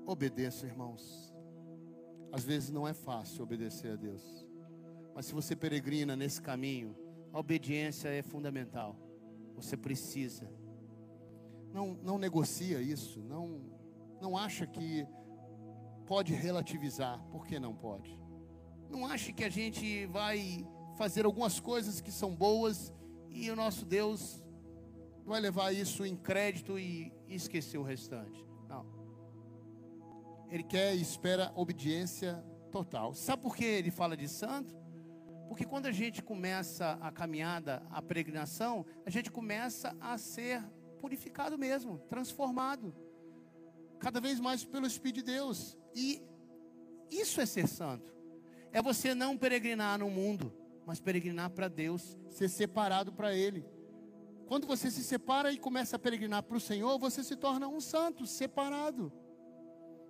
Obedeça, 0.06 0.68
irmãos. 0.68 1.34
Às 2.32 2.44
vezes 2.44 2.72
não 2.72 2.88
é 2.88 2.94
fácil 2.94 3.44
obedecer 3.44 3.92
a 3.92 3.96
Deus, 3.96 4.43
mas 5.14 5.26
se 5.26 5.34
você 5.34 5.56
peregrina 5.56 6.16
nesse 6.16 6.42
caminho, 6.42 6.96
a 7.32 7.40
obediência 7.40 8.10
é 8.10 8.22
fundamental. 8.22 8.96
Você 9.56 9.78
precisa. 9.78 10.50
Não, 11.72 11.94
não 12.02 12.18
negocia 12.18 12.82
isso. 12.82 13.22
Não, 13.22 13.62
não 14.22 14.38
acha 14.38 14.66
que 14.66 15.08
pode 16.06 16.34
relativizar. 16.34 17.24
Por 17.32 17.46
que 17.46 17.60
não 17.60 17.76
pode? 17.76 18.20
Não 18.90 19.06
ache 19.06 19.34
que 19.34 19.44
a 19.44 19.50
gente 19.50 20.06
vai 20.08 20.68
fazer 20.96 21.26
algumas 21.26 21.60
coisas 21.60 22.00
que 22.02 22.12
são 22.12 22.36
boas 22.36 22.94
e 23.30 23.50
o 23.50 23.56
nosso 23.56 23.86
Deus 23.86 24.44
vai 25.26 25.40
levar 25.40 25.72
isso 25.72 26.06
em 26.06 26.16
crédito 26.16 26.78
e 26.78 27.12
esquecer 27.28 27.78
o 27.78 27.84
restante. 27.84 28.46
Não. 28.68 28.86
Ele 30.50 30.64
quer 30.64 30.96
e 30.96 31.02
espera 31.02 31.52
obediência 31.56 32.44
total. 32.72 33.14
Sabe 33.14 33.42
por 33.42 33.56
que 33.56 33.66
ele 33.66 33.90
fala 33.90 34.16
de 34.16 34.28
santo? 34.28 34.83
Porque 35.54 35.66
quando 35.66 35.86
a 35.86 35.92
gente 35.92 36.24
começa 36.24 36.98
a 37.00 37.12
caminhada, 37.12 37.86
a 37.92 38.02
peregrinação, 38.02 38.84
a 39.06 39.10
gente 39.12 39.30
começa 39.30 39.96
a 40.02 40.18
ser 40.18 40.64
purificado 41.00 41.60
mesmo, 41.60 42.00
transformado, 42.10 42.92
cada 44.00 44.20
vez 44.20 44.40
mais 44.40 44.66
pelo 44.66 44.88
Espírito 44.88 45.18
de 45.18 45.32
Deus. 45.32 45.78
E 45.94 46.24
isso 47.12 47.40
é 47.40 47.46
ser 47.46 47.68
santo. 47.68 48.12
É 48.72 48.82
você 48.82 49.14
não 49.14 49.38
peregrinar 49.38 50.00
no 50.00 50.10
mundo, 50.10 50.52
mas 50.88 51.00
peregrinar 51.00 51.52
para 51.52 51.68
Deus, 51.68 52.18
ser 52.32 52.50
separado 52.50 53.14
para 53.14 53.36
Ele. 53.36 53.64
Quando 54.48 54.66
você 54.66 54.90
se 54.90 55.04
separa 55.04 55.52
e 55.52 55.60
começa 55.60 55.98
a 55.98 56.00
peregrinar 56.00 56.42
para 56.42 56.58
o 56.58 56.60
Senhor, 56.60 56.98
você 56.98 57.24
se 57.24 57.36
torna 57.36 57.68
um 57.68 57.80
santo, 57.80 58.26
separado. 58.26 59.14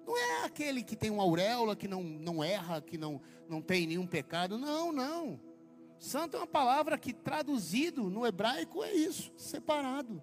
Não 0.06 0.18
é 0.18 0.46
aquele 0.46 0.84
que 0.84 0.96
tem 0.96 1.10
uma 1.10 1.24
auréola, 1.24 1.76
que 1.76 1.88
não, 1.88 2.04
não 2.04 2.44
erra, 2.44 2.82
que 2.82 2.98
não, 2.98 3.22
não 3.48 3.62
tem 3.62 3.88
nenhum 3.88 4.06
pecado. 4.06 4.58
Não, 4.58 4.92
não. 4.92 5.40
Santo 6.00 6.36
é 6.36 6.40
uma 6.42 6.48
palavra 6.48 6.98
que 6.98 7.14
traduzido 7.14 8.10
no 8.10 8.26
hebraico 8.26 8.84
é 8.84 8.94
isso, 8.94 9.32
separado. 9.38 10.22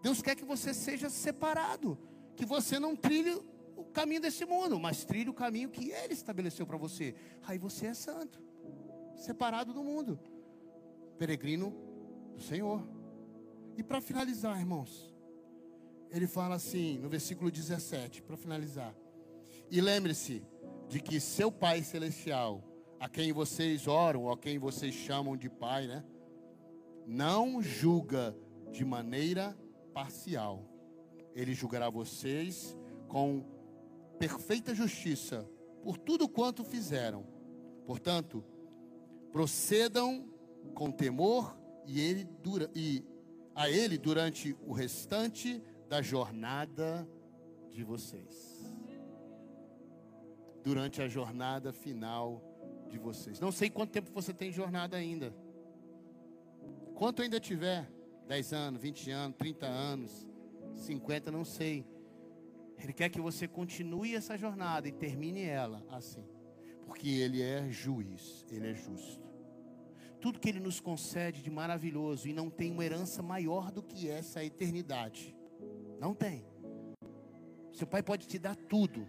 Deus 0.00 0.22
quer 0.22 0.36
que 0.36 0.44
você 0.44 0.72
seja 0.72 1.10
separado, 1.10 1.98
que 2.36 2.44
você 2.44 2.78
não 2.78 2.94
trilhe 2.94 3.34
o 3.76 3.84
caminho 3.84 4.20
desse 4.20 4.44
mundo, 4.44 4.78
mas 4.78 5.04
trilhe 5.04 5.30
o 5.30 5.34
caminho 5.34 5.70
que 5.70 5.90
Ele 5.90 6.12
estabeleceu 6.12 6.66
para 6.66 6.76
você. 6.76 7.14
Aí 7.42 7.58
você 7.58 7.86
é 7.86 7.94
santo, 7.94 8.40
separado 9.16 9.72
do 9.72 9.82
mundo, 9.82 10.20
peregrino 11.18 11.74
do 12.34 12.42
Senhor. 12.42 12.86
E 13.76 13.82
para 13.82 14.00
finalizar, 14.00 14.58
irmãos, 14.60 15.13
ele 16.14 16.28
fala 16.28 16.54
assim 16.54 16.96
no 16.98 17.08
versículo 17.08 17.50
17, 17.50 18.22
para 18.22 18.36
finalizar. 18.36 18.94
E 19.68 19.80
lembre-se 19.80 20.44
de 20.88 21.00
que 21.00 21.18
seu 21.18 21.50
Pai 21.50 21.82
Celestial, 21.82 22.62
a 23.00 23.08
quem 23.08 23.32
vocês 23.32 23.88
oram, 23.88 24.22
ou 24.22 24.30
a 24.30 24.38
quem 24.38 24.56
vocês 24.56 24.94
chamam 24.94 25.36
de 25.36 25.50
Pai, 25.50 25.88
né? 25.88 26.04
Não 27.04 27.60
julga 27.60 28.36
de 28.70 28.84
maneira 28.84 29.58
parcial. 29.92 30.64
Ele 31.34 31.52
julgará 31.52 31.90
vocês 31.90 32.76
com 33.08 33.44
perfeita 34.16 34.72
justiça 34.72 35.44
por 35.82 35.98
tudo 35.98 36.28
quanto 36.28 36.62
fizeram. 36.62 37.26
Portanto, 37.84 38.44
procedam 39.32 40.28
com 40.74 40.92
temor 40.92 41.58
e 41.84 42.00
ele 42.00 42.24
dura 42.24 42.70
e 42.72 43.04
a 43.52 43.68
ele 43.68 43.98
durante 43.98 44.56
o 44.64 44.72
restante 44.72 45.60
da 45.88 46.02
jornada 46.02 47.08
de 47.70 47.82
vocês. 47.82 48.72
Durante 50.62 51.02
a 51.02 51.08
jornada 51.08 51.72
final 51.72 52.42
de 52.88 52.98
vocês. 52.98 53.38
Não 53.40 53.52
sei 53.52 53.68
quanto 53.68 53.90
tempo 53.90 54.10
você 54.12 54.32
tem 54.32 54.50
jornada 54.50 54.96
ainda. 54.96 55.34
Quanto 56.94 57.22
ainda 57.22 57.38
tiver, 57.38 57.90
10 58.26 58.52
anos, 58.52 58.80
20 58.80 59.10
anos, 59.10 59.36
30 59.36 59.66
anos, 59.66 60.26
50, 60.74 61.30
não 61.30 61.44
sei. 61.44 61.86
Ele 62.78 62.92
quer 62.92 63.08
que 63.08 63.20
você 63.20 63.46
continue 63.46 64.14
essa 64.14 64.36
jornada 64.36 64.88
e 64.88 64.92
termine 64.92 65.42
ela 65.42 65.84
assim. 65.90 66.24
Porque 66.86 67.08
ele 67.08 67.42
é 67.42 67.70
juiz, 67.70 68.46
ele 68.50 68.68
é 68.68 68.74
justo 68.74 69.24
tudo 70.24 70.40
que 70.40 70.48
Ele 70.48 70.58
nos 70.58 70.80
concede 70.80 71.42
de 71.42 71.50
maravilhoso 71.50 72.26
e 72.26 72.32
não 72.32 72.48
tem 72.48 72.72
uma 72.72 72.82
herança 72.82 73.22
maior 73.22 73.70
do 73.70 73.82
que 73.82 74.08
essa 74.08 74.42
eternidade. 74.42 75.36
Não 76.04 76.14
tem. 76.14 76.44
Seu 77.72 77.86
Pai 77.86 78.02
pode 78.02 78.26
te 78.26 78.38
dar 78.38 78.54
tudo, 78.54 79.08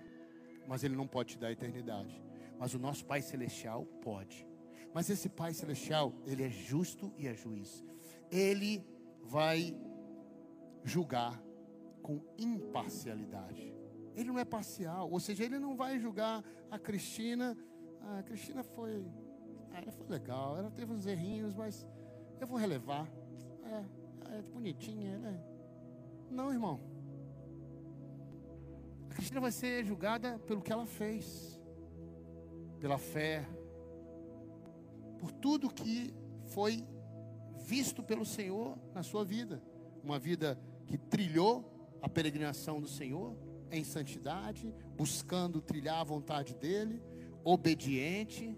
mas 0.66 0.82
Ele 0.82 0.96
não 0.96 1.06
pode 1.06 1.34
te 1.34 1.38
dar 1.38 1.48
a 1.48 1.52
eternidade. 1.52 2.24
Mas 2.58 2.74
o 2.74 2.80
nosso 2.80 3.06
Pai 3.06 3.22
Celestial 3.22 3.86
pode. 4.02 4.48
Mas 4.93 5.10
esse 5.10 5.28
Pai 5.28 5.54
Celestial, 5.54 6.14
Ele 6.26 6.43
é 6.43 6.50
justo 6.50 7.14
e 7.18 7.28
é 7.28 7.34
juiz. 7.34 7.84
Ele 8.32 8.82
vai 9.22 9.76
julgar 10.86 11.38
com 12.02 12.22
imparcialidade. 12.38 13.76
Ele 14.16 14.30
não 14.30 14.39
é 14.39 14.46
parcial, 14.46 15.12
ou 15.12 15.20
seja, 15.20 15.43
ele 15.43 15.60
não 15.60 15.76
vai 15.76 16.00
julgar 16.00 16.41
a 16.72 16.80
Cristina. 16.80 17.58
A 18.18 18.24
Cristina 18.24 18.64
foi 18.64 19.06
ah, 19.74 19.82
ela 19.82 19.91
foi 19.91 20.08
legal, 20.08 20.58
ela 20.58 20.72
teve 20.72 20.93
uns 20.93 21.06
errinhos, 21.06 21.54
mas 21.54 21.86
eu 22.39 22.48
vou 22.48 22.58
relevar. 22.58 23.06
É, 23.66 24.38
é 24.38 24.41
bonitinha, 24.43 25.18
né? 25.18 25.55
Não, 26.30 26.51
irmão. 26.51 26.80
A 29.09 29.13
Cristina 29.13 29.39
vai 29.39 29.51
ser 29.51 29.86
julgada 29.86 30.39
pelo 30.39 30.61
que 30.61 30.71
ela 30.71 30.86
fez, 30.86 31.61
pela 32.80 32.97
fé, 32.97 33.47
por 35.17 35.32
tudo 35.32 35.69
que 35.69 36.13
foi 36.45 36.86
visto 37.65 38.03
pelo 38.03 38.26
Senhor 38.26 38.78
na 38.93 39.03
sua 39.03 39.23
vida. 39.23 39.61
Uma 40.03 40.19
vida 40.19 40.59
que 40.86 40.97
trilhou 40.97 41.97
a 42.01 42.09
peregrinação 42.09 42.80
do 42.82 42.88
Senhor 42.88 43.36
em 43.71 43.84
santidade, 43.84 44.73
buscando 44.95 45.61
trilhar 45.61 45.99
a 45.99 46.03
vontade 46.03 46.53
dEle, 46.55 47.01
obediente 47.43 48.55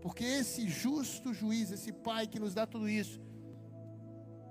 porque 0.00 0.24
esse 0.24 0.68
justo 0.68 1.32
juiz, 1.32 1.70
esse 1.70 1.92
pai 1.92 2.26
que 2.26 2.38
nos 2.38 2.54
dá 2.54 2.66
tudo 2.66 2.88
isso, 2.88 3.20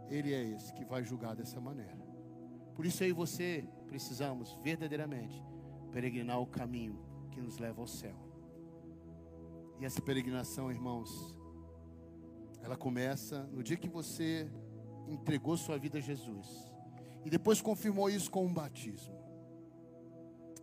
ele 0.09 0.33
é 0.33 0.43
esse 0.43 0.73
que 0.73 0.85
vai 0.85 1.03
julgar 1.03 1.35
dessa 1.35 1.59
maneira. 1.59 2.06
Por 2.77 2.85
isso 2.85 3.03
e 3.03 3.11
você 3.11 3.67
precisamos 3.87 4.53
verdadeiramente 4.61 5.43
peregrinar 5.91 6.39
o 6.39 6.45
caminho 6.45 7.03
que 7.31 7.41
nos 7.41 7.57
leva 7.57 7.81
ao 7.81 7.87
céu. 7.87 8.15
E 9.79 9.85
essa 9.85 9.99
peregrinação, 9.99 10.69
irmãos, 10.69 11.35
ela 12.61 12.77
começa 12.77 13.45
no 13.51 13.63
dia 13.63 13.77
que 13.77 13.89
você 13.89 14.47
entregou 15.07 15.57
sua 15.57 15.79
vida 15.79 15.97
a 15.97 16.01
Jesus. 16.01 16.71
E 17.25 17.31
depois 17.31 17.61
confirmou 17.61 18.11
isso 18.11 18.29
com 18.29 18.45
um 18.45 18.53
batismo. 18.53 19.17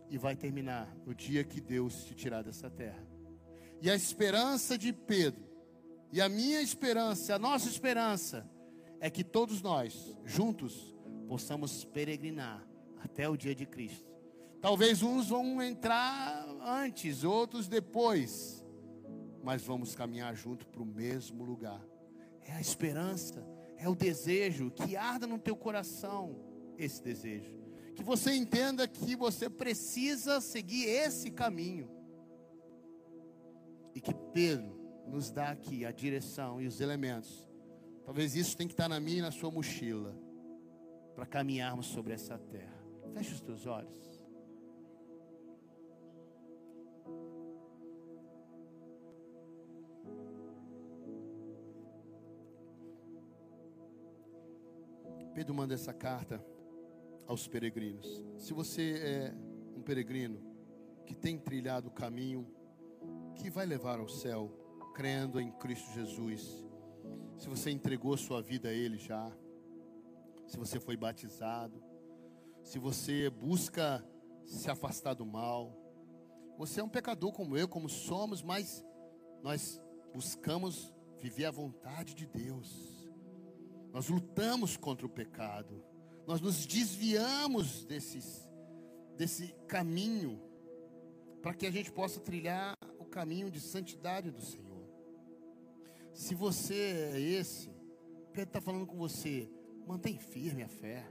E 0.09 0.17
vai 0.17 0.37
terminar 0.37 0.95
no 1.05 1.13
dia 1.13 1.43
que 1.43 1.59
Deus 1.59 2.05
te 2.05 2.15
tirar 2.15 2.43
dessa 2.43 2.69
terra. 2.69 3.05
E 3.81 3.91
a 3.91 3.95
esperança 3.95 4.77
de 4.77 4.93
Pedro, 4.93 5.43
e 6.13 6.21
a 6.21 6.29
minha 6.29 6.61
esperança, 6.61 7.35
a 7.35 7.39
nossa 7.39 7.67
esperança, 7.67 8.49
é 9.01 9.09
que 9.09 9.21
todos 9.21 9.61
nós, 9.61 10.15
juntos, 10.23 10.94
possamos 11.25 11.83
peregrinar 11.83 12.65
até 12.99 13.27
o 13.27 13.35
dia 13.35 13.53
de 13.53 13.65
Cristo. 13.65 14.15
Talvez 14.61 15.03
uns 15.03 15.29
vão 15.29 15.61
entrar 15.61 16.47
antes, 16.61 17.23
outros 17.23 17.67
depois, 17.67 18.65
mas 19.43 19.63
vamos 19.63 19.95
caminhar 19.95 20.35
junto 20.35 20.67
para 20.67 20.81
o 20.81 20.85
mesmo 20.85 21.43
lugar. 21.43 21.81
É 22.41 22.53
a 22.53 22.61
esperança, 22.61 23.45
é 23.77 23.87
o 23.87 23.95
desejo 23.95 24.71
que 24.71 24.95
arda 24.95 25.27
no 25.27 25.37
teu 25.37 25.55
coração 25.55 26.35
esse 26.77 27.01
desejo. 27.03 27.53
Que 27.95 28.03
você 28.03 28.33
entenda 28.33 28.87
que 28.87 29.15
você 29.15 29.49
precisa 29.49 30.41
seguir 30.41 30.85
esse 30.85 31.31
caminho. 31.31 31.89
E 33.93 34.01
que 34.01 34.13
Pedro 34.33 34.75
nos 35.07 35.31
dá 35.31 35.51
aqui 35.51 35.85
a 35.85 35.91
direção 35.91 36.59
e 36.59 36.67
os 36.67 36.81
elementos. 36.81 37.47
Talvez 38.03 38.35
isso 38.35 38.57
tenha 38.57 38.67
que 38.67 38.73
estar 38.73 38.89
na 38.89 38.99
minha 38.99 39.19
e 39.19 39.21
na 39.21 39.31
sua 39.31 39.49
mochila 39.49 40.24
para 41.15 41.25
caminharmos 41.25 41.87
sobre 41.87 42.13
essa 42.13 42.37
terra. 42.37 42.75
Feche 43.13 43.33
os 43.33 43.41
teus 43.41 43.65
olhos. 43.65 44.15
Pedro 55.33 55.53
manda 55.53 55.73
essa 55.73 55.93
carta 55.93 56.43
aos 57.27 57.47
peregrinos. 57.47 58.23
Se 58.37 58.53
você 58.53 58.93
é 59.03 59.33
um 59.77 59.81
peregrino 59.81 60.39
que 61.05 61.13
tem 61.13 61.37
trilhado 61.37 61.89
o 61.89 61.91
caminho 61.91 62.47
que 63.35 63.49
vai 63.49 63.65
levar 63.65 63.99
ao 63.99 64.07
céu, 64.07 64.49
crendo 64.93 65.39
em 65.39 65.51
Cristo 65.51 65.91
Jesus, 65.93 66.65
se 67.37 67.49
você 67.49 67.69
entregou 67.69 68.15
sua 68.15 68.41
vida 68.41 68.69
a 68.69 68.73
Ele 68.73 68.97
já, 68.97 69.29
se 70.47 70.57
você 70.57 70.79
foi 70.79 70.95
batizado, 70.95 71.83
se 72.63 72.79
você 72.79 73.29
busca 73.29 74.03
se 74.45 74.69
afastar 74.69 75.13
do 75.13 75.25
mal, 75.25 75.75
você 76.57 76.79
é 76.79 76.83
um 76.83 76.89
pecador 76.89 77.31
como 77.31 77.57
eu, 77.57 77.67
como 77.67 77.89
somos, 77.89 78.41
mas 78.41 78.83
nós 79.41 79.81
buscamos 80.13 80.93
viver 81.19 81.45
a 81.45 81.51
vontade 81.51 82.13
de 82.13 82.25
Deus. 82.25 83.09
Nós 83.91 84.09
lutamos 84.09 84.77
contra 84.77 85.05
o 85.05 85.09
pecado. 85.09 85.83
Nós 86.27 86.41
nos 86.41 86.65
desviamos 86.65 87.85
desses, 87.85 88.47
desse 89.15 89.53
caminho 89.67 90.41
para 91.41 91.53
que 91.53 91.67
a 91.67 91.71
gente 91.71 91.91
possa 91.91 92.19
trilhar 92.19 92.73
o 92.99 93.05
caminho 93.05 93.51
de 93.51 93.59
santidade 93.59 94.31
do 94.31 94.41
Senhor. 94.41 94.89
Se 96.13 96.33
você 96.33 97.11
é 97.13 97.19
esse, 97.19 97.69
Pedro 98.31 98.49
está 98.49 98.61
falando 98.61 98.87
com 98.87 98.97
você, 98.97 99.49
mantém 99.85 100.17
firme 100.17 100.63
a 100.63 100.67
fé. 100.67 101.05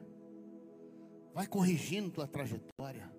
Vai 1.33 1.47
corrigindo 1.47 2.11
tua 2.11 2.27
trajetória. 2.27 3.11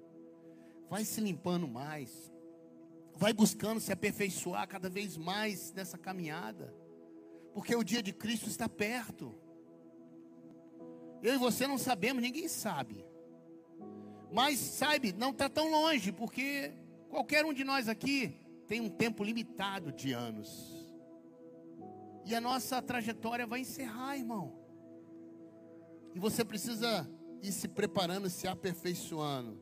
Vai 0.89 1.03
se 1.03 1.19
limpando 1.21 1.67
mais. 1.67 2.31
Vai 3.15 3.33
buscando 3.33 3.79
se 3.79 3.91
aperfeiçoar 3.91 4.67
cada 4.67 4.89
vez 4.89 5.17
mais 5.17 5.73
nessa 5.73 5.97
caminhada. 5.97 6.73
Porque 7.53 7.75
o 7.75 7.83
dia 7.83 8.03
de 8.03 8.13
Cristo 8.13 8.49
está 8.49 8.67
perto. 8.67 9.33
Eu 11.23 11.35
e 11.35 11.37
você 11.37 11.65
não 11.65 11.77
sabemos, 11.77 12.21
ninguém 12.21 12.47
sabe. 12.47 13.05
Mas 14.31 14.59
sabe, 14.59 15.13
não 15.13 15.31
está 15.31 15.47
tão 15.47 15.71
longe, 15.71 16.11
porque 16.11 16.73
qualquer 17.09 17.45
um 17.45 17.53
de 17.53 17.63
nós 17.63 17.87
aqui 17.87 18.35
tem 18.67 18.81
um 18.81 18.89
tempo 18.89 19.23
limitado 19.23 19.91
de 19.91 20.11
anos. 20.11 20.75
E 22.25 22.33
a 22.33 22.41
nossa 22.41 22.81
trajetória 22.81 23.45
vai 23.45 23.61
encerrar, 23.61 24.17
irmão. 24.17 24.64
E 26.15 26.19
você 26.19 26.45
precisa 26.45 27.05
ir 27.43 27.51
se 27.51 27.67
preparando, 27.67 28.29
se 28.29 28.47
aperfeiçoando 28.47 29.61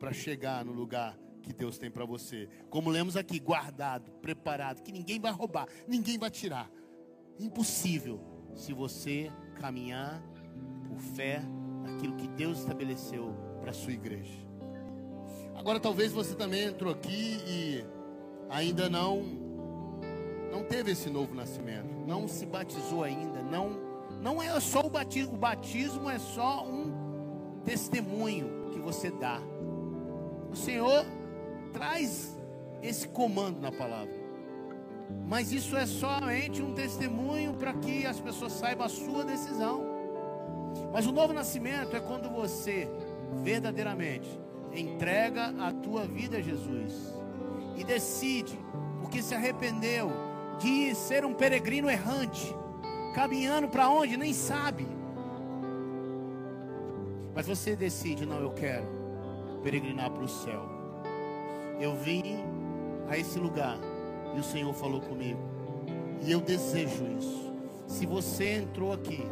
para 0.00 0.12
chegar 0.12 0.64
no 0.64 0.72
lugar 0.72 1.16
que 1.40 1.52
Deus 1.52 1.78
tem 1.78 1.88
para 1.88 2.04
você. 2.04 2.48
Como 2.68 2.90
lemos 2.90 3.16
aqui, 3.16 3.38
guardado, 3.38 4.10
preparado, 4.20 4.82
que 4.82 4.90
ninguém 4.90 5.20
vai 5.20 5.30
roubar, 5.30 5.68
ninguém 5.86 6.18
vai 6.18 6.28
tirar. 6.28 6.68
Impossível 7.38 8.20
se 8.52 8.72
você 8.72 9.30
caminhar 9.60 10.20
por 10.88 10.98
fé 10.98 11.40
naquilo 11.84 12.16
que 12.16 12.26
Deus 12.26 12.58
estabeleceu 12.58 13.32
para 13.60 13.70
a 13.70 13.74
sua 13.74 13.92
igreja. 13.92 14.44
Agora 15.54 15.78
talvez 15.78 16.10
você 16.10 16.34
também 16.34 16.64
entrou 16.64 16.92
aqui 16.92 17.38
e 17.46 17.84
ainda 18.50 18.90
não 18.90 19.22
não 20.50 20.64
teve 20.64 20.92
esse 20.92 21.10
novo 21.10 21.34
nascimento, 21.34 21.94
não 22.06 22.26
se 22.26 22.44
batizou 22.46 23.04
ainda, 23.04 23.42
não 23.42 23.85
não 24.20 24.42
é 24.42 24.58
só 24.60 24.80
o 24.80 24.90
batismo, 24.90 25.34
o 25.34 25.38
batismo 25.38 26.10
é 26.10 26.18
só 26.18 26.64
um 26.66 27.60
testemunho 27.64 28.70
que 28.72 28.78
você 28.78 29.10
dá. 29.10 29.40
O 30.50 30.56
Senhor 30.56 31.04
traz 31.72 32.36
esse 32.82 33.08
comando 33.08 33.60
na 33.60 33.72
palavra. 33.72 34.14
Mas 35.28 35.52
isso 35.52 35.76
é 35.76 35.86
somente 35.86 36.62
um 36.62 36.74
testemunho 36.74 37.54
para 37.54 37.72
que 37.74 38.06
as 38.06 38.18
pessoas 38.18 38.52
saibam 38.52 38.86
a 38.86 38.88
sua 38.88 39.24
decisão. 39.24 39.84
Mas 40.92 41.06
o 41.06 41.12
novo 41.12 41.32
nascimento 41.32 41.94
é 41.96 42.00
quando 42.00 42.28
você 42.28 42.88
verdadeiramente 43.42 44.28
entrega 44.72 45.54
a 45.58 45.72
tua 45.72 46.06
vida 46.06 46.38
a 46.38 46.40
Jesus 46.40 46.92
e 47.76 47.84
decide, 47.84 48.58
porque 49.00 49.22
se 49.22 49.34
arrependeu 49.34 50.10
de 50.58 50.94
ser 50.94 51.24
um 51.24 51.34
peregrino 51.34 51.90
errante, 51.90 52.54
caminhando 53.16 53.66
para 53.66 53.88
onde 53.88 54.14
nem 54.14 54.34
sabe. 54.34 54.86
Mas 57.34 57.46
você 57.46 57.74
decide, 57.74 58.26
não, 58.26 58.38
eu 58.40 58.50
quero 58.50 58.86
peregrinar 59.62 60.10
para 60.10 60.22
o 60.22 60.28
céu. 60.28 60.68
Eu 61.80 61.96
vim 61.96 62.44
a 63.08 63.16
esse 63.16 63.38
lugar 63.38 63.78
e 64.36 64.38
o 64.38 64.44
Senhor 64.44 64.70
falou 64.74 65.00
comigo. 65.00 65.40
E 66.20 66.30
eu 66.30 66.42
desejo 66.42 67.06
isso. 67.18 67.54
Se 67.86 68.04
você 68.04 68.58
entrou 68.58 68.92
aqui 68.92 69.24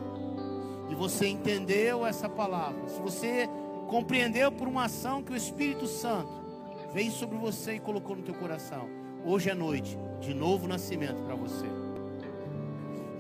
e 0.89 0.95
você 0.95 1.27
entendeu 1.27 2.07
essa 2.07 2.27
palavra, 2.27 2.89
se 2.89 2.99
você 3.03 3.47
compreendeu 3.87 4.51
por 4.51 4.67
uma 4.67 4.85
ação 4.85 5.23
que 5.23 5.33
o 5.33 5.37
Espírito 5.37 5.87
Santo 5.87 6.33
veio 6.95 7.13
sobre 7.13 7.37
você 7.37 7.75
e 7.75 7.81
colocou 7.81 8.17
no 8.17 8.23
teu 8.23 8.35
coração, 8.35 8.89
hoje 9.27 9.51
é 9.51 9.55
noite 9.55 9.99
de 10.21 10.33
novo 10.33 10.67
nascimento 10.67 11.23
para 11.23 11.35
você. 11.35 11.84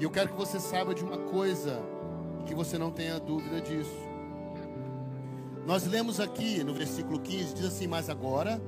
E 0.05 0.07
eu 0.07 0.11
quero 0.11 0.29
que 0.29 0.37
você 0.37 0.61
saiba 0.61 0.95
de 0.95 1.03
uma 1.03 1.17
coisa, 1.17 1.81
que 2.45 2.55
você 2.55 2.77
não 2.77 2.91
tenha 2.91 3.19
dúvida 3.19 3.59
disso. 3.59 3.97
Nós 5.67 5.87
lemos 5.87 6.21
aqui 6.21 6.63
no 6.63 6.75
versículo 6.75 7.19
15, 7.19 7.55
diz 7.55 7.65
assim: 7.65 7.87
Mas 7.87 8.11
agora 8.11 8.61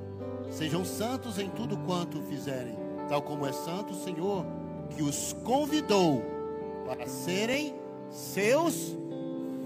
sejam 0.50 0.82
santos 0.82 1.38
em 1.38 1.50
tudo 1.50 1.76
quanto 1.84 2.22
fizerem, 2.22 2.74
tal 3.10 3.20
como 3.20 3.46
é 3.46 3.52
santo 3.52 3.92
o 3.92 4.02
Senhor, 4.02 4.46
que 4.88 5.02
os 5.02 5.34
convidou 5.44 6.22
para 6.86 7.06
serem 7.06 7.74
seus 8.08 8.96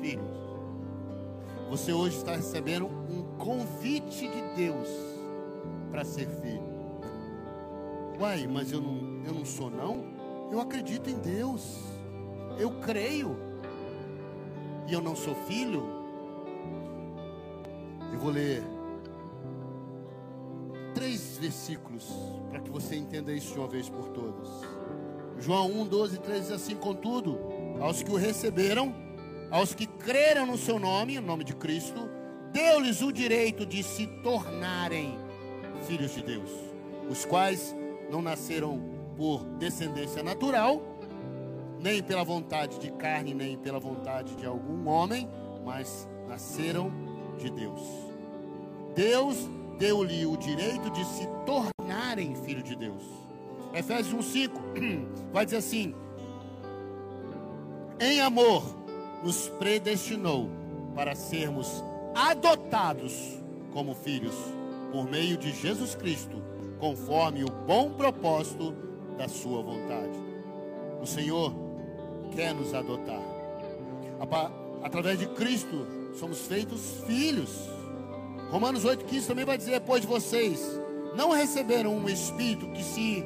filhos. 0.00 0.26
Você 1.68 1.92
hoje 1.92 2.16
está 2.16 2.34
recebendo 2.34 2.86
um 2.86 3.22
convite 3.38 4.26
de 4.26 4.42
Deus 4.56 4.88
para 5.88 6.04
ser 6.04 6.26
filho. 6.26 6.68
Uai, 8.18 8.48
mas 8.48 8.72
eu 8.72 8.80
não, 8.80 9.22
eu 9.24 9.32
não 9.32 9.44
sou 9.44 9.70
não? 9.70 10.19
Eu 10.51 10.61
acredito 10.61 11.09
em 11.09 11.18
Deus. 11.18 11.78
Eu 12.59 12.72
creio. 12.80 13.36
E 14.88 14.92
eu 14.92 15.01
não 15.01 15.14
sou 15.14 15.34
filho? 15.46 15.82
Eu 18.12 18.18
vou 18.18 18.30
ler 18.30 18.62
três 20.94 21.38
versículos 21.38 22.07
para 22.51 22.61
que 22.61 22.70
você 22.70 22.96
entenda 22.96 23.32
isso 23.32 23.53
de 23.53 23.59
uma 23.59 23.68
vez 23.68 23.88
por 23.88 24.09
todas. 24.09 24.48
João 25.38 25.70
1, 25.82 25.86
12 25.86 26.18
13 26.18 26.40
diz 26.40 26.51
assim: 26.51 26.74
Contudo, 26.74 27.38
aos 27.80 28.03
que 28.03 28.11
o 28.11 28.16
receberam, 28.16 28.92
aos 29.51 29.72
que 29.72 29.86
creram 29.86 30.46
no 30.46 30.59
seu 30.59 30.78
nome, 30.78 31.18
o 31.18 31.22
nome 31.22 31.44
de 31.44 31.55
Cristo, 31.55 32.09
deu-lhes 32.53 33.01
o 33.01 33.12
direito 33.12 33.64
de 33.64 33.82
se 33.82 34.07
tornarem 34.22 35.16
filhos 35.86 36.14
de 36.14 36.22
Deus, 36.22 36.51
os 37.09 37.24
quais 37.24 37.74
não 38.11 38.20
nasceram 38.20 38.99
por 39.20 39.44
descendência 39.58 40.22
natural, 40.22 40.80
nem 41.78 42.02
pela 42.02 42.24
vontade 42.24 42.78
de 42.78 42.90
carne, 42.92 43.34
nem 43.34 43.54
pela 43.54 43.78
vontade 43.78 44.34
de 44.34 44.46
algum 44.46 44.88
homem, 44.88 45.28
mas 45.62 46.08
nasceram 46.26 46.90
de 47.36 47.50
Deus. 47.50 47.82
Deus 48.94 49.36
deu-lhe 49.78 50.24
o 50.24 50.38
direito 50.38 50.88
de 50.88 51.04
se 51.04 51.28
tornarem 51.44 52.34
filho 52.34 52.62
de 52.62 52.74
Deus. 52.74 53.02
Efésios 53.74 54.26
1:5 54.26 54.52
vai 55.34 55.44
dizer 55.44 55.58
assim: 55.58 55.94
em 58.00 58.22
amor, 58.22 58.62
nos 59.22 59.50
predestinou 59.50 60.48
para 60.94 61.14
sermos 61.14 61.84
adotados 62.14 63.38
como 63.70 63.94
filhos 63.94 64.34
por 64.90 65.04
meio 65.04 65.36
de 65.36 65.52
Jesus 65.52 65.94
Cristo, 65.94 66.42
conforme 66.78 67.44
o 67.44 67.50
bom 67.66 67.90
propósito 67.90 68.88
da 69.20 69.28
Sua 69.28 69.62
vontade. 69.62 70.18
O 71.02 71.06
Senhor 71.06 71.52
quer 72.34 72.54
nos 72.54 72.72
adotar. 72.72 73.20
Através 74.82 75.18
de 75.18 75.26
Cristo 75.26 75.86
somos 76.18 76.46
feitos 76.46 77.02
filhos. 77.06 77.68
Romanos 78.50 78.82
8,15 78.86 79.26
também 79.26 79.44
vai 79.44 79.58
dizer: 79.58 79.82
Pois 79.82 80.06
vocês 80.06 80.80
não 81.14 81.32
receberam 81.32 81.94
um 81.94 82.08
espírito 82.08 82.66
que 82.68 82.82
se 82.82 83.22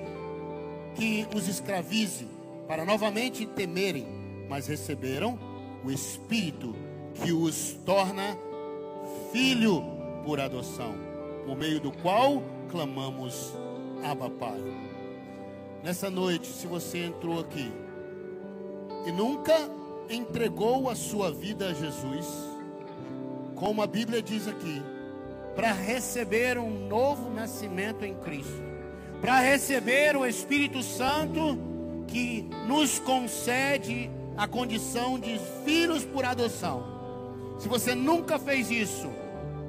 que 0.97 1.28
os 1.34 1.47
escravize, 1.47 2.26
para 2.66 2.84
novamente 2.84 3.47
temerem, 3.47 4.07
mas 4.49 4.66
receberam 4.66 5.38
o 5.84 5.90
Espírito 5.90 6.74
que 7.14 7.32
os 7.32 7.72
torna 7.84 8.38
filho 9.32 9.82
por 10.24 10.40
adoção, 10.40 10.95
por 11.45 11.57
meio 11.57 11.80
do 11.80 11.90
qual 11.90 12.42
clamamos 12.70 13.53
Abba 14.05 14.30
Pai. 14.30 14.61
Nessa 15.85 16.09
noite, 16.09 16.47
se 16.47 16.66
você 16.66 17.05
entrou 17.05 17.39
aqui 17.39 17.70
e 19.07 19.12
nunca 19.12 19.53
entregou 20.09 20.89
a 20.89 20.95
sua 20.95 21.30
vida 21.30 21.68
a 21.68 21.74
Jesus, 21.74 22.26
como 23.55 23.82
a 23.82 23.87
Bíblia 23.87 24.22
diz 24.22 24.49
aqui, 24.49 24.82
para 25.55 25.72
receber 25.72 26.57
um 26.57 26.89
novo 26.89 27.28
nascimento 27.28 28.03
em 28.03 28.14
Cristo, 28.14 28.62
para 29.20 29.41
receber 29.41 30.16
o 30.16 30.24
Espírito 30.24 30.82
Santo 30.82 31.59
que 32.09 32.49
nos 32.66 32.99
concede 32.99 34.11
a 34.39 34.49
condição 34.49 35.20
de 35.20 35.39
filhos 35.66 36.03
por 36.03 36.24
adoção. 36.24 36.82
Se 37.59 37.68
você 37.68 37.95
nunca 37.95 38.39
fez 38.39 38.70
isso, 38.70 39.11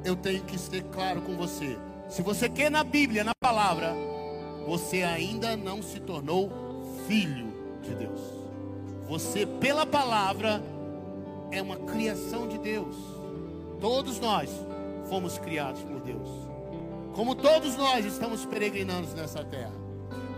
eu 0.05 0.15
tenho 0.15 0.45
que 0.45 0.57
ser 0.57 0.81
claro 0.83 1.21
com 1.23 1.35
você. 1.35 1.77
Se 2.07 2.21
você 2.21 2.47
quer 2.47 2.71
na 2.71 2.85
Bíblia, 2.85 3.21
na 3.25 3.33
palavra, 3.37 3.93
você 4.65 5.03
ainda 5.03 5.55
não 5.55 5.81
se 5.81 5.99
tornou 5.99 6.51
filho 7.07 7.53
de 7.81 7.93
Deus. 7.93 8.19
Você, 9.07 9.45
pela 9.45 9.85
palavra, 9.85 10.61
é 11.51 11.61
uma 11.61 11.77
criação 11.77 12.47
de 12.47 12.57
Deus. 12.57 12.95
Todos 13.79 14.19
nós 14.19 14.49
fomos 15.07 15.37
criados 15.37 15.81
por 15.83 15.99
Deus. 16.01 16.27
Como 17.13 17.35
todos 17.35 17.77
nós 17.77 18.05
estamos 18.05 18.45
peregrinando 18.45 19.07
nessa 19.15 19.43
terra. 19.43 19.73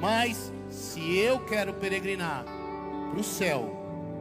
Mas, 0.02 0.52
se 0.70 1.18
eu 1.18 1.40
quero 1.46 1.74
peregrinar 1.74 2.46
para 3.10 3.20
o 3.20 3.24
céu, 3.24 3.76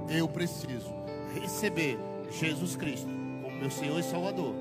eu 0.09 0.29
preciso 0.29 0.95
receber 1.35 1.99
Jesus 2.31 2.77
Cristo 2.77 3.09
como 3.43 3.57
meu 3.59 3.71
Senhor 3.71 3.99
e 3.99 4.03
Salvador, 4.03 4.55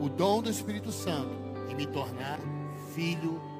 o 0.00 0.08
dom 0.08 0.42
do 0.42 0.50
Espírito 0.50 0.90
Santo 0.90 1.30
e 1.70 1.74
me 1.74 1.86
tornar 1.86 2.40
filho 2.94 3.40
de. 3.40 3.51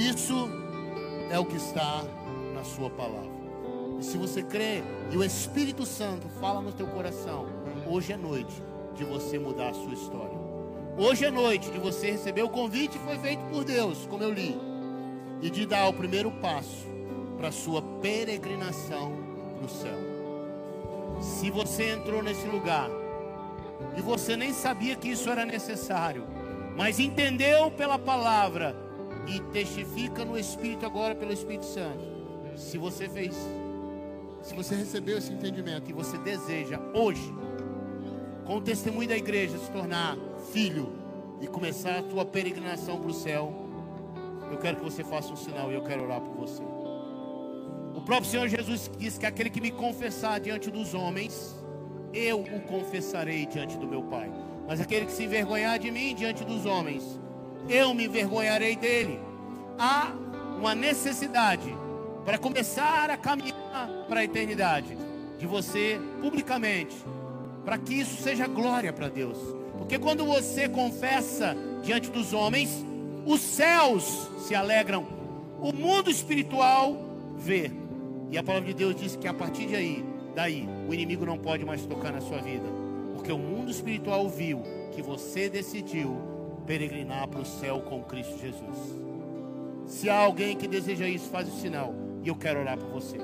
Isso 0.00 0.48
é 1.30 1.38
o 1.38 1.44
que 1.44 1.56
está 1.56 2.02
na 2.54 2.64
Sua 2.64 2.88
palavra. 2.88 3.28
E 3.98 4.02
se 4.02 4.16
você 4.16 4.42
crê 4.42 4.82
e 5.10 5.16
o 5.18 5.22
Espírito 5.22 5.84
Santo 5.84 6.26
fala 6.40 6.62
no 6.62 6.72
teu 6.72 6.86
coração, 6.86 7.46
hoje 7.86 8.14
é 8.14 8.16
noite 8.16 8.62
de 8.94 9.04
você 9.04 9.38
mudar 9.38 9.68
a 9.68 9.74
sua 9.74 9.92
história. 9.92 10.38
Hoje 10.96 11.26
é 11.26 11.30
noite 11.30 11.70
de 11.70 11.78
você 11.78 12.12
receber 12.12 12.42
o 12.42 12.48
convite 12.48 12.98
que 12.98 13.04
foi 13.04 13.18
feito 13.18 13.42
por 13.50 13.62
Deus, 13.62 14.06
como 14.06 14.22
eu 14.22 14.32
li, 14.32 14.58
e 15.42 15.50
de 15.50 15.66
dar 15.66 15.86
o 15.88 15.92
primeiro 15.92 16.30
passo 16.30 16.86
para 17.36 17.48
a 17.48 17.52
sua 17.52 17.82
peregrinação 18.00 19.12
para 19.58 19.66
o 19.66 19.68
céu. 19.68 19.98
Se 21.20 21.50
você 21.50 21.90
entrou 21.90 22.22
nesse 22.22 22.46
lugar 22.46 22.88
e 23.98 24.00
você 24.00 24.34
nem 24.34 24.54
sabia 24.54 24.96
que 24.96 25.10
isso 25.10 25.28
era 25.28 25.44
necessário, 25.44 26.26
mas 26.74 26.98
entendeu 26.98 27.70
pela 27.70 27.98
palavra 27.98 28.88
e 29.26 29.40
testifica 29.52 30.24
no 30.24 30.38
Espírito 30.38 30.86
agora 30.86 31.14
pelo 31.14 31.32
Espírito 31.32 31.64
Santo. 31.64 32.04
Se 32.56 32.78
você 32.78 33.08
fez, 33.08 33.34
se 34.42 34.54
você 34.54 34.74
recebeu 34.74 35.18
esse 35.18 35.32
entendimento 35.32 35.90
e 35.90 35.92
você 35.92 36.18
deseja 36.18 36.80
hoje, 36.94 37.32
com 38.44 38.56
o 38.56 38.60
testemunho 38.60 39.08
da 39.08 39.16
igreja, 39.16 39.56
se 39.58 39.70
tornar 39.70 40.16
filho 40.52 40.92
e 41.40 41.46
começar 41.46 41.98
a 41.98 42.02
tua 42.02 42.24
peregrinação 42.24 42.98
para 42.98 43.10
o 43.10 43.14
céu, 43.14 43.52
eu 44.50 44.58
quero 44.58 44.78
que 44.78 44.82
você 44.82 45.04
faça 45.04 45.32
um 45.32 45.36
sinal 45.36 45.70
e 45.70 45.74
eu 45.74 45.82
quero 45.82 46.02
orar 46.02 46.20
por 46.20 46.34
você. 46.34 46.62
O 47.94 48.00
próprio 48.00 48.30
Senhor 48.30 48.48
Jesus 48.48 48.90
disse 48.98 49.20
que 49.20 49.26
aquele 49.26 49.50
que 49.50 49.60
me 49.60 49.70
confessar 49.70 50.40
diante 50.40 50.70
dos 50.70 50.94
homens, 50.94 51.54
eu 52.12 52.40
o 52.40 52.60
confessarei 52.62 53.46
diante 53.46 53.76
do 53.76 53.86
meu 53.86 54.02
Pai. 54.02 54.30
Mas 54.66 54.80
aquele 54.80 55.06
que 55.06 55.12
se 55.12 55.24
envergonhar 55.24 55.78
de 55.78 55.90
mim 55.90 56.14
diante 56.14 56.44
dos 56.44 56.66
homens, 56.66 57.20
eu 57.70 57.94
me 57.94 58.06
envergonharei 58.06 58.76
dele. 58.76 59.20
Há 59.78 60.12
uma 60.58 60.74
necessidade 60.74 61.74
para 62.24 62.36
começar 62.36 63.08
a 63.10 63.16
caminhar 63.16 63.88
para 64.08 64.20
a 64.20 64.24
eternidade, 64.24 64.96
de 65.38 65.46
você 65.46 65.98
publicamente, 66.20 66.96
para 67.64 67.78
que 67.78 67.94
isso 67.94 68.22
seja 68.22 68.46
glória 68.46 68.92
para 68.92 69.08
Deus. 69.08 69.38
Porque 69.78 69.98
quando 69.98 70.26
você 70.26 70.68
confessa 70.68 71.56
diante 71.82 72.10
dos 72.10 72.32
homens, 72.32 72.84
os 73.24 73.40
céus 73.40 74.28
se 74.46 74.54
alegram, 74.54 75.06
o 75.60 75.72
mundo 75.72 76.10
espiritual 76.10 76.96
vê. 77.36 77.70
E 78.30 78.36
a 78.36 78.42
palavra 78.42 78.68
de 78.68 78.74
Deus 78.74 78.94
diz 78.94 79.16
que 79.16 79.26
a 79.26 79.34
partir 79.34 79.66
de 79.66 79.76
aí, 79.76 80.04
daí, 80.34 80.68
o 80.88 80.92
inimigo 80.92 81.24
não 81.24 81.38
pode 81.38 81.64
mais 81.64 81.84
tocar 81.86 82.12
na 82.12 82.20
sua 82.20 82.38
vida, 82.38 82.68
porque 83.14 83.32
o 83.32 83.38
mundo 83.38 83.70
espiritual 83.70 84.28
viu 84.28 84.62
que 84.92 85.02
você 85.02 85.48
decidiu 85.48 86.29
peregrinar 86.66 87.28
para 87.28 87.40
o 87.40 87.44
céu 87.44 87.80
com 87.80 88.02
Cristo 88.02 88.38
Jesus. 88.38 88.76
Se 89.86 90.08
há 90.08 90.18
alguém 90.18 90.56
que 90.56 90.68
deseja 90.68 91.08
isso, 91.08 91.28
faz 91.30 91.48
o 91.48 91.60
sinal, 91.60 91.94
e 92.22 92.28
eu 92.28 92.36
quero 92.36 92.60
orar 92.60 92.78
por 92.78 92.88
você. 92.90 93.18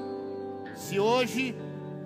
Se 0.74 0.98
hoje 0.98 1.54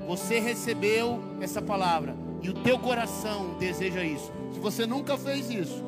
você 0.06 0.38
recebeu 0.38 1.20
essa 1.40 1.62
palavra 1.62 2.14
e 2.42 2.50
o 2.50 2.54
teu 2.54 2.78
coração 2.78 3.56
deseja 3.58 4.04
isso, 4.04 4.32
se 4.52 4.60
você 4.60 4.86
nunca 4.86 5.16
fez 5.16 5.50
isso, 5.50 5.82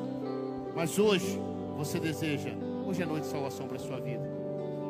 mas 0.75 0.97
hoje 0.97 1.39
você 1.77 1.99
deseja, 1.99 2.51
hoje 2.85 3.03
é 3.03 3.05
noite 3.05 3.23
de 3.23 3.29
salvação 3.29 3.67
para 3.67 3.77
a 3.77 3.79
sua 3.79 3.99
vida. 3.99 4.27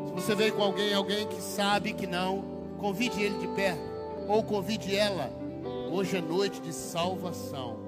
Se 0.08 0.14
você 0.14 0.36
veio 0.36 0.54
com 0.54 0.64
alguém, 0.64 0.94
alguém 0.94 1.28
que 1.28 1.42
sabe 1.42 1.94
que 1.94 2.08
não, 2.08 2.44
convide 2.78 3.22
ele 3.22 3.38
de 3.40 3.48
perto, 3.50 3.82
ou 4.28 4.44
convide 4.44 4.96
ela. 4.96 5.32
Hoje 5.92 6.18
é 6.18 6.22
noite 6.22 6.62
de 6.62 6.74
salvação. 6.74 7.83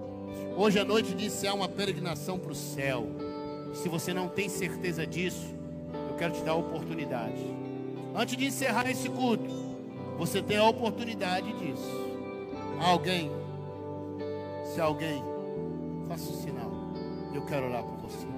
Hoje 0.58 0.80
é 0.80 0.86
noite 0.86 1.14
de 1.14 1.26
iniciar 1.26 1.54
uma 1.54 1.68
peregrinação 1.68 2.40
para 2.40 2.54
o 2.54 2.56
céu. 2.56 3.08
Se 3.74 3.90
você 3.90 4.14
não 4.14 4.30
tem 4.30 4.48
certeza 4.48 5.06
disso, 5.06 5.54
eu 6.10 6.16
quero 6.16 6.34
te 6.34 6.42
dar 6.44 6.54
a 6.54 6.56
oportunidade. 6.56 7.44
Antes 8.16 8.38
de 8.38 8.46
encerrar 8.46 8.90
esse 8.90 9.10
culto, 9.10 9.52
você 10.18 10.42
tem 10.42 10.56
a 10.56 10.64
oportunidade 10.64 11.52
disso. 11.60 11.92
Alguém, 12.80 13.30
se 14.74 14.80
alguém, 14.80 15.22
faça 16.08 16.32
o 16.32 16.34
um 16.34 16.42
sinal. 16.42 16.72
Eu 17.34 17.46
quero 17.46 17.66
orar 17.66 17.84
por 17.84 18.10
você. 18.10 18.35